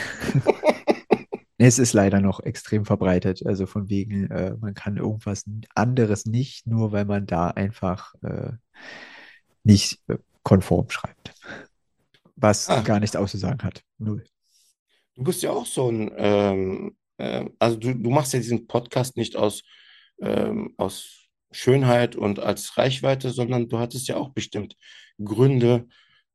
Es 1.63 1.77
ist 1.77 1.93
leider 1.93 2.21
noch 2.21 2.39
extrem 2.39 2.85
verbreitet. 2.85 3.45
Also 3.45 3.67
von 3.67 3.87
wegen, 3.87 4.31
äh, 4.31 4.55
man 4.59 4.73
kann 4.73 4.97
irgendwas 4.97 5.45
anderes 5.75 6.25
nicht, 6.25 6.65
nur 6.65 6.91
weil 6.91 7.05
man 7.05 7.27
da 7.27 7.49
einfach 7.49 8.15
äh, 8.23 8.53
nicht 9.63 9.99
äh, 10.07 10.17
konform 10.41 10.89
schreibt. 10.89 11.35
Was 12.35 12.67
Ah. 12.67 12.81
gar 12.81 12.99
nichts 12.99 13.15
auszusagen 13.15 13.61
hat. 13.61 13.83
Null. 13.99 14.23
Du 15.13 15.23
bist 15.23 15.43
ja 15.43 15.51
auch 15.51 15.67
so 15.67 15.91
ein, 15.91 16.11
ähm, 16.15 16.97
äh, 17.17 17.45
also 17.59 17.77
du, 17.77 17.93
du 17.93 18.09
machst 18.09 18.33
ja 18.33 18.39
diesen 18.39 18.65
Podcast 18.65 19.15
nicht 19.15 19.35
aus, 19.35 19.61
ähm, 20.19 20.73
aus 20.77 21.20
Schönheit 21.51 22.15
und 22.15 22.39
als 22.39 22.77
Reichweite, 22.77 23.31
sondern 23.31 23.67
du 23.67 23.79
hattest 23.79 24.07
ja 24.07 24.15
auch 24.17 24.29
bestimmt 24.29 24.75
Gründe 25.23 25.87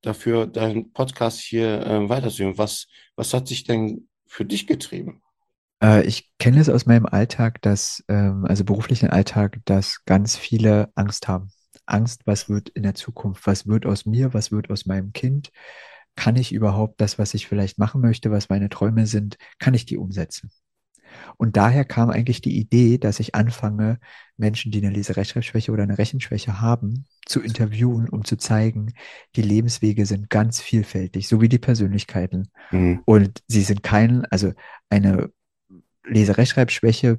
dafür, 0.03 0.47
deinen 0.47 0.93
Podcast 0.93 1.41
hier 1.41 1.87
äh, 1.87 2.09
weiterzuführen. 2.09 2.59
Was, 2.59 2.87
was 3.17 3.35
hat 3.35 3.49
sich 3.49 3.65
denn 3.65 4.09
für 4.27 4.45
dich 4.45 4.67
getrieben? 4.67 5.23
Äh, 5.83 6.07
ich 6.07 6.31
kenne 6.39 6.61
es 6.61 6.69
aus 6.69 6.87
meinem 6.87 7.07
Alltag, 7.07 7.61
dass, 7.63 8.05
ähm, 8.09 8.45
also 8.47 8.65
beruflichen 8.65 9.11
Alltag, 9.11 9.59
dass 9.65 10.05
ganz 10.05 10.37
viele 10.37 10.91
Angst 10.95 11.29
haben. 11.29 11.51
Angst, 11.87 12.23
was 12.27 12.49
wird 12.49 12.69
in 12.71 12.83
der 12.83 12.95
Zukunft? 12.95 13.47
Was 13.47 13.67
wird 13.67 13.87
aus 13.87 14.07
mir? 14.07 14.35
Was 14.35 14.51
wird 14.53 14.71
aus 14.71 14.87
meinem 14.87 15.13
Kind? 15.13 15.51
Kann 16.17 16.37
ich 16.37 16.53
überhaupt 16.53 17.01
das, 17.01 17.19
was 17.19 17.35
ich 17.35 17.47
vielleicht 17.47 17.79
machen 17.79 18.01
möchte, 18.01 18.31
was 18.31 18.49
meine 18.49 18.69
Träume 18.69 19.07
sind, 19.07 19.37
kann 19.59 19.75
ich 19.75 19.85
die 19.87 19.99
umsetzen? 19.99 20.51
Und 21.37 21.57
daher 21.57 21.85
kam 21.85 22.11
eigentlich 22.11 22.41
die 22.41 22.59
Idee, 22.59 22.99
dass 22.99 23.21
ich 23.21 23.35
anfange, 23.35 23.99
Menschen, 24.37 24.71
die 24.71 24.79
eine 24.79 24.95
Leserechtschreibschwäche 24.95 25.73
oder 25.73 25.83
eine 25.83 25.99
Rechenschwäche 25.99 26.61
haben, 26.61 27.07
zu 27.25 27.41
interviewen, 27.41 28.09
um 28.09 28.25
zu 28.25 28.37
zeigen, 28.37 28.93
die 29.35 29.43
Lebenswege 29.43 30.07
sind 30.07 30.31
ganz 30.31 30.61
vielfältig, 30.61 31.29
so 31.29 31.41
wie 31.41 31.49
die 31.49 31.59
Persönlichkeiten. 31.59 32.49
Mhm. 32.71 33.01
Und 33.05 33.43
sie 33.49 33.63
sind 33.63 33.83
kein, 33.83 34.25
also 34.27 34.53
eine 34.91 35.31
Leserechtschreibschwäche 36.05 37.19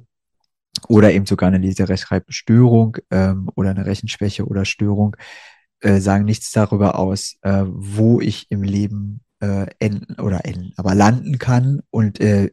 oder 0.88 1.12
eben 1.12 1.26
sogar 1.26 1.48
eine 1.48 1.58
Leserechtschreibstörung 1.58 2.98
ähm, 3.10 3.50
oder 3.54 3.70
eine 3.70 3.86
Rechenschwäche 3.86 4.46
oder 4.46 4.64
Störung 4.64 5.16
äh, 5.80 6.00
sagen 6.00 6.24
nichts 6.24 6.50
darüber 6.52 6.98
aus, 6.98 7.36
äh, 7.42 7.64
wo 7.66 8.20
ich 8.20 8.50
im 8.50 8.62
Leben 8.62 9.20
äh, 9.40 9.66
enden 9.78 10.20
oder 10.20 10.44
enden, 10.44 10.72
aber 10.76 10.94
landen 10.94 11.38
kann 11.38 11.82
und 11.90 12.20
äh, 12.20 12.50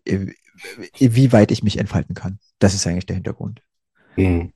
wie 0.98 1.32
weit 1.32 1.52
ich 1.52 1.64
mich 1.64 1.78
entfalten 1.78 2.16
kann. 2.16 2.40
Das 2.60 2.74
ist 2.74 2.88
eigentlich 2.88 3.06
der 3.06 3.16
Hintergrund. 3.16 3.62
Mhm. 4.16 4.52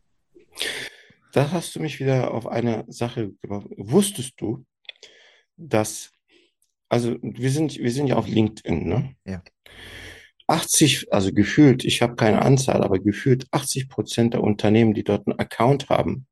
Da 1.31 1.51
hast 1.51 1.75
du 1.75 1.79
mich 1.79 1.99
wieder 1.99 2.33
auf 2.33 2.47
eine 2.47 2.85
Sache 2.87 3.31
gebracht. 3.41 3.67
Wusstest 3.77 4.33
du, 4.37 4.65
dass, 5.57 6.11
also 6.87 7.17
wir 7.21 7.51
sind, 7.51 7.77
wir 7.77 7.91
sind 7.91 8.07
ja 8.07 8.15
auf 8.15 8.27
LinkedIn, 8.27 8.87
ne? 8.87 9.15
Ja. 9.25 9.43
80, 10.47 11.13
also 11.13 11.31
gefühlt, 11.31 11.85
ich 11.85 12.01
habe 12.01 12.15
keine 12.15 12.41
Anzahl, 12.41 12.83
aber 12.83 12.97
gefühlt 12.97 13.45
80 13.51 13.87
Prozent 13.87 14.33
der 14.33 14.41
Unternehmen, 14.41 14.95
die 14.95 15.03
dort 15.03 15.27
einen 15.27 15.37
Account 15.37 15.89
haben, 15.89 16.25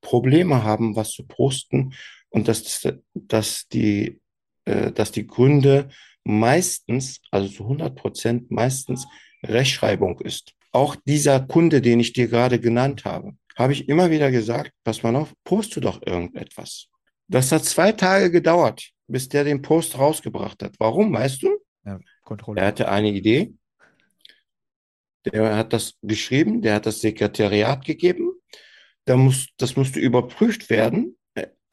Probleme 0.00 0.64
haben, 0.64 0.96
was 0.96 1.10
zu 1.10 1.26
posten 1.26 1.92
und 2.30 2.48
dass, 2.48 2.88
dass 3.14 3.68
die, 3.68 4.20
äh, 4.64 4.90
dass 4.90 5.12
die 5.12 5.26
Gründe 5.26 5.90
meistens, 6.24 7.20
also 7.30 7.48
zu 7.48 7.62
100 7.64 7.94
Prozent 7.94 8.50
meistens 8.50 9.06
Rechtschreibung 9.44 10.20
ist. 10.20 10.54
Auch 10.70 10.96
dieser 10.96 11.40
Kunde, 11.40 11.80
den 11.80 12.00
ich 12.00 12.12
dir 12.12 12.28
gerade 12.28 12.58
genannt 12.58 13.04
habe, 13.04 13.32
habe 13.56 13.72
ich 13.72 13.88
immer 13.88 14.10
wieder 14.10 14.30
gesagt, 14.30 14.72
pass 14.84 15.02
mal 15.02 15.14
auf, 15.16 15.34
poste 15.44 15.80
doch 15.80 16.00
irgendetwas. 16.06 16.88
Das 17.28 17.52
hat 17.52 17.64
zwei 17.64 17.92
Tage 17.92 18.30
gedauert, 18.30 18.90
bis 19.06 19.28
der 19.28 19.44
den 19.44 19.62
Post 19.62 19.98
rausgebracht 19.98 20.62
hat. 20.62 20.74
Warum, 20.78 21.12
weißt 21.12 21.42
du? 21.42 21.58
Ja, 21.84 21.98
Kontrolle. 22.22 22.60
Er 22.60 22.68
hatte 22.68 22.88
eine 22.88 23.10
Idee. 23.10 23.54
Der 25.24 25.56
hat 25.56 25.72
das 25.72 25.94
geschrieben, 26.02 26.62
der 26.62 26.74
hat 26.74 26.86
das 26.86 27.00
Sekretariat 27.00 27.84
gegeben. 27.84 28.32
Da 29.04 29.16
muss, 29.16 29.48
das 29.56 29.76
musste 29.76 30.00
überprüft 30.00 30.70
werden 30.70 31.16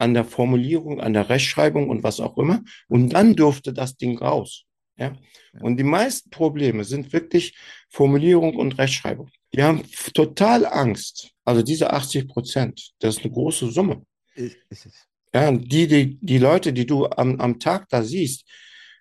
an 0.00 0.14
der 0.14 0.24
Formulierung, 0.24 1.00
an 1.00 1.12
der 1.12 1.28
Rechtschreibung 1.28 1.88
und 1.88 2.02
was 2.02 2.20
auch 2.20 2.36
immer. 2.38 2.62
Und 2.88 3.10
dann 3.10 3.36
durfte 3.36 3.72
das 3.72 3.96
Ding 3.96 4.18
raus. 4.18 4.64
Ja? 4.96 5.12
Und 5.60 5.76
die 5.76 5.84
meisten 5.84 6.30
Probleme 6.30 6.84
sind 6.84 7.12
wirklich 7.12 7.54
Formulierung 7.88 8.56
und 8.56 8.78
Rechtschreibung. 8.78 9.30
Die 9.54 9.62
haben 9.62 9.82
total 10.14 10.64
Angst. 10.66 11.30
Also 11.44 11.62
diese 11.62 11.92
80 11.92 12.28
Prozent, 12.28 12.92
das 13.00 13.16
ist 13.16 13.24
eine 13.24 13.32
große 13.32 13.70
Summe. 13.70 14.02
Ist, 14.34 14.56
ist 14.70 14.86
es. 14.86 14.94
Ja, 15.34 15.52
die, 15.52 15.86
die, 15.86 16.18
die 16.20 16.38
Leute, 16.38 16.72
die 16.72 16.86
du 16.86 17.06
am, 17.06 17.40
am 17.40 17.58
Tag 17.58 17.88
da 17.88 18.02
siehst, 18.02 18.44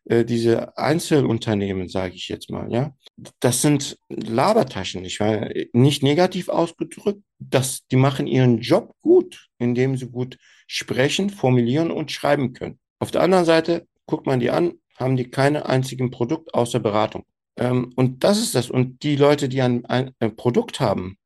äh, 0.05 0.25
diese 0.25 0.77
Einzelunternehmen, 0.77 1.87
sage 1.89 2.15
ich 2.15 2.27
jetzt 2.27 2.49
mal, 2.49 2.71
ja, 2.71 2.93
das 3.39 3.61
sind 3.61 3.97
Labertaschen, 4.09 5.01
nicht 5.01 5.19
wahr? 5.19 5.49
Nicht 5.73 6.03
negativ 6.03 6.49
ausgedrückt, 6.49 7.21
das, 7.39 7.85
die 7.87 7.95
machen 7.95 8.27
ihren 8.27 8.59
Job 8.59 8.95
gut, 9.01 9.49
indem 9.57 9.97
sie 9.97 10.07
gut 10.07 10.37
sprechen, 10.67 11.29
formulieren 11.29 11.91
und 11.91 12.11
schreiben 12.11 12.53
können. 12.53 12.79
Auf 12.99 13.11
der 13.11 13.21
anderen 13.21 13.45
Seite, 13.45 13.87
guckt 14.05 14.25
man 14.25 14.39
die 14.39 14.49
an, 14.49 14.73
haben 14.97 15.15
die 15.15 15.29
keine 15.29 15.67
einzigen 15.67 16.11
Produkt 16.11 16.53
außer 16.53 16.79
Beratung. 16.79 17.25
Ähm, 17.57 17.91
und 17.95 18.23
das 18.23 18.39
ist 18.39 18.55
das. 18.55 18.69
Und 18.69 19.03
die 19.03 19.15
Leute, 19.15 19.49
die 19.49 19.61
ein, 19.61 19.85
ein, 19.85 20.11
ein 20.19 20.35
Produkt 20.35 20.79
haben, 20.79 21.17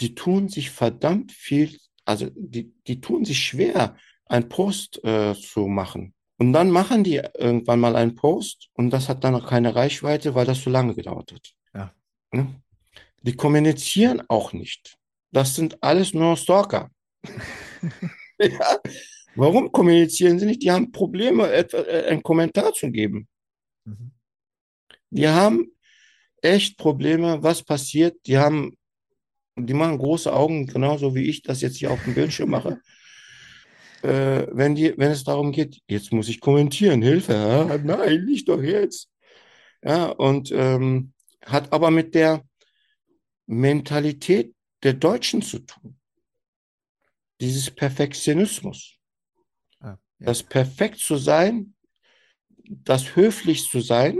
die 0.00 0.14
tun 0.14 0.48
sich 0.48 0.70
verdammt 0.70 1.32
viel, 1.32 1.78
also 2.04 2.28
die, 2.34 2.72
die 2.86 3.00
tun 3.00 3.24
sich 3.24 3.38
schwer, 3.38 3.96
einen 4.26 4.48
Post 4.48 5.02
äh, 5.04 5.34
zu 5.34 5.66
machen. 5.66 6.14
Und 6.36 6.52
dann 6.52 6.70
machen 6.70 7.04
die 7.04 7.22
irgendwann 7.38 7.80
mal 7.80 7.94
einen 7.96 8.16
Post 8.16 8.68
und 8.74 8.90
das 8.90 9.08
hat 9.08 9.22
dann 9.22 9.34
noch 9.34 9.48
keine 9.48 9.74
Reichweite, 9.74 10.34
weil 10.34 10.46
das 10.46 10.62
so 10.62 10.70
lange 10.70 10.94
gedauert 10.94 11.32
hat. 11.32 11.54
Ja. 11.74 11.94
Ne? 12.32 12.60
Die 13.22 13.36
kommunizieren 13.36 14.22
auch 14.28 14.52
nicht. 14.52 14.98
Das 15.30 15.54
sind 15.54 15.82
alles 15.82 16.12
nur 16.12 16.36
Stalker. 16.36 16.90
ja. 18.38 18.78
Warum 19.36 19.72
kommunizieren 19.72 20.38
sie 20.38 20.46
nicht? 20.46 20.62
Die 20.62 20.70
haben 20.70 20.92
Probleme, 20.92 21.50
äh, 21.50 22.06
einen 22.08 22.22
Kommentar 22.22 22.72
zu 22.72 22.90
geben. 22.90 23.28
Mhm. 23.84 24.12
Die 25.10 25.28
haben 25.28 25.72
echt 26.42 26.76
Probleme, 26.76 27.42
was 27.42 27.62
passiert. 27.62 28.16
Die 28.26 28.38
haben, 28.38 28.76
die 29.56 29.74
machen 29.74 29.98
große 29.98 30.32
Augen, 30.32 30.66
genauso 30.66 31.14
wie 31.14 31.28
ich 31.28 31.42
das 31.42 31.62
jetzt 31.62 31.76
hier 31.76 31.90
auf 31.90 32.02
dem 32.04 32.14
Bildschirm 32.14 32.50
mache. 32.50 32.80
Äh, 34.04 34.48
wenn 34.52 34.74
die, 34.74 34.92
wenn 34.98 35.10
es 35.10 35.24
darum 35.24 35.50
geht, 35.50 35.80
jetzt 35.88 36.12
muss 36.12 36.28
ich 36.28 36.40
kommentieren, 36.40 37.00
Hilfe, 37.00 37.32
ja? 37.32 37.78
nein, 37.78 38.26
nicht 38.26 38.46
doch 38.50 38.60
jetzt. 38.60 39.10
Ja, 39.82 40.08
und 40.08 40.52
ähm, 40.52 41.14
hat 41.42 41.72
aber 41.72 41.90
mit 41.90 42.14
der 42.14 42.44
Mentalität 43.46 44.54
der 44.82 44.92
Deutschen 44.92 45.40
zu 45.40 45.60
tun. 45.60 45.98
Dieses 47.40 47.70
Perfektionismus. 47.70 48.98
Ah, 49.80 49.96
ja. 50.18 50.26
Das 50.26 50.42
perfekt 50.42 50.98
zu 50.98 51.16
sein, 51.16 51.74
das 52.58 53.16
höflich 53.16 53.68
zu 53.70 53.80
sein, 53.80 54.18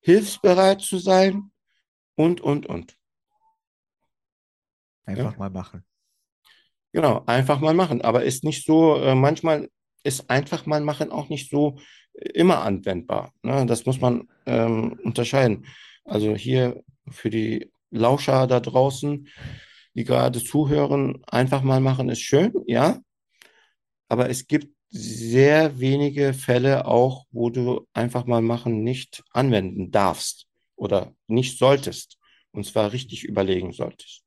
hilfsbereit 0.00 0.80
zu 0.80 0.98
sein 0.98 1.52
und, 2.16 2.40
und, 2.40 2.66
und. 2.66 2.98
Einfach 5.04 5.36
mal 5.36 5.50
machen. 5.50 5.84
Genau, 6.94 7.24
einfach 7.26 7.58
mal 7.58 7.74
machen. 7.74 8.02
Aber 8.02 8.22
ist 8.22 8.44
nicht 8.44 8.64
so, 8.64 8.96
äh, 8.96 9.16
manchmal 9.16 9.68
ist 10.04 10.30
einfach 10.30 10.64
mal 10.64 10.80
machen 10.80 11.10
auch 11.10 11.28
nicht 11.28 11.50
so 11.50 11.76
äh, 12.14 12.28
immer 12.30 12.62
anwendbar. 12.62 13.32
Ne? 13.42 13.66
Das 13.66 13.84
muss 13.84 14.00
man 14.00 14.28
ähm, 14.46 15.00
unterscheiden. 15.02 15.66
Also 16.04 16.36
hier 16.36 16.84
für 17.08 17.30
die 17.30 17.68
Lauscher 17.90 18.46
da 18.46 18.60
draußen, 18.60 19.26
die 19.94 20.04
gerade 20.04 20.40
zuhören, 20.42 21.20
einfach 21.26 21.62
mal 21.62 21.80
machen 21.80 22.08
ist 22.10 22.20
schön, 22.20 22.52
ja. 22.66 23.00
Aber 24.08 24.30
es 24.30 24.46
gibt 24.46 24.68
sehr 24.90 25.80
wenige 25.80 26.32
Fälle 26.32 26.86
auch, 26.86 27.26
wo 27.32 27.50
du 27.50 27.88
einfach 27.92 28.26
mal 28.26 28.42
machen 28.42 28.84
nicht 28.84 29.24
anwenden 29.32 29.90
darfst 29.90 30.46
oder 30.76 31.12
nicht 31.26 31.58
solltest. 31.58 32.18
Und 32.52 32.64
zwar 32.66 32.92
richtig 32.92 33.24
überlegen 33.24 33.72
solltest. 33.72 34.23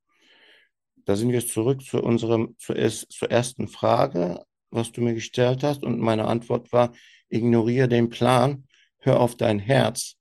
Da 1.08 1.15
sind 1.15 1.32
wir 1.32 1.46
zurück 1.46 1.82
zu 1.84 2.04
unserem, 2.04 2.56
zur, 2.60 2.76
erst- 2.76 3.13
zur 3.13 3.32
ersten 3.32 3.70
Frage, 3.70 4.43
was 4.72 4.91
du 4.91 5.00
mir 5.00 5.13
gestellt 5.13 5.63
hast. 5.63 5.84
Und 5.84 6.00
meine 6.02 6.26
Antwort 6.26 6.74
war, 6.74 6.91
ignoriere 7.30 7.88
den 7.88 8.10
Plan, 8.10 8.65
hör 9.00 9.22
auf 9.22 9.36
dein 9.36 9.58
Herz. 9.58 10.15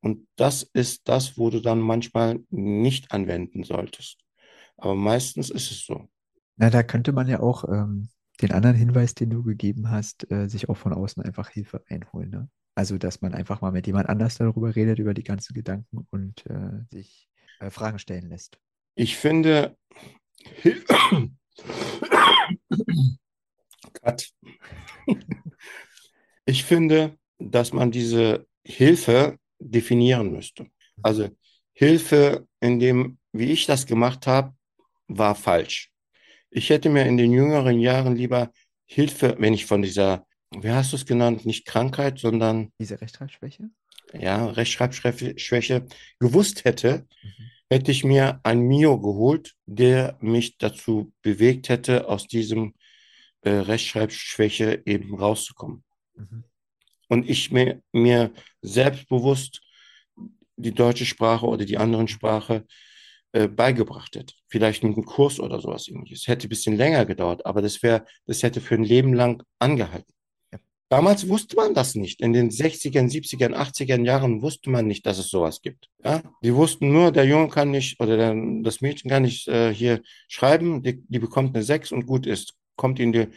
Und 0.00 0.28
das 0.36 0.62
ist 0.74 1.08
das, 1.08 1.38
wo 1.38 1.48
du 1.48 1.60
dann 1.60 1.80
manchmal 1.80 2.40
nicht 2.50 3.12
anwenden 3.12 3.64
solltest. 3.64 4.18
Aber 4.76 4.94
meistens 4.94 5.48
ist 5.48 5.70
es 5.70 5.86
so. 5.86 6.10
Na, 6.56 6.68
da 6.68 6.82
könnte 6.82 7.12
man 7.12 7.26
ja 7.26 7.40
auch 7.40 7.64
ähm, 7.66 8.10
den 8.42 8.52
anderen 8.52 8.76
Hinweis, 8.76 9.14
den 9.14 9.30
du 9.30 9.42
gegeben 9.42 9.90
hast, 9.90 10.30
äh, 10.30 10.48
sich 10.48 10.68
auch 10.68 10.76
von 10.76 10.92
außen 10.92 11.22
einfach 11.22 11.48
Hilfe 11.48 11.82
einholen. 11.88 12.28
Ne? 12.28 12.50
Also, 12.74 12.98
dass 12.98 13.22
man 13.22 13.32
einfach 13.32 13.62
mal 13.62 13.72
mit 13.72 13.86
jemand 13.86 14.10
anders 14.10 14.36
darüber 14.36 14.76
redet, 14.76 14.98
über 14.98 15.14
die 15.14 15.24
ganzen 15.24 15.54
Gedanken 15.54 16.06
und 16.10 16.44
äh, 16.44 16.84
sich 16.90 17.26
äh, 17.60 17.70
Fragen 17.70 17.98
stellen 17.98 18.28
lässt. 18.28 18.58
Ich 18.94 19.16
finde. 19.16 19.76
Ich 26.46 26.64
finde, 26.64 27.16
dass 27.38 27.72
man 27.72 27.90
diese 27.90 28.46
Hilfe 28.64 29.38
definieren 29.58 30.32
müsste. 30.32 30.66
Also 31.02 31.30
Hilfe 31.72 32.46
in 32.60 32.78
dem, 32.78 33.18
wie 33.32 33.50
ich 33.50 33.66
das 33.66 33.86
gemacht 33.86 34.26
habe, 34.26 34.54
war 35.08 35.34
falsch. 35.34 35.90
Ich 36.50 36.70
hätte 36.70 36.88
mir 36.88 37.04
in 37.06 37.16
den 37.16 37.32
jüngeren 37.32 37.80
Jahren 37.80 38.14
lieber 38.16 38.52
Hilfe, 38.86 39.34
wenn 39.38 39.54
ich 39.54 39.66
von 39.66 39.82
dieser, 39.82 40.26
wie 40.50 40.70
hast 40.70 40.92
du 40.92 40.96
es 40.96 41.06
genannt, 41.06 41.44
nicht 41.46 41.66
Krankheit, 41.66 42.18
sondern 42.18 42.72
Diese 42.78 43.00
Rechtschreibschwäche? 43.00 43.70
ja, 44.12 44.46
Rechtschreibschwäche 44.46 45.86
gewusst 46.20 46.64
hätte, 46.64 47.06
Mhm. 47.22 47.50
Hätte 47.70 47.90
ich 47.90 48.04
mir 48.04 48.40
ein 48.42 48.60
Mio 48.60 49.00
geholt, 49.00 49.54
der 49.66 50.16
mich 50.20 50.58
dazu 50.58 51.12
bewegt 51.22 51.68
hätte, 51.68 52.08
aus 52.08 52.26
diesem 52.26 52.74
äh, 53.42 53.50
Rechtschreibschwäche 53.50 54.82
eben 54.86 55.14
rauszukommen. 55.14 55.84
Mhm. 56.14 56.44
Und 57.08 57.28
ich 57.28 57.50
mir, 57.50 57.82
mir 57.92 58.32
selbstbewusst 58.62 59.60
die 60.56 60.72
deutsche 60.72 61.04
Sprache 61.04 61.46
oder 61.46 61.64
die 61.64 61.78
anderen 61.78 62.08
Sprache 62.08 62.64
äh, 63.32 63.48
beigebracht 63.48 64.14
hätte. 64.14 64.34
Vielleicht 64.46 64.84
mit 64.84 64.94
einem 64.94 65.04
Kurs 65.04 65.40
oder 65.40 65.60
sowas 65.60 65.88
ähnliches. 65.88 66.28
Hätte 66.28 66.46
ein 66.46 66.50
bisschen 66.50 66.76
länger 66.76 67.04
gedauert, 67.04 67.44
aber 67.44 67.62
das 67.62 67.82
wäre, 67.82 68.04
das 68.26 68.42
hätte 68.42 68.60
für 68.60 68.76
ein 68.76 68.84
Leben 68.84 69.12
lang 69.12 69.42
angehalten. 69.58 70.13
Damals 70.90 71.28
wusste 71.28 71.56
man 71.56 71.74
das 71.74 71.94
nicht. 71.94 72.20
In 72.20 72.32
den 72.32 72.50
60ern, 72.50 73.10
70ern, 73.10 73.54
80ern 73.54 74.04
Jahren 74.04 74.42
wusste 74.42 74.70
man 74.70 74.86
nicht, 74.86 75.06
dass 75.06 75.18
es 75.18 75.28
sowas 75.28 75.62
gibt. 75.62 75.88
Ja? 76.04 76.22
Die 76.42 76.54
wussten 76.54 76.92
nur, 76.92 77.10
der 77.10 77.24
Junge 77.24 77.48
kann 77.48 77.70
nicht 77.70 78.00
oder 78.00 78.16
der, 78.16 78.34
das 78.62 78.80
Mädchen 78.80 79.10
kann 79.10 79.22
nicht 79.22 79.48
äh, 79.48 79.72
hier 79.72 80.02
schreiben, 80.28 80.82
die, 80.82 81.02
die 81.08 81.18
bekommt 81.18 81.54
eine 81.54 81.64
6 81.64 81.92
und 81.92 82.06
gut 82.06 82.26
ist. 82.26 82.54
Kommt 82.76 83.00
in 83.00 83.12
die 83.12 83.28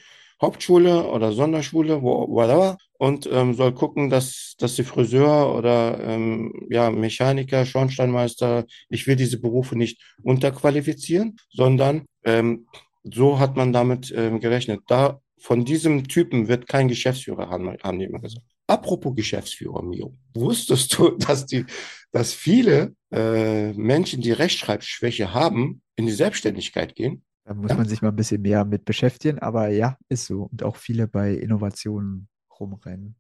Hauptschule 0.42 1.08
oder 1.08 1.32
Sonderschule, 1.32 2.02
wo, 2.02 2.28
whatever, 2.30 2.78
und 3.00 3.28
ähm, 3.32 3.54
soll 3.54 3.74
gucken, 3.74 4.10
dass, 4.10 4.56
dass 4.60 4.76
die 4.76 4.84
Friseur 4.84 5.56
oder 5.56 6.00
ähm, 6.04 6.68
ja, 6.70 6.92
Mechaniker, 6.92 7.66
Schornsteinmeister, 7.66 8.66
ich 8.90 9.08
will 9.08 9.16
diese 9.16 9.40
Berufe 9.40 9.76
nicht 9.76 10.02
unterqualifizieren, 10.22 11.38
sondern 11.50 12.06
ähm, 12.24 12.68
so 13.04 13.40
hat 13.40 13.56
man 13.56 13.74
damit 13.74 14.14
ähm, 14.16 14.40
gerechnet. 14.40 14.82
Da 14.88 15.20
von 15.40 15.66
diesem 15.66 16.08
Typen 16.08 16.48
wird 16.48 16.68
kein 16.68 16.88
Geschäftsführer, 16.88 17.50
haben, 17.50 17.78
haben 17.84 18.00
die 18.00 18.06
immer 18.06 18.20
gesagt. 18.20 18.46
Apropos 18.68 19.16
Geschäftsführer, 19.16 19.82
Mio, 19.82 20.18
wusstest 20.34 20.98
du, 20.98 21.12
dass 21.18 21.46
die, 21.46 21.66
dass 22.12 22.34
viele 22.34 22.94
äh, 23.12 23.72
Menschen, 23.74 24.22
die 24.22 24.32
Rechtschreibschwäche 24.32 25.34
haben, 25.34 25.82
in 25.96 26.06
die 26.06 26.12
Selbstständigkeit 26.12 26.96
gehen? 26.96 27.24
Da 27.46 27.54
muss 27.54 27.72
Ja. 27.72 27.78
man 27.78 27.88
sich 27.88 28.02
mal 28.02 28.10
ein 28.10 28.16
bisschen 28.16 28.42
mehr 28.42 28.66
mit 28.66 28.84
beschäftigen, 28.84 29.40
aber 29.40 29.70
ja, 29.70 29.98
ist 30.10 30.26
so. 30.26 30.50
Und 30.52 30.64
auch 30.64 30.76
viele 30.76 31.08
bei 31.08 31.34
Innovationen 31.34 32.28
rumrennen. 32.60 33.16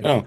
Ja. 0.00 0.24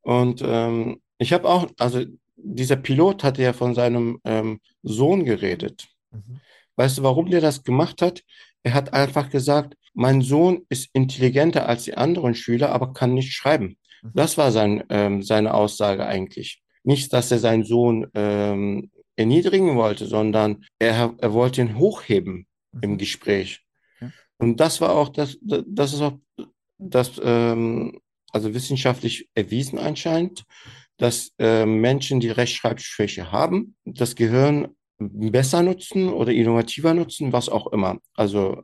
Und 0.00 0.40
ähm, 0.42 1.02
ich 1.18 1.32
habe 1.32 1.48
auch, 1.48 1.68
also 1.78 2.04
dieser 2.36 2.76
Pilot 2.76 3.24
hatte 3.24 3.42
ja 3.42 3.52
von 3.52 3.74
seinem 3.74 4.18
ähm, 4.24 4.60
Sohn 4.82 5.24
geredet. 5.24 5.88
Mhm. 6.10 6.40
Weißt 6.76 6.98
du, 6.98 7.02
warum 7.02 7.30
der 7.30 7.40
das 7.40 7.64
gemacht 7.64 8.00
hat? 8.02 8.22
Er 8.62 8.72
hat 8.74 8.94
einfach 8.94 9.30
gesagt, 9.30 9.74
mein 9.96 10.20
Sohn 10.20 10.62
ist 10.68 10.90
intelligenter 10.92 11.68
als 11.68 11.84
die 11.84 11.96
anderen 11.96 12.34
Schüler, 12.34 12.70
aber 12.70 12.92
kann 12.92 13.14
nicht 13.14 13.32
schreiben. 13.32 13.78
Mhm. 14.02 14.10
Das 14.14 14.36
war 14.36 14.52
sein, 14.52 14.84
ähm, 14.90 15.22
seine 15.22 15.54
Aussage 15.54 16.06
eigentlich. 16.06 16.62
Nicht, 16.84 17.12
dass 17.12 17.32
er 17.32 17.38
seinen 17.38 17.64
Sohn 17.64 18.06
ähm, 18.14 18.90
erniedrigen 19.16 19.74
wollte, 19.74 20.06
sondern 20.06 20.64
er, 20.78 21.14
er 21.18 21.32
wollte 21.32 21.62
ihn 21.62 21.78
hochheben 21.78 22.46
im 22.82 22.92
Mhm. 22.92 22.98
Gespräch. 22.98 23.62
Und 24.38 24.60
das 24.60 24.82
war 24.82 24.90
auch 24.94 25.08
das, 25.08 25.38
das 25.40 25.94
ist 25.94 26.02
auch 26.02 26.18
das, 26.76 27.18
ähm, 27.22 27.98
also 28.32 28.52
wissenschaftlich 28.52 29.30
erwiesen 29.34 29.78
anscheinend, 29.78 30.44
dass 30.98 31.32
ähm, 31.38 31.80
Menschen, 31.80 32.20
die 32.20 32.28
Rechtschreibschwäche 32.28 33.32
haben, 33.32 33.76
das 33.86 34.14
Gehirn 34.14 34.68
besser 34.98 35.62
nutzen 35.62 36.10
oder 36.10 36.32
innovativer 36.32 36.92
nutzen, 36.92 37.32
was 37.32 37.48
auch 37.48 37.72
immer. 37.72 37.98
Also 38.14 38.62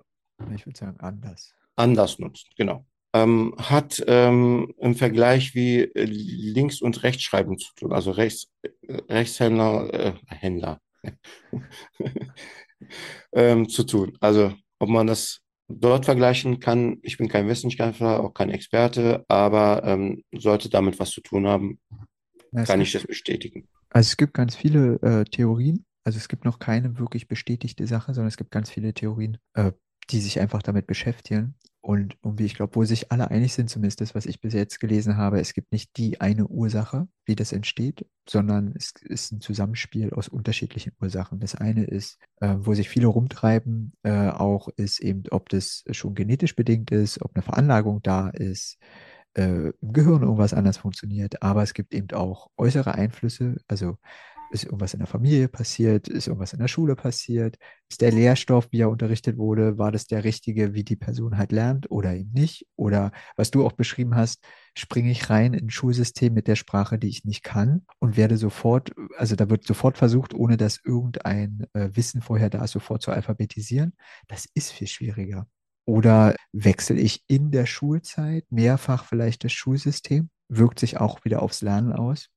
Ich 0.55 0.67
würde 0.67 0.79
sagen, 0.79 1.01
anders. 1.01 1.55
anders 1.77 2.19
nutzen, 2.19 2.49
genau. 2.57 2.87
Ähm, 3.15 3.55
hat 3.59 4.03
ähm, 4.07 4.73
im 4.79 4.95
Vergleich 4.95 5.55
wie 5.55 5.81
äh, 5.81 6.05
Links- 6.05 6.81
und 6.81 7.03
Rechtschreiben 7.03 7.59
zu 7.59 7.69
tun, 7.75 7.93
also 7.93 8.11
Rechts, 8.11 8.49
äh, 8.63 8.69
Rechtshändler, 9.11 9.93
äh, 9.93 10.13
Händler 10.29 10.81
ähm, 13.33 13.69
zu 13.69 13.85
tun. 13.85 14.17
Also 14.21 14.55
ob 14.79 14.89
man 14.89 15.07
das 15.07 15.41
dort 15.69 16.05
vergleichen 16.07 16.59
kann, 16.61 16.99
ich 17.03 17.19
bin 17.19 17.29
kein 17.29 17.49
Wissenschaftler, 17.49 18.21
auch 18.21 18.35
kein 18.35 18.51
Experte, 18.51 19.25
aber 19.29 19.83
ähm, 19.85 20.23
sollte 20.35 20.69
damit 20.69 20.99
was 20.99 21.11
zu 21.11 21.21
tun 21.21 21.47
haben, 21.47 21.81
es 22.53 22.69
kann 22.69 22.79
gibt- 22.81 22.89
ich 22.89 22.93
das 22.93 23.07
bestätigen. 23.07 23.69
Also 23.91 24.09
es 24.09 24.17
gibt 24.17 24.35
ganz 24.35 24.57
viele 24.57 24.95
äh, 25.03 25.25
Theorien. 25.25 25.85
Also 26.05 26.17
es 26.17 26.29
gibt 26.29 26.45
noch 26.45 26.59
keine 26.59 26.99
wirklich 26.99 27.29
bestätigte 27.29 27.87
Sache, 27.87 28.15
sondern 28.15 28.29
es 28.29 28.37
gibt 28.37 28.51
ganz 28.51 28.71
viele 28.71 28.93
Theorien, 28.95 29.39
äh, 29.55 29.73
die 30.11 30.21
sich 30.21 30.41
einfach 30.41 30.63
damit 30.63 30.87
beschäftigen. 30.87 31.55
Und, 31.85 32.17
und 32.23 32.39
wie 32.39 32.45
ich 32.45 32.55
glaube, 32.55 32.77
wo 32.77 32.85
sich 32.85 33.11
alle 33.11 33.33
einig 33.33 33.55
sind, 33.55 33.69
zumindest 33.69 34.01
das, 34.01 34.15
was 34.15 34.27
ich 34.27 34.41
bis 34.41 34.55
jetzt 34.55 34.79
gelesen 34.79 35.17
habe, 35.17 35.41
es 35.41 35.53
gibt 35.53 35.73
nicht 35.73 35.97
die 35.97 36.21
eine 36.21 36.47
Ursache, 36.47 37.09
wie 37.25 37.35
das 37.35 37.51
entsteht, 37.51 38.07
sondern 38.29 38.73
es 38.77 38.93
ist 39.03 39.33
ein 39.33 39.41
Zusammenspiel 39.41 40.13
aus 40.13 40.29
unterschiedlichen 40.29 40.93
Ursachen. 41.01 41.41
Das 41.41 41.57
eine 41.57 41.83
ist, 41.83 42.21
äh, 42.41 42.55
wo 42.57 42.75
sich 42.75 42.89
viele 42.89 43.09
rumtreiben, 43.09 43.95
äh, 44.05 44.29
auch 44.29 44.69
ist 44.77 45.01
eben, 45.01 45.25
ob 45.33 45.49
das 45.49 45.83
schon 45.91 46.15
genetisch 46.15 46.55
bedingt 46.55 46.93
ist, 46.93 47.21
ob 47.21 47.35
eine 47.35 47.43
Veranlagung 47.43 48.01
da 48.01 48.29
ist, 48.29 48.79
äh, 49.35 49.71
im 49.71 49.93
Gehirn 49.93 50.23
irgendwas 50.23 50.55
anders 50.55 50.77
funktioniert, 50.77 51.43
aber 51.43 51.65
es 51.65 51.75
gibt 51.75 51.95
eben 51.95 52.11
auch 52.13 52.51
äußere 52.57 52.95
Einflüsse, 52.95 53.57
also 53.67 53.97
ist 54.53 54.65
irgendwas 54.65 54.95
in 54.95 55.01
der 55.01 55.07
Familie 55.07 55.49
passiert, 55.49 56.09
ist 56.09 56.27
irgendwas 56.27 56.53
in 56.53 56.59
der 56.61 56.69
Schule 56.69 56.95
passiert, 56.97 57.57
ist 57.89 58.01
der 58.01 58.13
Lehrstoff, 58.13 58.69
wie 58.71 58.81
er 58.81 58.91
unterrichtet 58.91 59.37
wurde, 59.39 59.79
war 59.79 59.93
das 59.93 60.07
der 60.07 60.25
richtige, 60.25 60.75
wie 60.75 60.85
die 60.85 60.97
Person 60.97 61.39
halt 61.39 61.53
lernt 61.53 61.91
oder 61.91 62.15
eben 62.15 62.33
nicht? 62.33 62.67
Oder 62.77 63.13
was 63.37 63.51
du 63.51 63.65
auch 63.65 63.73
beschrieben 63.73 64.15
hast, 64.15 64.45
springe 64.77 65.11
ich 65.11 65.31
rein 65.31 65.55
in 65.55 65.67
ein 65.67 65.71
Schulsystem 65.71 66.33
mit 66.35 66.49
der 66.49 66.57
Sprache, 66.57 66.99
die 66.99 67.09
ich 67.09 67.25
nicht 67.25 67.43
kann 67.43 67.85
und 67.99 68.17
werde 68.17 68.37
sofort, 68.37 68.93
also 69.17 69.37
da 69.37 69.51
wird 69.51 69.67
sofort 69.67 69.99
versucht, 69.99 70.35
ohne 70.35 70.57
dass 70.57 70.81
irgendein 70.85 71.67
äh, 71.73 71.91
Wissen 71.93 72.23
vorher 72.23 72.51
da 72.51 72.65
ist, 72.65 72.73
sofort 72.73 73.03
zu 73.03 73.11
alphabetisieren. 73.11 73.95
Das 74.29 74.47
ist 74.55 74.71
viel 74.73 74.87
schwieriger. 74.87 75.47
Oder 75.85 76.37
wechsle 76.53 76.97
ich 76.97 77.25
in 77.27 77.51
der 77.51 77.67
Schulzeit 77.67 78.45
mehrfach 78.51 79.05
vielleicht 79.05 79.45
das 79.45 79.53
Schulsystem, 79.53 80.31
wirkt 80.49 80.79
sich 80.79 80.99
auch 80.99 81.25
wieder 81.25 81.43
aufs 81.43 81.63
Lernen 81.63 81.93
aus. 81.93 82.29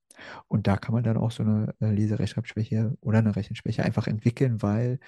Und 0.47 0.67
da 0.67 0.77
kann 0.77 0.93
man 0.93 1.03
dann 1.03 1.17
auch 1.17 1.31
so 1.31 1.43
eine 1.43 1.73
äh, 1.79 1.91
Leserechtschreibschwäche 1.91 2.97
oder 3.01 3.19
eine 3.19 3.35
Rechenschwäche 3.35 3.83
einfach 3.83 4.07
entwickeln, 4.07 4.61
weil 4.61 4.99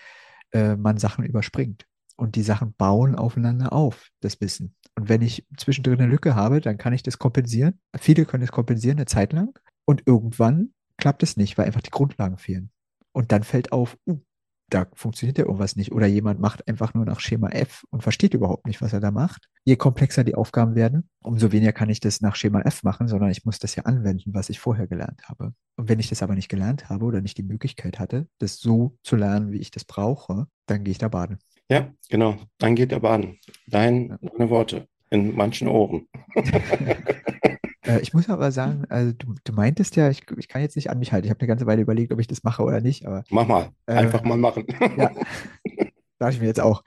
äh, 0.51 0.75
man 0.75 0.97
Sachen 0.97 1.25
überspringt. 1.25 1.85
Und 2.15 2.35
die 2.35 2.41
Sachen 2.41 2.73
bauen 2.73 3.15
aufeinander 3.15 3.73
auf, 3.73 4.09
das 4.21 4.41
Wissen. 4.41 4.75
Und 4.95 5.07
wenn 5.07 5.21
ich 5.21 5.45
zwischendrin 5.55 5.99
eine 5.99 6.11
Lücke 6.11 6.33
habe, 6.33 6.61
dann 6.61 6.79
kann 6.79 6.93
ich 6.93 7.03
das 7.03 7.19
kompensieren. 7.19 7.79
Viele 7.95 8.25
können 8.25 8.43
es 8.43 8.51
kompensieren 8.51 8.97
eine 8.97 9.05
Zeit 9.05 9.33
lang. 9.33 9.59
Und 9.85 10.03
irgendwann 10.07 10.73
klappt 10.97 11.21
es 11.21 11.37
nicht, 11.37 11.57
weil 11.57 11.65
einfach 11.65 11.81
die 11.81 11.91
Grundlagen 11.91 12.37
fehlen. 12.37 12.71
Und 13.11 13.31
dann 13.31 13.43
fällt 13.43 13.71
auf, 13.71 13.97
uh, 14.07 14.19
da 14.69 14.87
funktioniert 14.93 15.37
ja 15.37 15.45
irgendwas 15.45 15.75
nicht. 15.75 15.91
Oder 15.91 16.07
jemand 16.07 16.39
macht 16.39 16.67
einfach 16.67 16.93
nur 16.93 17.05
nach 17.05 17.19
Schema 17.19 17.49
F 17.49 17.85
und 17.89 18.03
versteht 18.03 18.33
überhaupt 18.33 18.67
nicht, 18.67 18.81
was 18.81 18.93
er 18.93 18.99
da 18.99 19.11
macht. 19.11 19.49
Je 19.63 19.75
komplexer 19.75 20.23
die 20.23 20.35
Aufgaben 20.35 20.75
werden, 20.75 21.09
umso 21.21 21.51
weniger 21.51 21.71
kann 21.71 21.89
ich 21.89 21.99
das 21.99 22.21
nach 22.21 22.35
Schema 22.35 22.61
F 22.61 22.83
machen, 22.83 23.07
sondern 23.07 23.31
ich 23.31 23.45
muss 23.45 23.59
das 23.59 23.75
ja 23.75 23.83
anwenden, 23.83 24.33
was 24.33 24.49
ich 24.49 24.59
vorher 24.59 24.87
gelernt 24.87 25.21
habe. 25.27 25.53
Und 25.77 25.89
wenn 25.89 25.99
ich 25.99 26.09
das 26.09 26.21
aber 26.21 26.35
nicht 26.35 26.49
gelernt 26.49 26.89
habe 26.89 27.05
oder 27.05 27.21
nicht 27.21 27.37
die 27.37 27.43
Möglichkeit 27.43 27.99
hatte, 27.99 28.27
das 28.39 28.57
so 28.57 28.97
zu 29.03 29.15
lernen, 29.15 29.51
wie 29.51 29.59
ich 29.59 29.71
das 29.71 29.85
brauche, 29.85 30.47
dann 30.65 30.83
gehe 30.83 30.91
ich 30.91 30.97
da 30.97 31.07
baden. 31.07 31.39
Ja, 31.69 31.91
genau. 32.09 32.37
Dann 32.57 32.75
geht 32.75 32.91
er 32.91 32.99
baden. 32.99 33.39
Dein, 33.67 34.17
deine 34.21 34.49
Worte 34.49 34.87
in 35.09 35.35
manchen 35.35 35.67
Ohren. 35.67 36.07
Äh, 37.87 37.99
ich 38.01 38.13
muss 38.13 38.29
aber 38.29 38.51
sagen, 38.51 38.85
also 38.89 39.13
du, 39.13 39.35
du 39.43 39.53
meintest 39.53 39.95
ja, 39.95 40.09
ich, 40.09 40.23
ich 40.37 40.47
kann 40.47 40.61
jetzt 40.61 40.75
nicht 40.75 40.89
an 40.89 40.99
mich 40.99 41.11
halten. 41.13 41.25
Ich 41.25 41.31
habe 41.31 41.39
eine 41.39 41.47
ganze 41.47 41.65
Weile 41.65 41.81
überlegt, 41.81 42.11
ob 42.11 42.19
ich 42.19 42.27
das 42.27 42.43
mache 42.43 42.63
oder 42.63 42.81
nicht, 42.81 43.05
aber 43.05 43.23
Mach 43.29 43.47
mal. 43.47 43.71
Äh, 43.85 43.93
Einfach 43.93 44.23
mal 44.23 44.37
machen. 44.37 44.65
ja, 44.97 45.11
dachte 46.19 46.33
ich 46.35 46.39
mir 46.39 46.47
jetzt 46.47 46.59
auch. 46.61 46.83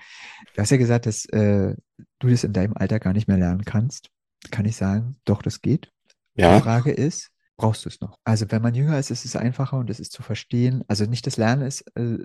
Du 0.55 0.63
hast 0.63 0.71
ja 0.71 0.77
gesagt, 0.77 1.07
dass 1.07 1.25
äh, 1.27 1.75
du 2.19 2.29
das 2.29 2.45
in 2.45 2.53
deinem 2.53 2.75
Alter 2.77 2.99
gar 3.01 3.13
nicht 3.13 3.29
mehr 3.29 3.39
lernen 3.39 3.65
kannst. 3.65 4.09
Kann 4.51 4.65
ich 4.67 4.77
sagen, 4.77 5.17
doch, 5.25 5.43
das 5.43 5.61
geht. 5.61 5.93
Die 6.37 6.43
Ja, 6.43 6.59
Frage 6.61 6.91
ist, 6.93 7.31
brauchst 7.57 7.85
du 7.85 7.89
es 7.89 8.01
noch? 8.01 8.19
Also 8.25 8.51
wenn 8.51 8.63
man 8.63 8.75
jünger 8.75 8.99
ist, 8.99 9.11
ist 9.11 9.25
es 9.25 9.37
einfacher 9.37 9.79
und 9.79 9.91
es 9.91 10.01
ist 10.01 10.13
zu 10.13 10.23
verstehen. 10.23 10.83
Also 10.89 11.05
nicht 11.05 11.27
das 11.27 11.37
Lernen 11.37 11.63
ist, 11.63 11.83
äh, 11.97 12.19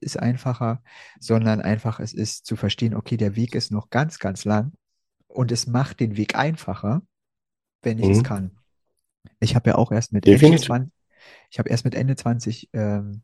ist 0.00 0.18
einfacher, 0.18 0.82
sondern 1.18 1.60
einfach 1.60 2.00
es 2.00 2.12
ist 2.12 2.46
zu 2.46 2.56
verstehen, 2.56 2.94
okay, 2.94 3.16
der 3.16 3.36
Weg 3.36 3.54
ist 3.54 3.70
noch 3.72 3.90
ganz, 3.90 4.18
ganz 4.18 4.44
lang 4.44 4.72
und 5.28 5.50
es 5.52 5.66
macht 5.66 6.00
den 6.00 6.16
Weg 6.16 6.36
einfacher, 6.36 7.02
wenn 7.82 7.98
ich 7.98 8.08
es 8.08 8.18
Mhm. 8.18 8.22
kann. 8.22 8.50
Ich 9.40 9.54
habe 9.54 9.70
ja 9.70 9.76
auch 9.76 9.92
erst 9.92 10.12
mit 10.12 10.26
Ende 10.26 10.38
Definitiv. 10.38 10.66
20, 10.66 10.92
ich 11.50 11.58
habe 11.58 11.68
erst 11.70 11.84
mit 11.84 11.94
Ende 11.94 12.16
20 12.16 12.70
ähm, 12.72 13.22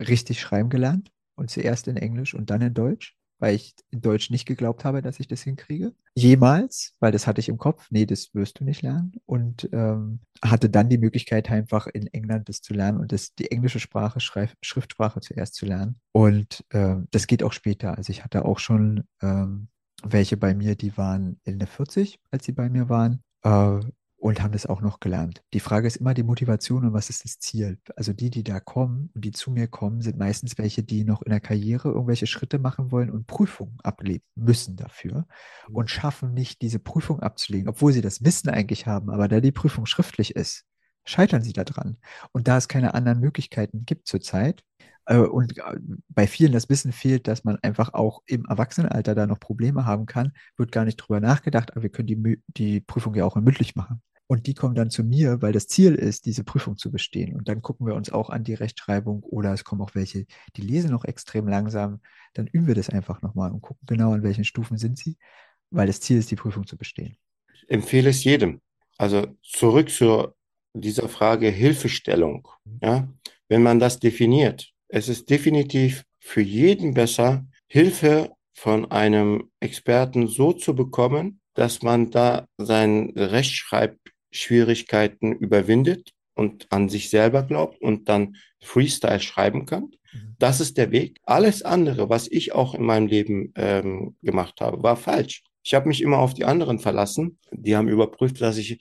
richtig 0.00 0.40
schreiben 0.40 0.68
gelernt 0.70 1.10
und 1.36 1.50
zuerst 1.50 1.88
in 1.88 1.96
Englisch 1.96 2.34
und 2.34 2.50
dann 2.50 2.62
in 2.62 2.74
Deutsch. 2.74 3.16
weil 3.42 3.54
ich 3.54 3.74
in 3.90 4.02
Deutsch 4.02 4.28
nicht 4.28 4.44
geglaubt 4.44 4.84
habe, 4.84 5.00
dass 5.00 5.18
ich 5.18 5.26
das 5.26 5.40
hinkriege. 5.40 5.94
Jemals, 6.14 6.94
weil 7.00 7.10
das 7.10 7.26
hatte 7.26 7.40
ich 7.40 7.48
im 7.48 7.56
Kopf. 7.56 7.86
Nee, 7.88 8.04
das 8.04 8.34
wirst 8.34 8.60
du 8.60 8.64
nicht 8.64 8.82
lernen. 8.82 9.12
Und 9.24 9.66
ähm, 9.72 10.20
hatte 10.44 10.68
dann 10.68 10.90
die 10.90 10.98
Möglichkeit, 10.98 11.50
einfach 11.50 11.86
in 11.86 12.06
England 12.08 12.50
das 12.50 12.60
zu 12.60 12.74
lernen 12.74 13.00
und 13.00 13.12
das, 13.12 13.34
die 13.34 13.50
englische 13.50 13.80
Sprache, 13.80 14.20
Schreib 14.20 14.50
Schriftsprache 14.60 15.20
zuerst 15.22 15.54
zu 15.54 15.64
lernen. 15.64 15.98
Und 16.12 16.66
ähm, 16.74 17.08
das 17.12 17.26
geht 17.26 17.42
auch 17.42 17.54
später. 17.54 17.96
Also 17.96 18.10
ich 18.10 18.24
hatte 18.24 18.44
auch 18.44 18.58
schon 18.58 19.04
ähm, 19.22 19.68
welche 20.02 20.36
bei 20.36 20.54
mir, 20.54 20.74
die 20.76 20.98
waren 20.98 21.40
in 21.44 21.58
der 21.58 21.68
40, 21.68 22.20
als 22.30 22.44
sie 22.44 22.52
bei 22.52 22.68
mir 22.68 22.90
waren. 22.90 23.22
Äh, 23.42 23.80
und 24.20 24.42
haben 24.42 24.52
das 24.52 24.66
auch 24.66 24.82
noch 24.82 25.00
gelernt. 25.00 25.42
Die 25.54 25.60
Frage 25.60 25.86
ist 25.86 25.96
immer 25.96 26.12
die 26.12 26.22
Motivation 26.22 26.84
und 26.84 26.92
was 26.92 27.08
ist 27.08 27.24
das 27.24 27.38
Ziel? 27.38 27.78
Also 27.96 28.12
die, 28.12 28.28
die 28.28 28.44
da 28.44 28.60
kommen 28.60 29.10
und 29.14 29.24
die 29.24 29.32
zu 29.32 29.50
mir 29.50 29.66
kommen, 29.66 30.02
sind 30.02 30.18
meistens 30.18 30.58
welche, 30.58 30.82
die 30.82 31.04
noch 31.04 31.22
in 31.22 31.30
der 31.30 31.40
Karriere 31.40 31.88
irgendwelche 31.88 32.26
Schritte 32.26 32.58
machen 32.58 32.92
wollen 32.92 33.10
und 33.10 33.26
Prüfungen 33.26 33.78
ablegen 33.82 34.24
müssen 34.34 34.76
dafür 34.76 35.26
mhm. 35.68 35.74
und 35.74 35.90
schaffen 35.90 36.34
nicht, 36.34 36.60
diese 36.60 36.78
Prüfung 36.78 37.20
abzulegen, 37.20 37.68
obwohl 37.68 37.94
sie 37.94 38.02
das 38.02 38.22
Wissen 38.22 38.50
eigentlich 38.50 38.86
haben, 38.86 39.08
aber 39.08 39.26
da 39.26 39.40
die 39.40 39.52
Prüfung 39.52 39.86
schriftlich 39.86 40.36
ist, 40.36 40.66
scheitern 41.04 41.42
sie 41.42 41.54
daran. 41.54 41.96
Und 42.32 42.46
da 42.46 42.58
es 42.58 42.68
keine 42.68 42.92
anderen 42.92 43.20
Möglichkeiten 43.20 43.86
gibt 43.86 44.06
zurzeit, 44.06 44.62
äh, 45.06 45.16
und 45.16 45.56
äh, 45.56 45.62
bei 46.10 46.26
vielen 46.26 46.52
das 46.52 46.68
Wissen 46.68 46.92
fehlt, 46.92 47.26
dass 47.26 47.44
man 47.44 47.56
einfach 47.62 47.94
auch 47.94 48.22
im 48.26 48.44
Erwachsenenalter 48.44 49.14
da 49.14 49.26
noch 49.26 49.40
Probleme 49.40 49.86
haben 49.86 50.04
kann, 50.04 50.32
wird 50.58 50.72
gar 50.72 50.84
nicht 50.84 50.96
drüber 50.96 51.20
nachgedacht, 51.20 51.72
aber 51.72 51.82
wir 51.82 51.90
können 51.90 52.06
die, 52.06 52.42
die 52.48 52.80
Prüfung 52.80 53.14
ja 53.14 53.24
auch 53.24 53.34
mündlich 53.36 53.74
machen. 53.76 54.02
Und 54.30 54.46
die 54.46 54.54
kommen 54.54 54.76
dann 54.76 54.90
zu 54.90 55.02
mir, 55.02 55.42
weil 55.42 55.50
das 55.50 55.66
Ziel 55.66 55.96
ist, 55.96 56.24
diese 56.24 56.44
Prüfung 56.44 56.76
zu 56.76 56.92
bestehen. 56.92 57.34
Und 57.34 57.48
dann 57.48 57.62
gucken 57.62 57.84
wir 57.84 57.96
uns 57.96 58.12
auch 58.12 58.30
an 58.30 58.44
die 58.44 58.54
Rechtschreibung 58.54 59.24
oder 59.24 59.52
es 59.52 59.64
kommen 59.64 59.82
auch 59.82 59.96
welche, 59.96 60.24
die 60.54 60.62
lesen 60.62 60.92
noch 60.92 61.04
extrem 61.04 61.48
langsam. 61.48 61.98
Dann 62.34 62.46
üben 62.46 62.68
wir 62.68 62.76
das 62.76 62.90
einfach 62.90 63.22
nochmal 63.22 63.50
und 63.50 63.60
gucken 63.60 63.84
genau, 63.88 64.12
an 64.12 64.22
welchen 64.22 64.44
Stufen 64.44 64.76
sind 64.76 64.98
sie, 64.98 65.16
weil 65.70 65.88
das 65.88 66.00
Ziel 66.00 66.16
ist, 66.16 66.30
die 66.30 66.36
Prüfung 66.36 66.64
zu 66.64 66.76
bestehen. 66.76 67.16
Ich 67.52 67.68
empfehle 67.68 68.10
es 68.10 68.22
jedem. 68.22 68.60
Also 68.98 69.26
zurück 69.42 69.90
zu 69.90 70.28
dieser 70.74 71.08
Frage 71.08 71.48
Hilfestellung. 71.48 72.46
Ja? 72.80 73.12
Wenn 73.48 73.64
man 73.64 73.80
das 73.80 73.98
definiert, 73.98 74.70
es 74.86 75.08
ist 75.08 75.28
definitiv 75.28 76.04
für 76.20 76.40
jeden 76.40 76.94
besser, 76.94 77.44
Hilfe 77.66 78.30
von 78.52 78.92
einem 78.92 79.50
Experten 79.58 80.28
so 80.28 80.52
zu 80.52 80.76
bekommen, 80.76 81.40
dass 81.54 81.82
man 81.82 82.12
da 82.12 82.46
seine 82.58 83.12
Rechtschreib 83.16 83.98
Schwierigkeiten 84.30 85.32
überwindet 85.32 86.12
und 86.34 86.70
an 86.70 86.88
sich 86.88 87.10
selber 87.10 87.42
glaubt 87.42 87.80
und 87.82 88.08
dann 88.08 88.36
Freestyle 88.60 89.20
schreiben 89.20 89.66
kann. 89.66 89.90
Mhm. 90.12 90.36
Das 90.38 90.60
ist 90.60 90.78
der 90.78 90.90
Weg. 90.90 91.18
Alles 91.24 91.62
andere, 91.62 92.08
was 92.08 92.28
ich 92.28 92.52
auch 92.52 92.74
in 92.74 92.84
meinem 92.84 93.06
Leben 93.06 93.52
ähm, 93.56 94.16
gemacht 94.22 94.60
habe, 94.60 94.82
war 94.82 94.96
falsch. 94.96 95.42
Ich 95.62 95.74
habe 95.74 95.88
mich 95.88 96.00
immer 96.00 96.18
auf 96.18 96.34
die 96.34 96.44
anderen 96.44 96.78
verlassen. 96.78 97.38
Die 97.52 97.76
haben 97.76 97.88
überprüft, 97.88 98.40
dass 98.40 98.56
ich, 98.56 98.78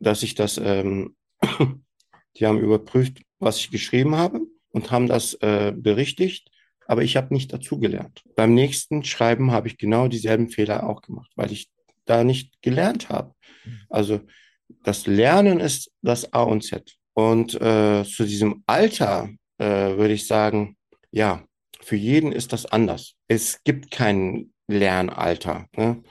dass 0.00 0.22
ich 0.22 0.34
das, 0.34 0.58
ähm, 0.58 1.16
die 2.36 2.46
haben 2.46 2.60
überprüft, 2.60 3.20
was 3.38 3.58
ich 3.58 3.70
geschrieben 3.70 4.16
habe 4.16 4.40
und 4.70 4.90
haben 4.90 5.06
das 5.06 5.34
äh, 5.34 5.72
berichtigt. 5.76 6.50
Aber 6.86 7.02
ich 7.02 7.16
habe 7.16 7.32
nicht 7.32 7.52
dazugelernt. 7.52 8.22
Beim 8.36 8.54
nächsten 8.54 9.04
Schreiben 9.04 9.52
habe 9.52 9.68
ich 9.68 9.78
genau 9.78 10.08
dieselben 10.08 10.48
Fehler 10.48 10.88
auch 10.88 11.00
gemacht, 11.02 11.30
weil 11.34 11.50
ich 11.50 11.70
da 12.04 12.24
nicht 12.24 12.60
gelernt 12.62 13.08
habe. 13.08 13.34
Mhm. 13.64 13.80
Also 13.88 14.20
das 14.68 15.06
Lernen 15.06 15.60
ist 15.60 15.90
das 16.02 16.32
A 16.32 16.42
und 16.42 16.62
Z. 16.62 16.96
Und 17.14 17.54
äh, 17.60 18.04
zu 18.04 18.24
diesem 18.24 18.62
Alter 18.66 19.28
äh, 19.58 19.96
würde 19.96 20.14
ich 20.14 20.26
sagen, 20.26 20.76
ja, 21.10 21.44
für 21.80 21.96
jeden 21.96 22.32
ist 22.32 22.52
das 22.52 22.66
anders. 22.66 23.14
Es 23.28 23.62
gibt 23.62 23.90
kein 23.90 24.52
Lernalter. 24.66 25.66
Ne? 25.76 26.02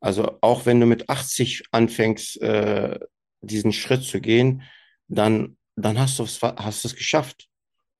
Also 0.00 0.38
auch 0.40 0.66
wenn 0.66 0.80
du 0.80 0.86
mit 0.86 1.08
80 1.08 1.64
anfängst, 1.70 2.40
äh, 2.42 2.98
diesen 3.40 3.72
Schritt 3.72 4.02
zu 4.02 4.20
gehen, 4.20 4.62
dann, 5.08 5.56
dann 5.76 5.98
hast 5.98 6.18
du 6.18 6.24
es 6.24 6.42
hast 6.42 6.84
es 6.84 6.94
geschafft. 6.94 7.48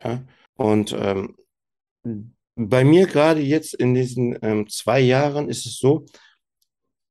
Ja? 0.03 0.25
Und 0.55 0.93
ähm, 0.93 1.37
bei 2.57 2.85
mir 2.85 3.07
gerade 3.07 3.41
jetzt 3.41 3.75
in 3.75 3.95
diesen 3.95 4.39
ähm, 4.43 4.69
zwei 4.69 5.01
Jahren 5.01 5.49
ist 5.49 5.67
es 5.67 5.79
so, 5.79 6.05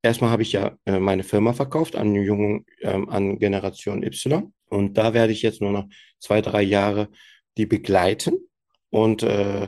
erstmal 0.02 0.30
habe 0.30 0.42
ich 0.42 0.52
ja 0.52 0.78
äh, 0.86 1.00
meine 1.00 1.24
Firma 1.24 1.54
verkauft 1.54 1.96
an 1.96 2.14
jungen, 2.16 2.66
ähm, 2.82 3.10
an 3.10 3.40
Generation 3.40 4.04
Y. 4.04 4.54
Und 4.70 4.98
da 4.98 5.14
werde 5.14 5.34
ich 5.34 5.42
jetzt 5.42 5.62
nur 5.62 5.72
noch 5.72 5.88
zwei, 6.20 6.42
drei 6.42 6.62
Jahre 6.62 7.10
die 7.58 7.66
begleiten. 7.66 8.38
Und 8.90 9.24
äh, 9.24 9.68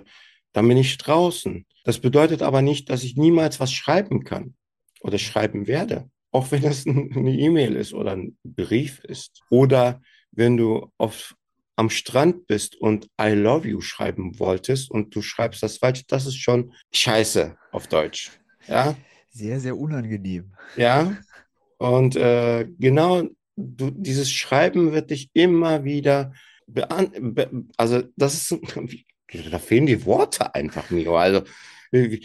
dann 0.54 0.68
bin 0.68 0.78
ich 0.78 0.98
draußen. 0.98 1.66
Das 1.84 2.00
bedeutet 2.00 2.42
aber 2.42 2.62
nicht, 2.62 2.90
dass 2.90 3.04
ich 3.04 3.16
niemals 3.16 3.60
was 3.60 3.74
schreiben 3.74 4.24
kann 4.24 4.56
oder 5.02 5.18
schreiben 5.18 5.68
werde. 5.68 6.10
Auch 6.32 6.52
wenn 6.52 6.64
es 6.64 6.86
eine 6.88 7.34
E-Mail 7.34 7.76
ist 7.76 7.94
oder 7.94 8.12
ein 8.12 8.38
Brief 8.44 9.00
ist. 9.04 9.42
Oder 9.50 10.02
wenn 10.32 10.58
du 10.58 10.92
auf, 10.98 11.36
am 11.76 11.90
Strand 11.90 12.48
bist 12.48 12.76
und 12.76 13.08
I 13.20 13.30
love 13.30 13.68
you 13.68 13.82
schreiben 13.82 14.40
wolltest 14.40 14.92
und 14.92 15.16
du 15.16 15.22
schreibst 15.22 15.64
das 15.64 15.78
falsch, 15.78 16.06
das 16.08 16.26
ist 16.26 16.38
schon 16.38 16.74
scheiße 16.94 17.58
auf 17.72 17.88
Deutsch. 17.88 18.32
Ja, 18.68 18.96
sehr, 19.32 19.60
sehr 19.60 19.78
unangenehm. 19.78 20.54
Ja, 20.76 21.18
und 21.78 22.16
äh, 22.16 22.68
genau 22.78 23.24
du, 23.56 23.92
dieses 23.92 24.32
Schreiben 24.32 24.92
wird 24.92 25.10
dich 25.10 25.30
immer 25.34 25.84
wieder, 25.84 26.34
be 26.68 26.88
also 27.78 28.04
das 28.16 28.52
ist, 28.52 28.62
da 29.52 29.60
fehlen 29.60 29.86
die 29.86 30.06
Worte 30.06 30.54
einfach, 30.54 30.90
Mio. 30.90 31.18
Also 31.18 31.44
äh, 31.92 32.20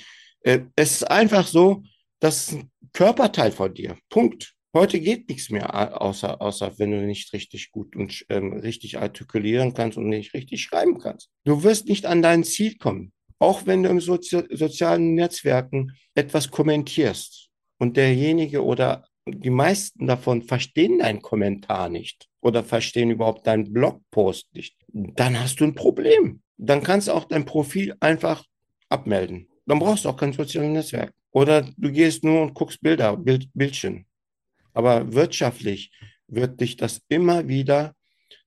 es 0.75 0.92
ist 0.92 1.11
einfach 1.11 1.47
so, 1.47 1.83
das 2.21 2.49
ist 2.49 2.53
ein 2.55 2.71
Körperteil 2.92 3.53
von 3.53 3.73
dir. 3.73 3.97
Punkt. 4.09 4.53
Heute 4.75 5.01
geht 5.01 5.31
nichts 5.31 5.49
mehr, 5.49 6.03
außer, 6.03 6.42
außer 6.42 6.79
wenn 6.79 6.90
du 6.90 7.01
nicht 7.01 7.33
richtig 7.33 7.71
gut 7.71 7.97
und 7.97 8.27
ähm, 8.29 8.53
richtig 8.53 8.99
artikulieren 8.99 9.73
kannst 9.73 9.97
und 9.97 10.07
nicht 10.07 10.35
richtig 10.35 10.61
schreiben 10.61 10.99
kannst. 10.99 11.31
Du 11.45 11.62
wirst 11.62 11.88
nicht 11.88 12.05
an 12.05 12.21
dein 12.21 12.45
Ziel 12.45 12.77
kommen 12.77 13.12
auch 13.38 13.66
wenn 13.66 13.83
du 13.83 13.90
im 13.90 14.01
Sozi 14.01 14.44
sozialen 14.51 15.14
Netzwerken 15.14 15.92
etwas 16.14 16.51
kommentierst 16.51 17.49
und 17.79 17.96
derjenige 17.96 18.64
oder 18.64 19.05
die 19.27 19.51
meisten 19.51 20.07
davon 20.07 20.42
verstehen 20.42 21.01
deinen 21.01 21.20
Kommentar 21.20 21.88
nicht 21.88 22.29
oder 22.40 22.62
verstehen 22.62 23.11
überhaupt 23.11 23.46
deinen 23.46 23.72
Blogpost 23.72 24.46
nicht, 24.55 24.77
dann 24.88 25.38
hast 25.38 25.61
du 25.61 25.64
ein 25.64 25.75
Problem. 25.75 26.42
Dann 26.57 26.83
kannst 26.83 27.09
du 27.09 27.12
auch 27.12 27.25
dein 27.25 27.44
Profil 27.44 27.94
einfach 28.01 28.44
abmelden. 28.88 29.49
Dann 29.66 29.81
brauchst 29.81 30.05
du 30.05 30.09
auch 30.09 30.16
kein 30.16 30.33
soziales 30.33 30.70
Netzwerk. 30.70 31.12
Oder 31.33 31.68
du 31.77 31.90
gehst 31.92 32.25
nur 32.25 32.40
und 32.40 32.55
guckst 32.55 32.81
Bilder, 32.81 33.16
Bild, 33.16 33.51
Bildchen. 33.53 34.07
Aber 34.72 35.12
wirtschaftlich 35.12 35.90
wird 36.29 36.61
dich 36.61 36.77
das 36.77 37.03
immer 37.09 37.49
wieder 37.49 37.94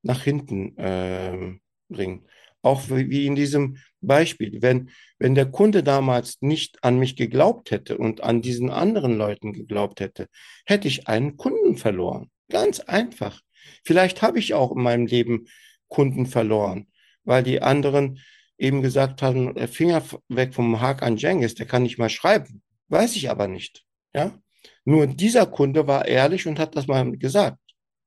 nach 0.02 0.24
hinten 0.24 0.78
äh, 0.78 1.60
bringen. 1.90 2.26
Auch 2.62 2.84
wie 2.90 3.26
in 3.26 3.36
diesem 3.36 3.78
Beispiel. 4.02 4.62
Wenn, 4.62 4.90
wenn 5.18 5.36
der 5.36 5.46
Kunde 5.46 5.84
damals 5.84 6.38
nicht 6.42 6.84
an 6.84 7.00
mich 7.00 7.16
geglaubt 7.16 7.72
hätte 7.72 7.98
und 7.98 8.24
an 8.24 8.42
diesen 8.42 8.70
anderen 8.70 9.18
Leuten 9.18 9.54
geglaubt 9.54 10.00
hätte, 10.00 10.28
hätte 10.66 10.88
ich 10.88 11.08
einen 11.08 11.38
Kunden 11.38 11.78
verloren. 11.78 12.30
Ganz 12.50 12.80
einfach. 12.80 13.42
Vielleicht 13.84 14.22
habe 14.22 14.40
ich 14.40 14.54
auch 14.54 14.72
in 14.76 14.82
meinem 14.82 15.06
Leben 15.06 15.48
Kunden 15.88 16.26
verloren, 16.26 16.88
weil 17.24 17.44
die 17.44 17.62
anderen 17.62 18.20
eben 18.58 18.82
gesagt 18.82 19.22
haben, 19.22 19.56
der 19.56 19.68
Finger 19.68 20.04
weg 20.28 20.54
vom 20.54 20.82
Hakan 20.82 21.18
Jengis, 21.18 21.56
der 21.56 21.66
kann 21.66 21.84
nicht 21.84 21.98
mal 21.98 22.10
schreiben. 22.10 22.62
Weiß 22.88 23.16
ich 23.16 23.30
aber 23.30 23.48
nicht. 23.48 23.84
Ja? 24.14 24.38
Nur 24.86 25.08
dieser 25.08 25.46
Kunde 25.46 25.88
war 25.88 26.08
ehrlich 26.08 26.48
und 26.48 26.60
hat 26.60 26.76
das 26.76 26.88
mal 26.88 27.12
gesagt 27.18 27.60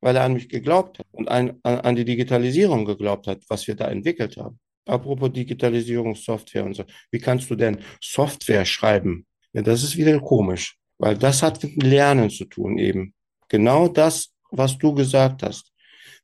weil 0.03 0.17
er 0.17 0.25
an 0.25 0.35
mich 0.35 0.49
geglaubt 0.49 0.99
hat 0.99 1.07
und 1.13 1.29
an, 1.29 1.61
an 1.63 1.97
die 1.97 2.05
Digitalisierung 2.05 2.85
geglaubt 2.85 3.29
hat, 3.29 3.43
was 3.49 3.67
wir 3.67 3.77
da 3.77 3.87
entwickelt 3.87 4.37
haben. 4.37 4.59
Apropos 4.87 5.33
Digitalisierung, 5.33 6.15
Software 6.15 6.65
und 6.65 6.75
so. 6.75 6.85
Wie 7.11 7.19
kannst 7.19 7.51
du 7.51 7.55
denn 7.55 7.79
Software 8.01 8.65
schreiben? 8.65 9.27
Ja, 9.53 9.63
das 9.63 9.83
ist 9.83 9.97
wieder 9.97 10.19
komisch, 10.21 10.77
weil 10.99 11.17
das 11.17 11.43
hat 11.43 11.63
mit 11.63 11.83
Lernen 11.83 12.31
zu 12.31 12.45
tun 12.47 12.79
eben. 12.79 13.15
Genau 13.49 13.89
das, 13.89 14.33
was 14.51 14.79
du 14.79 14.95
gesagt 14.95 15.43
hast. 15.43 15.73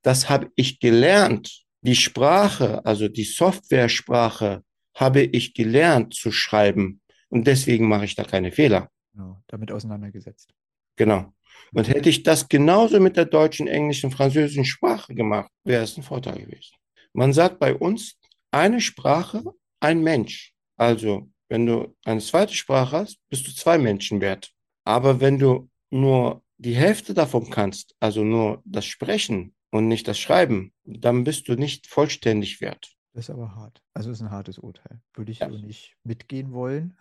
Das 0.02 0.28
habe 0.28 0.50
ich 0.56 0.80
gelernt. 0.80 1.64
Die 1.82 1.94
Sprache, 1.94 2.84
also 2.84 3.08
die 3.08 3.24
Software-Sprache, 3.24 4.62
habe 4.94 5.22
ich 5.22 5.54
gelernt 5.54 6.14
zu 6.14 6.32
schreiben. 6.32 7.00
Und 7.28 7.46
deswegen 7.46 7.88
mache 7.88 8.04
ich 8.04 8.14
da 8.14 8.24
keine 8.24 8.50
Fehler. 8.50 8.90
Genau, 9.12 9.42
damit 9.46 9.70
auseinandergesetzt. 9.70 10.52
Genau. 10.96 11.32
Und 11.72 11.88
hätte 11.88 12.08
ich 12.08 12.22
das 12.22 12.48
genauso 12.48 12.98
mit 12.98 13.16
der 13.16 13.26
deutschen, 13.26 13.68
englischen, 13.68 14.10
französischen 14.10 14.64
Sprache 14.64 15.14
gemacht, 15.14 15.50
wäre 15.64 15.84
es 15.84 15.96
ein 15.96 16.02
Vorteil 16.02 16.38
gewesen. 16.38 16.74
Man 17.12 17.32
sagt 17.32 17.58
bei 17.58 17.74
uns, 17.74 18.17
eine 18.50 18.80
Sprache, 18.80 19.44
ein 19.80 20.02
Mensch. 20.02 20.54
Also, 20.76 21.30
wenn 21.48 21.66
du 21.66 21.96
eine 22.04 22.20
zweite 22.20 22.54
Sprache 22.54 22.96
hast, 22.98 23.18
bist 23.28 23.46
du 23.46 23.54
zwei 23.54 23.78
Menschen 23.78 24.20
wert. 24.20 24.52
Aber 24.84 25.20
wenn 25.20 25.38
du 25.38 25.70
nur 25.90 26.42
die 26.58 26.76
Hälfte 26.76 27.14
davon 27.14 27.50
kannst, 27.50 27.94
also 28.00 28.24
nur 28.24 28.62
das 28.64 28.84
Sprechen 28.84 29.54
und 29.70 29.88
nicht 29.88 30.08
das 30.08 30.18
Schreiben, 30.18 30.72
dann 30.84 31.24
bist 31.24 31.48
du 31.48 31.54
nicht 31.54 31.86
vollständig 31.86 32.60
wert. 32.60 32.94
Das 33.12 33.24
ist 33.24 33.30
aber 33.30 33.54
hart. 33.54 33.82
Also 33.94 34.10
ist 34.10 34.20
ein 34.20 34.30
hartes 34.30 34.58
Urteil. 34.58 35.00
Würde 35.14 35.32
ich 35.32 35.40
ja. 35.40 35.50
so 35.50 35.56
nicht 35.56 35.96
mitgehen 36.04 36.52
wollen. 36.52 36.96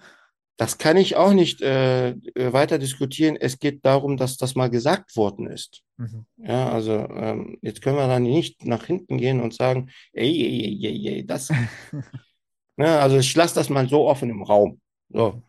Das 0.58 0.80
kann 0.80 0.98
ich 0.98 1.16
auch 1.16 1.34
nicht 1.34 1.62
äh, 1.62 2.10
äh, 2.10 2.52
weiter 2.52 2.80
diskutieren. 2.80 3.36
Es 3.36 3.60
geht 3.60 3.86
darum, 3.86 4.18
dass 4.18 4.38
das 4.38 4.56
mal 4.56 4.72
gesagt 4.72 5.16
worden 5.16 5.46
ist. 5.48 5.84
Mhm. 5.98 6.26
Ja, 6.38 6.72
also 6.72 6.94
ähm, 6.94 7.60
jetzt 7.62 7.84
können 7.84 7.98
wir 7.98 8.08
dann 8.08 8.24
nicht 8.24 8.66
nach 8.66 8.86
hinten 8.86 9.20
gehen 9.20 9.40
und 9.40 9.54
sagen, 9.54 9.92
ey, 10.14 10.30
ey, 10.30 10.80
ey, 10.82 10.88
ey, 10.88 11.08
ey 11.16 11.26
das. 11.26 11.50
ja, 12.78 13.00
also 13.00 13.18
ich 13.18 13.36
lasse 13.36 13.54
das 13.54 13.70
mal 13.70 13.88
so 13.88 14.08
offen 14.08 14.32
im 14.32 14.42
Raum. 14.42 14.82
So. 15.10 15.44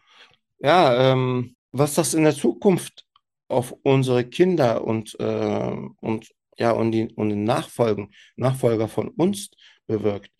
Ja, 0.59 1.13
ähm, 1.13 1.57
was 1.73 1.95
das 1.95 2.13
in 2.13 2.25
der 2.25 2.35
Zukunft 2.35 3.07
auf 3.49 3.75
unsere 3.83 4.25
Kinder 4.25 4.85
und, 4.85 5.19
äh, 5.21 5.77
und, 6.01 6.29
ja, 6.59 6.73
und, 6.73 6.93
die, 6.93 7.09
und 7.15 7.31
den 7.31 7.45
Nachfolgen, 7.45 8.13
Nachfolger 8.37 8.89
von 8.89 9.09
uns 9.09 9.51
bewirkt. 9.87 10.31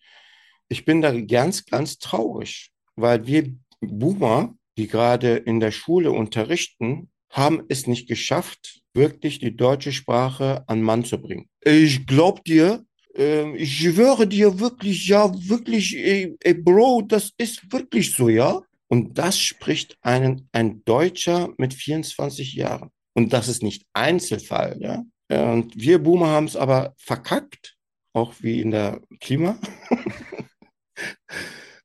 Ich 0.67 0.85
bin 0.85 1.01
da 1.01 1.19
ganz, 1.21 1.65
ganz 1.65 1.97
traurig, 1.97 2.71
weil 2.95 3.25
wir 3.25 3.51
Boomer, 3.81 4.53
die 4.79 4.87
gerade 4.87 5.35
in 5.35 5.59
der 5.59 5.71
Schule 5.71 6.11
unterrichten, 6.11 7.09
haben 7.29 7.63
es 7.67 7.85
nicht 7.85 8.07
geschafft, 8.07 8.81
wirklich 8.93 9.39
die 9.39 9.55
deutsche 9.55 9.91
Sprache 9.91 10.63
an 10.67 10.81
Mann 10.81 11.03
zu 11.03 11.21
bringen. 11.21 11.49
Ich 11.61 12.07
glaub 12.07 12.45
dir, 12.45 12.85
äh, 13.15 13.55
ich 13.57 13.77
schwöre 13.77 14.25
dir 14.25 14.59
wirklich, 14.59 15.07
ja, 15.07 15.29
wirklich, 15.49 15.97
ey, 15.97 16.35
ey, 16.39 16.53
Bro, 16.53 17.03
das 17.09 17.31
ist 17.37 17.71
wirklich 17.73 18.15
so, 18.15 18.29
ja. 18.29 18.61
Und 18.87 19.17
das 19.17 19.37
spricht 19.37 19.97
einen, 20.01 20.47
ein 20.53 20.83
Deutscher 20.85 21.49
mit 21.57 21.73
24 21.73 22.53
Jahren. 22.53 22.89
Und 23.13 23.33
das 23.33 23.49
ist 23.49 23.61
nicht 23.61 23.85
Einzelfall, 23.93 24.77
ja. 24.79 25.03
Und 25.29 25.73
wir 25.75 25.99
Boomer 25.99 26.27
haben 26.27 26.45
es 26.45 26.55
aber 26.55 26.95
verkackt, 26.97 27.75
auch 28.13 28.33
wie 28.39 28.61
in 28.61 28.71
der 28.71 29.01
Klima, 29.19 29.59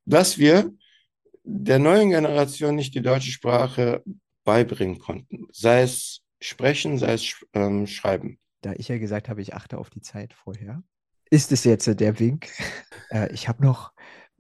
dass 0.07 0.39
wir 0.39 0.73
der 1.45 1.79
neuen 1.79 2.11
Generation 2.11 2.75
nicht 2.75 2.95
die 2.95 3.03
deutsche 3.03 3.31
Sprache 3.31 4.03
beibringen 4.45 4.99
konnten. 4.99 5.47
Sei 5.53 5.83
es 5.83 6.23
sprechen, 6.41 6.99
sei 6.99 7.15
es 7.15 7.45
ähm, 7.53 7.87
schreiben. 7.87 8.39
Da 8.63 8.73
ich 8.73 8.89
ja 8.89 8.99
gesagt 8.99 9.29
habe, 9.29 9.43
ich 9.43 9.55
achte 9.55 9.79
auf 9.79 9.91
die 9.91 10.01
Zeit 10.01 10.33
vorher, 10.33 10.83
ist 11.31 11.53
es 11.53 11.65
jetzt 11.65 11.87
der 12.01 12.19
Wink. 12.19 12.49
Äh, 13.11 13.31
ich 13.35 13.49
habe 13.49 13.63
noch, 13.63 13.93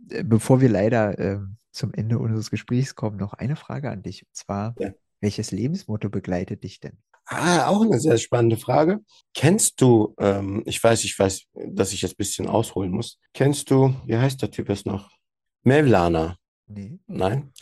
äh, 0.08 0.24
bevor 0.24 0.62
wir 0.62 0.70
leider 0.70 1.18
äh, 1.18 1.38
zum 1.70 1.92
Ende 1.92 2.18
unseres 2.18 2.50
Gesprächs 2.50 2.94
kommen, 2.94 3.18
noch 3.18 3.34
eine 3.34 3.56
Frage 3.56 3.90
an 3.90 4.02
dich. 4.02 4.22
Und 4.22 4.34
zwar, 4.34 4.74
ja. 4.78 4.90
welches 5.20 5.50
Lebensmotto 5.50 6.08
begleitet 6.08 6.64
dich 6.64 6.80
denn? 6.80 6.96
Ah, 7.26 7.68
auch 7.68 7.82
eine 7.82 8.00
sehr 8.00 8.16
spannende 8.16 8.56
Frage. 8.56 9.00
Kennst 9.34 9.82
du, 9.82 10.14
ähm, 10.18 10.62
ich 10.64 10.82
weiß, 10.82 11.04
ich 11.04 11.18
weiß, 11.18 11.42
dass 11.68 11.92
ich 11.92 12.00
jetzt 12.00 12.12
ein 12.12 12.16
bisschen 12.16 12.48
ausholen 12.48 12.90
muss. 12.90 13.20
Kennst 13.34 13.70
du, 13.70 13.94
wie 14.06 14.16
heißt 14.16 14.40
der 14.40 14.50
Typ 14.50 14.70
jetzt 14.70 14.86
noch? 14.86 15.10
Mevlana. 15.62 16.38
Nee. 16.66 16.98
Nein. 17.06 17.52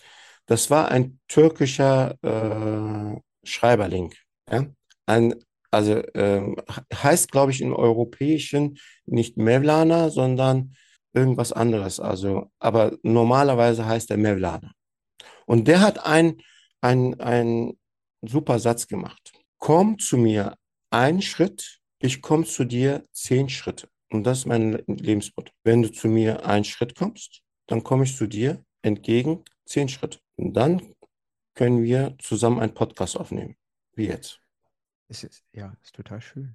Das 0.47 0.71
war 0.71 0.91
ein 0.91 1.19
türkischer 1.29 2.17
äh, 2.23 3.21
Schreiberling. 3.45 4.13
Ja? 4.51 4.67
Ein, 5.07 5.35
also 5.71 6.03
ähm, 6.15 6.57
heißt, 6.93 7.31
glaube 7.31 7.53
ich, 7.53 7.61
im 7.61 7.75
Europäischen 7.75 8.79
nicht 9.07 9.37
Mevlana, 9.37 10.11
sondern 10.11 10.75
irgendwas 11.13 11.53
anderes. 11.53 12.01
Also, 12.01 12.51
aber 12.59 12.97
normalerweise 13.03 13.87
heißt 13.87 14.11
er 14.11 14.17
Mevlana. 14.17 14.73
Und 15.47 15.69
der 15.69 15.81
hat 15.81 16.05
einen 16.05 16.43
ein 16.81 17.79
super 18.23 18.59
Satz 18.59 18.87
gemacht. 18.89 19.33
Komm 19.59 19.99
zu 19.99 20.17
mir 20.17 20.57
einen 20.91 21.23
Schritt, 21.23 21.81
ich 22.01 22.21
komme 22.23 22.45
zu 22.45 22.65
dir 22.65 23.05
zehn 23.13 23.49
Schritte. 23.49 23.89
Und 24.11 24.25
das 24.25 24.39
ist 24.39 24.47
mein 24.47 24.83
Lebensmotto. 24.87 25.53
Wenn 25.65 25.83
du 25.83 25.91
zu 25.91 26.09
mir 26.09 26.45
einen 26.45 26.65
Schritt 26.65 26.95
kommst, 26.97 27.43
dann 27.67 27.83
komme 27.83 28.05
ich 28.05 28.17
zu 28.17 28.27
dir 28.27 28.65
entgegen 28.83 29.45
zehn 29.65 29.89
Schritte. 29.89 30.19
Und 30.37 30.55
dann 30.55 30.95
können 31.55 31.83
wir 31.83 32.17
zusammen 32.19 32.61
einen 32.61 32.75
Podcast 32.75 33.17
aufnehmen, 33.17 33.57
wie 33.95 34.07
jetzt. 34.07 34.41
Es 35.09 35.25
ist, 35.25 35.45
ja, 35.53 35.77
ist 35.83 35.95
total 35.95 36.21
schön. 36.21 36.55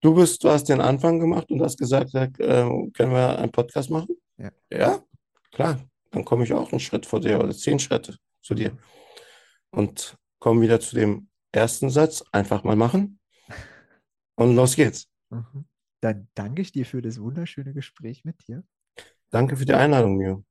Du 0.00 0.14
bist, 0.14 0.44
du 0.44 0.50
hast 0.50 0.68
den 0.68 0.80
Anfang 0.80 1.18
gemacht 1.18 1.50
und 1.50 1.62
hast 1.62 1.78
gesagt, 1.78 2.14
äh, 2.14 2.28
können 2.38 3.12
wir 3.12 3.38
einen 3.38 3.50
Podcast 3.50 3.88
machen? 3.90 4.16
Ja. 4.36 4.50
Ja, 4.70 5.02
klar. 5.50 5.80
Dann 6.10 6.24
komme 6.24 6.44
ich 6.44 6.52
auch 6.52 6.70
einen 6.70 6.80
Schritt 6.80 7.06
vor 7.06 7.20
dir 7.20 7.40
oder 7.40 7.52
zehn 7.52 7.78
Schritte 7.78 8.16
zu 8.42 8.54
dir. 8.54 8.76
Und 9.70 10.16
komme 10.38 10.60
wieder 10.60 10.78
zu 10.78 10.94
dem 10.94 11.28
ersten 11.50 11.90
Satz. 11.90 12.22
Einfach 12.30 12.62
mal 12.64 12.76
machen. 12.76 13.18
Und 14.36 14.54
los 14.54 14.76
geht's. 14.76 15.08
Mhm. 15.30 15.64
Dann 16.00 16.28
danke 16.34 16.62
ich 16.62 16.70
dir 16.70 16.84
für 16.84 17.00
das 17.00 17.18
wunderschöne 17.18 17.72
Gespräch 17.72 18.24
mit 18.24 18.46
dir. 18.46 18.62
Danke 19.30 19.56
für 19.56 19.64
die 19.64 19.72
Einladung, 19.72 20.18
Mio. 20.18 20.44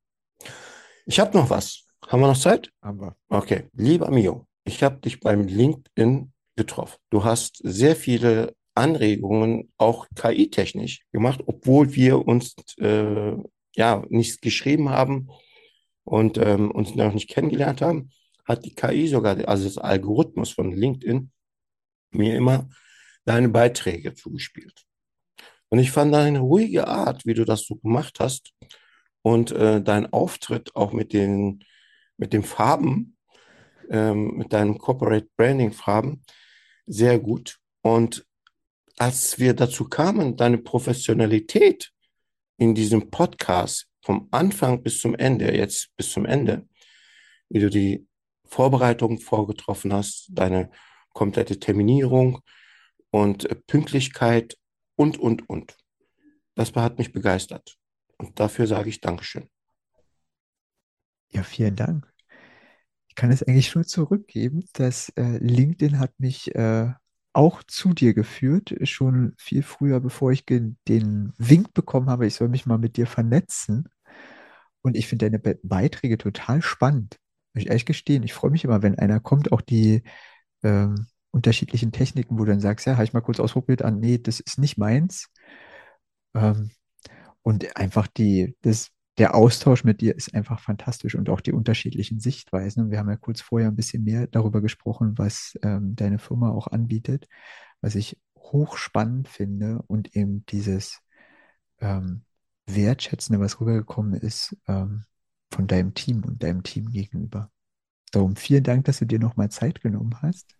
Ich 1.06 1.20
habe 1.20 1.36
noch 1.36 1.50
was. 1.50 1.84
Haben 2.08 2.22
wir 2.22 2.28
noch 2.28 2.38
Zeit? 2.38 2.70
Haben 2.82 3.00
wir. 3.00 3.16
Okay. 3.28 3.64
Lieber 3.74 4.10
Mio, 4.10 4.46
ich 4.64 4.82
habe 4.82 5.00
dich 5.00 5.20
beim 5.20 5.46
LinkedIn 5.46 6.32
getroffen. 6.56 6.98
Du 7.10 7.24
hast 7.24 7.60
sehr 7.62 7.96
viele 7.96 8.54
Anregungen, 8.74 9.72
auch 9.76 10.06
KI-technisch 10.14 11.04
gemacht, 11.12 11.42
obwohl 11.46 11.94
wir 11.94 12.26
uns 12.26 12.54
äh, 12.78 13.36
ja 13.76 14.02
nicht 14.08 14.42
geschrieben 14.42 14.88
haben 14.88 15.28
und 16.04 16.38
ähm, 16.38 16.70
uns 16.70 16.94
noch 16.94 17.12
nicht 17.12 17.28
kennengelernt 17.28 17.82
haben, 17.82 18.10
hat 18.44 18.64
die 18.64 18.74
KI 18.74 19.06
sogar, 19.06 19.36
also 19.48 19.64
das 19.64 19.78
Algorithmus 19.78 20.50
von 20.50 20.72
LinkedIn, 20.72 21.30
mir 22.12 22.36
immer 22.36 22.68
deine 23.24 23.48
Beiträge 23.48 24.14
zugespielt. 24.14 24.84
Und 25.68 25.78
ich 25.78 25.90
fand 25.90 26.14
deine 26.14 26.40
ruhige 26.40 26.86
Art, 26.86 27.26
wie 27.26 27.34
du 27.34 27.44
das 27.44 27.62
so 27.62 27.76
gemacht 27.76 28.20
hast, 28.20 28.53
und 29.24 29.52
äh, 29.52 29.80
dein 29.82 30.12
Auftritt 30.12 30.76
auch 30.76 30.92
mit 30.92 31.14
den, 31.14 31.64
mit 32.18 32.34
den 32.34 32.42
Farben, 32.42 33.16
ähm, 33.88 34.36
mit 34.36 34.52
deinen 34.52 34.76
Corporate 34.76 35.26
Branding 35.34 35.72
Farben 35.72 36.22
sehr 36.84 37.18
gut. 37.18 37.58
Und 37.80 38.26
als 38.98 39.38
wir 39.38 39.54
dazu 39.54 39.88
kamen, 39.88 40.36
deine 40.36 40.58
Professionalität 40.58 41.90
in 42.58 42.74
diesem 42.74 43.10
Podcast 43.10 43.86
vom 44.02 44.28
Anfang 44.30 44.82
bis 44.82 45.00
zum 45.00 45.14
Ende, 45.14 45.56
jetzt 45.56 45.96
bis 45.96 46.10
zum 46.12 46.26
Ende, 46.26 46.68
wie 47.48 47.60
du 47.60 47.70
die 47.70 48.06
Vorbereitung 48.44 49.18
vorgetroffen 49.20 49.94
hast, 49.94 50.28
deine 50.32 50.70
komplette 51.14 51.58
Terminierung 51.58 52.40
und 53.10 53.48
Pünktlichkeit 53.66 54.58
und, 54.96 55.16
und, 55.16 55.48
und. 55.48 55.78
Das 56.56 56.74
hat 56.74 56.98
mich 56.98 57.10
begeistert. 57.10 57.78
Und 58.18 58.38
dafür 58.38 58.66
sage 58.66 58.88
ich 58.88 59.00
Dankeschön. 59.00 59.48
Ja, 61.30 61.42
vielen 61.42 61.76
Dank. 61.76 62.12
Ich 63.08 63.14
kann 63.14 63.30
es 63.30 63.42
eigentlich 63.42 63.74
nur 63.74 63.84
zurückgeben, 63.84 64.64
dass 64.72 65.10
äh, 65.10 65.38
LinkedIn 65.38 65.98
hat 65.98 66.18
mich 66.18 66.54
äh, 66.54 66.92
auch 67.32 67.62
zu 67.64 67.92
dir 67.92 68.14
geführt, 68.14 68.74
schon 68.82 69.34
viel 69.36 69.62
früher, 69.62 70.00
bevor 70.00 70.30
ich 70.30 70.46
den 70.46 70.76
Wink 71.38 71.74
bekommen 71.74 72.08
habe, 72.08 72.26
ich 72.26 72.34
soll 72.34 72.48
mich 72.48 72.66
mal 72.66 72.78
mit 72.78 72.96
dir 72.96 73.06
vernetzen. 73.06 73.88
Und 74.82 74.96
ich 74.96 75.08
finde 75.08 75.26
deine 75.26 75.38
Be 75.38 75.58
Beiträge 75.62 76.18
total 76.18 76.62
spannend. 76.62 77.18
Muss 77.52 77.62
ich 77.62 77.68
ehrlich 77.68 77.86
gestehen. 77.86 78.22
Ich 78.22 78.34
freue 78.34 78.50
mich 78.50 78.64
immer, 78.64 78.82
wenn 78.82 78.98
einer 78.98 79.18
kommt, 79.18 79.50
auch 79.50 79.60
die 79.62 80.02
ähm, 80.62 81.06
unterschiedlichen 81.30 81.90
Techniken, 81.90 82.38
wo 82.38 82.44
du 82.44 82.52
dann 82.52 82.60
sagst, 82.60 82.86
ja, 82.86 82.94
habe 82.94 83.04
ich 83.04 83.12
mal 83.12 83.20
kurz 83.20 83.40
ausprobiert 83.40 83.82
an, 83.82 83.98
nee, 83.98 84.18
das 84.18 84.40
ist 84.40 84.58
nicht 84.58 84.78
meins. 84.78 85.28
Ähm, 86.34 86.70
und 87.44 87.76
einfach 87.76 88.06
die, 88.06 88.56
das, 88.62 88.90
der 89.18 89.34
Austausch 89.34 89.84
mit 89.84 90.00
dir 90.00 90.16
ist 90.16 90.34
einfach 90.34 90.60
fantastisch 90.60 91.14
und 91.14 91.28
auch 91.28 91.40
die 91.40 91.52
unterschiedlichen 91.52 92.18
Sichtweisen. 92.18 92.84
Und 92.84 92.90
wir 92.90 92.98
haben 92.98 93.10
ja 93.10 93.16
kurz 93.16 93.42
vorher 93.42 93.68
ein 93.68 93.76
bisschen 93.76 94.02
mehr 94.02 94.26
darüber 94.26 94.62
gesprochen, 94.62 95.16
was 95.18 95.56
ähm, 95.62 95.94
deine 95.94 96.18
Firma 96.18 96.50
auch 96.50 96.68
anbietet, 96.68 97.28
was 97.82 97.94
ich 97.94 98.18
hochspannend 98.38 99.28
finde 99.28 99.82
und 99.86 100.16
eben 100.16 100.44
dieses 100.46 101.00
ähm, 101.80 102.24
Wertschätzende, 102.66 103.40
was 103.40 103.60
rübergekommen 103.60 104.14
ist 104.14 104.56
ähm, 104.66 105.04
von 105.50 105.66
deinem 105.66 105.92
Team 105.92 106.24
und 106.24 106.42
deinem 106.42 106.62
Team 106.62 106.90
gegenüber. 106.90 107.50
Darum 108.10 108.36
vielen 108.36 108.64
Dank, 108.64 108.86
dass 108.86 109.00
du 109.00 109.04
dir 109.04 109.18
nochmal 109.18 109.50
Zeit 109.50 109.82
genommen 109.82 110.16
hast. 110.22 110.56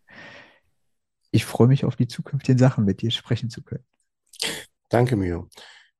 Ich 1.30 1.46
freue 1.46 1.68
mich 1.68 1.86
auf 1.86 1.96
die 1.96 2.08
zukünftigen 2.08 2.58
Sachen 2.58 2.84
mit 2.84 3.00
dir 3.00 3.10
sprechen 3.10 3.48
zu 3.48 3.62
können. 3.62 3.84
Danke, 4.90 5.16
Mio. 5.16 5.48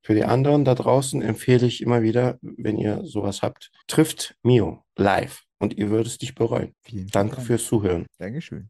Für 0.05 0.15
die 0.15 0.25
anderen 0.25 0.67
da 0.67 0.75
draußen 0.75 1.23
empfehle 1.23 1.67
ich 1.67 1.81
immer 1.81 2.03
wieder, 2.03 2.39
wenn 2.43 2.77
ihr 2.77 3.07
sowas 3.07 3.41
habt, 3.41 3.73
trifft 3.87 4.37
Mio 4.43 4.85
live 4.97 5.47
und 5.59 5.79
ihr 5.79 5.89
würdet 5.89 6.09
es 6.09 6.21
nicht 6.21 6.35
bereuen. 6.35 6.75
Vielen 6.83 7.09
Danke 7.09 7.37
Dank. 7.37 7.47
fürs 7.47 7.65
Zuhören. 7.65 8.05
Dankeschön. 8.19 8.69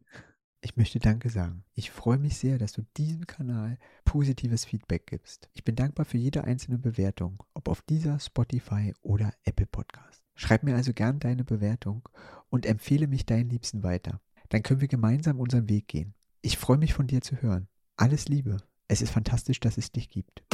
Ich 0.61 0.77
möchte 0.77 0.97
Danke 0.99 1.29
sagen. 1.29 1.65
Ich 1.73 1.91
freue 1.91 2.17
mich 2.17 2.37
sehr, 2.37 2.57
dass 2.57 2.71
du 2.71 2.83
diesem 2.95 3.27
Kanal 3.27 3.77
positives 4.05 4.63
Feedback 4.63 5.07
gibst. 5.07 5.49
Ich 5.53 5.65
bin 5.65 5.75
dankbar 5.75 6.05
für 6.05 6.17
jede 6.17 6.45
einzelne 6.45 6.77
Bewertung, 6.77 7.43
ob 7.53 7.67
auf 7.67 7.81
dieser, 7.81 8.17
Spotify 8.21 8.93
oder 9.01 9.33
Apple 9.43 9.67
Podcast. 9.67 10.23
Schreib 10.35 10.63
mir 10.63 10.75
also 10.75 10.93
gern 10.93 11.19
deine 11.19 11.43
Bewertung 11.43 12.07
und 12.49 12.65
empfehle 12.65 13.07
mich 13.07 13.25
deinen 13.25 13.49
Liebsten 13.49 13.83
weiter. 13.83 14.21
Dann 14.47 14.63
können 14.63 14.79
wir 14.79 14.87
gemeinsam 14.87 15.41
unseren 15.41 15.67
Weg 15.67 15.89
gehen. 15.89 16.13
Ich 16.41 16.57
freue 16.57 16.77
mich 16.77 16.93
von 16.93 17.07
dir 17.07 17.19
zu 17.19 17.41
hören. 17.41 17.67
Alles 17.97 18.29
Liebe. 18.29 18.57
Es 18.87 19.01
ist 19.01 19.11
fantastisch, 19.11 19.59
dass 19.59 19.77
es 19.77 19.91
dich 19.91 20.09
gibt. 20.09 20.45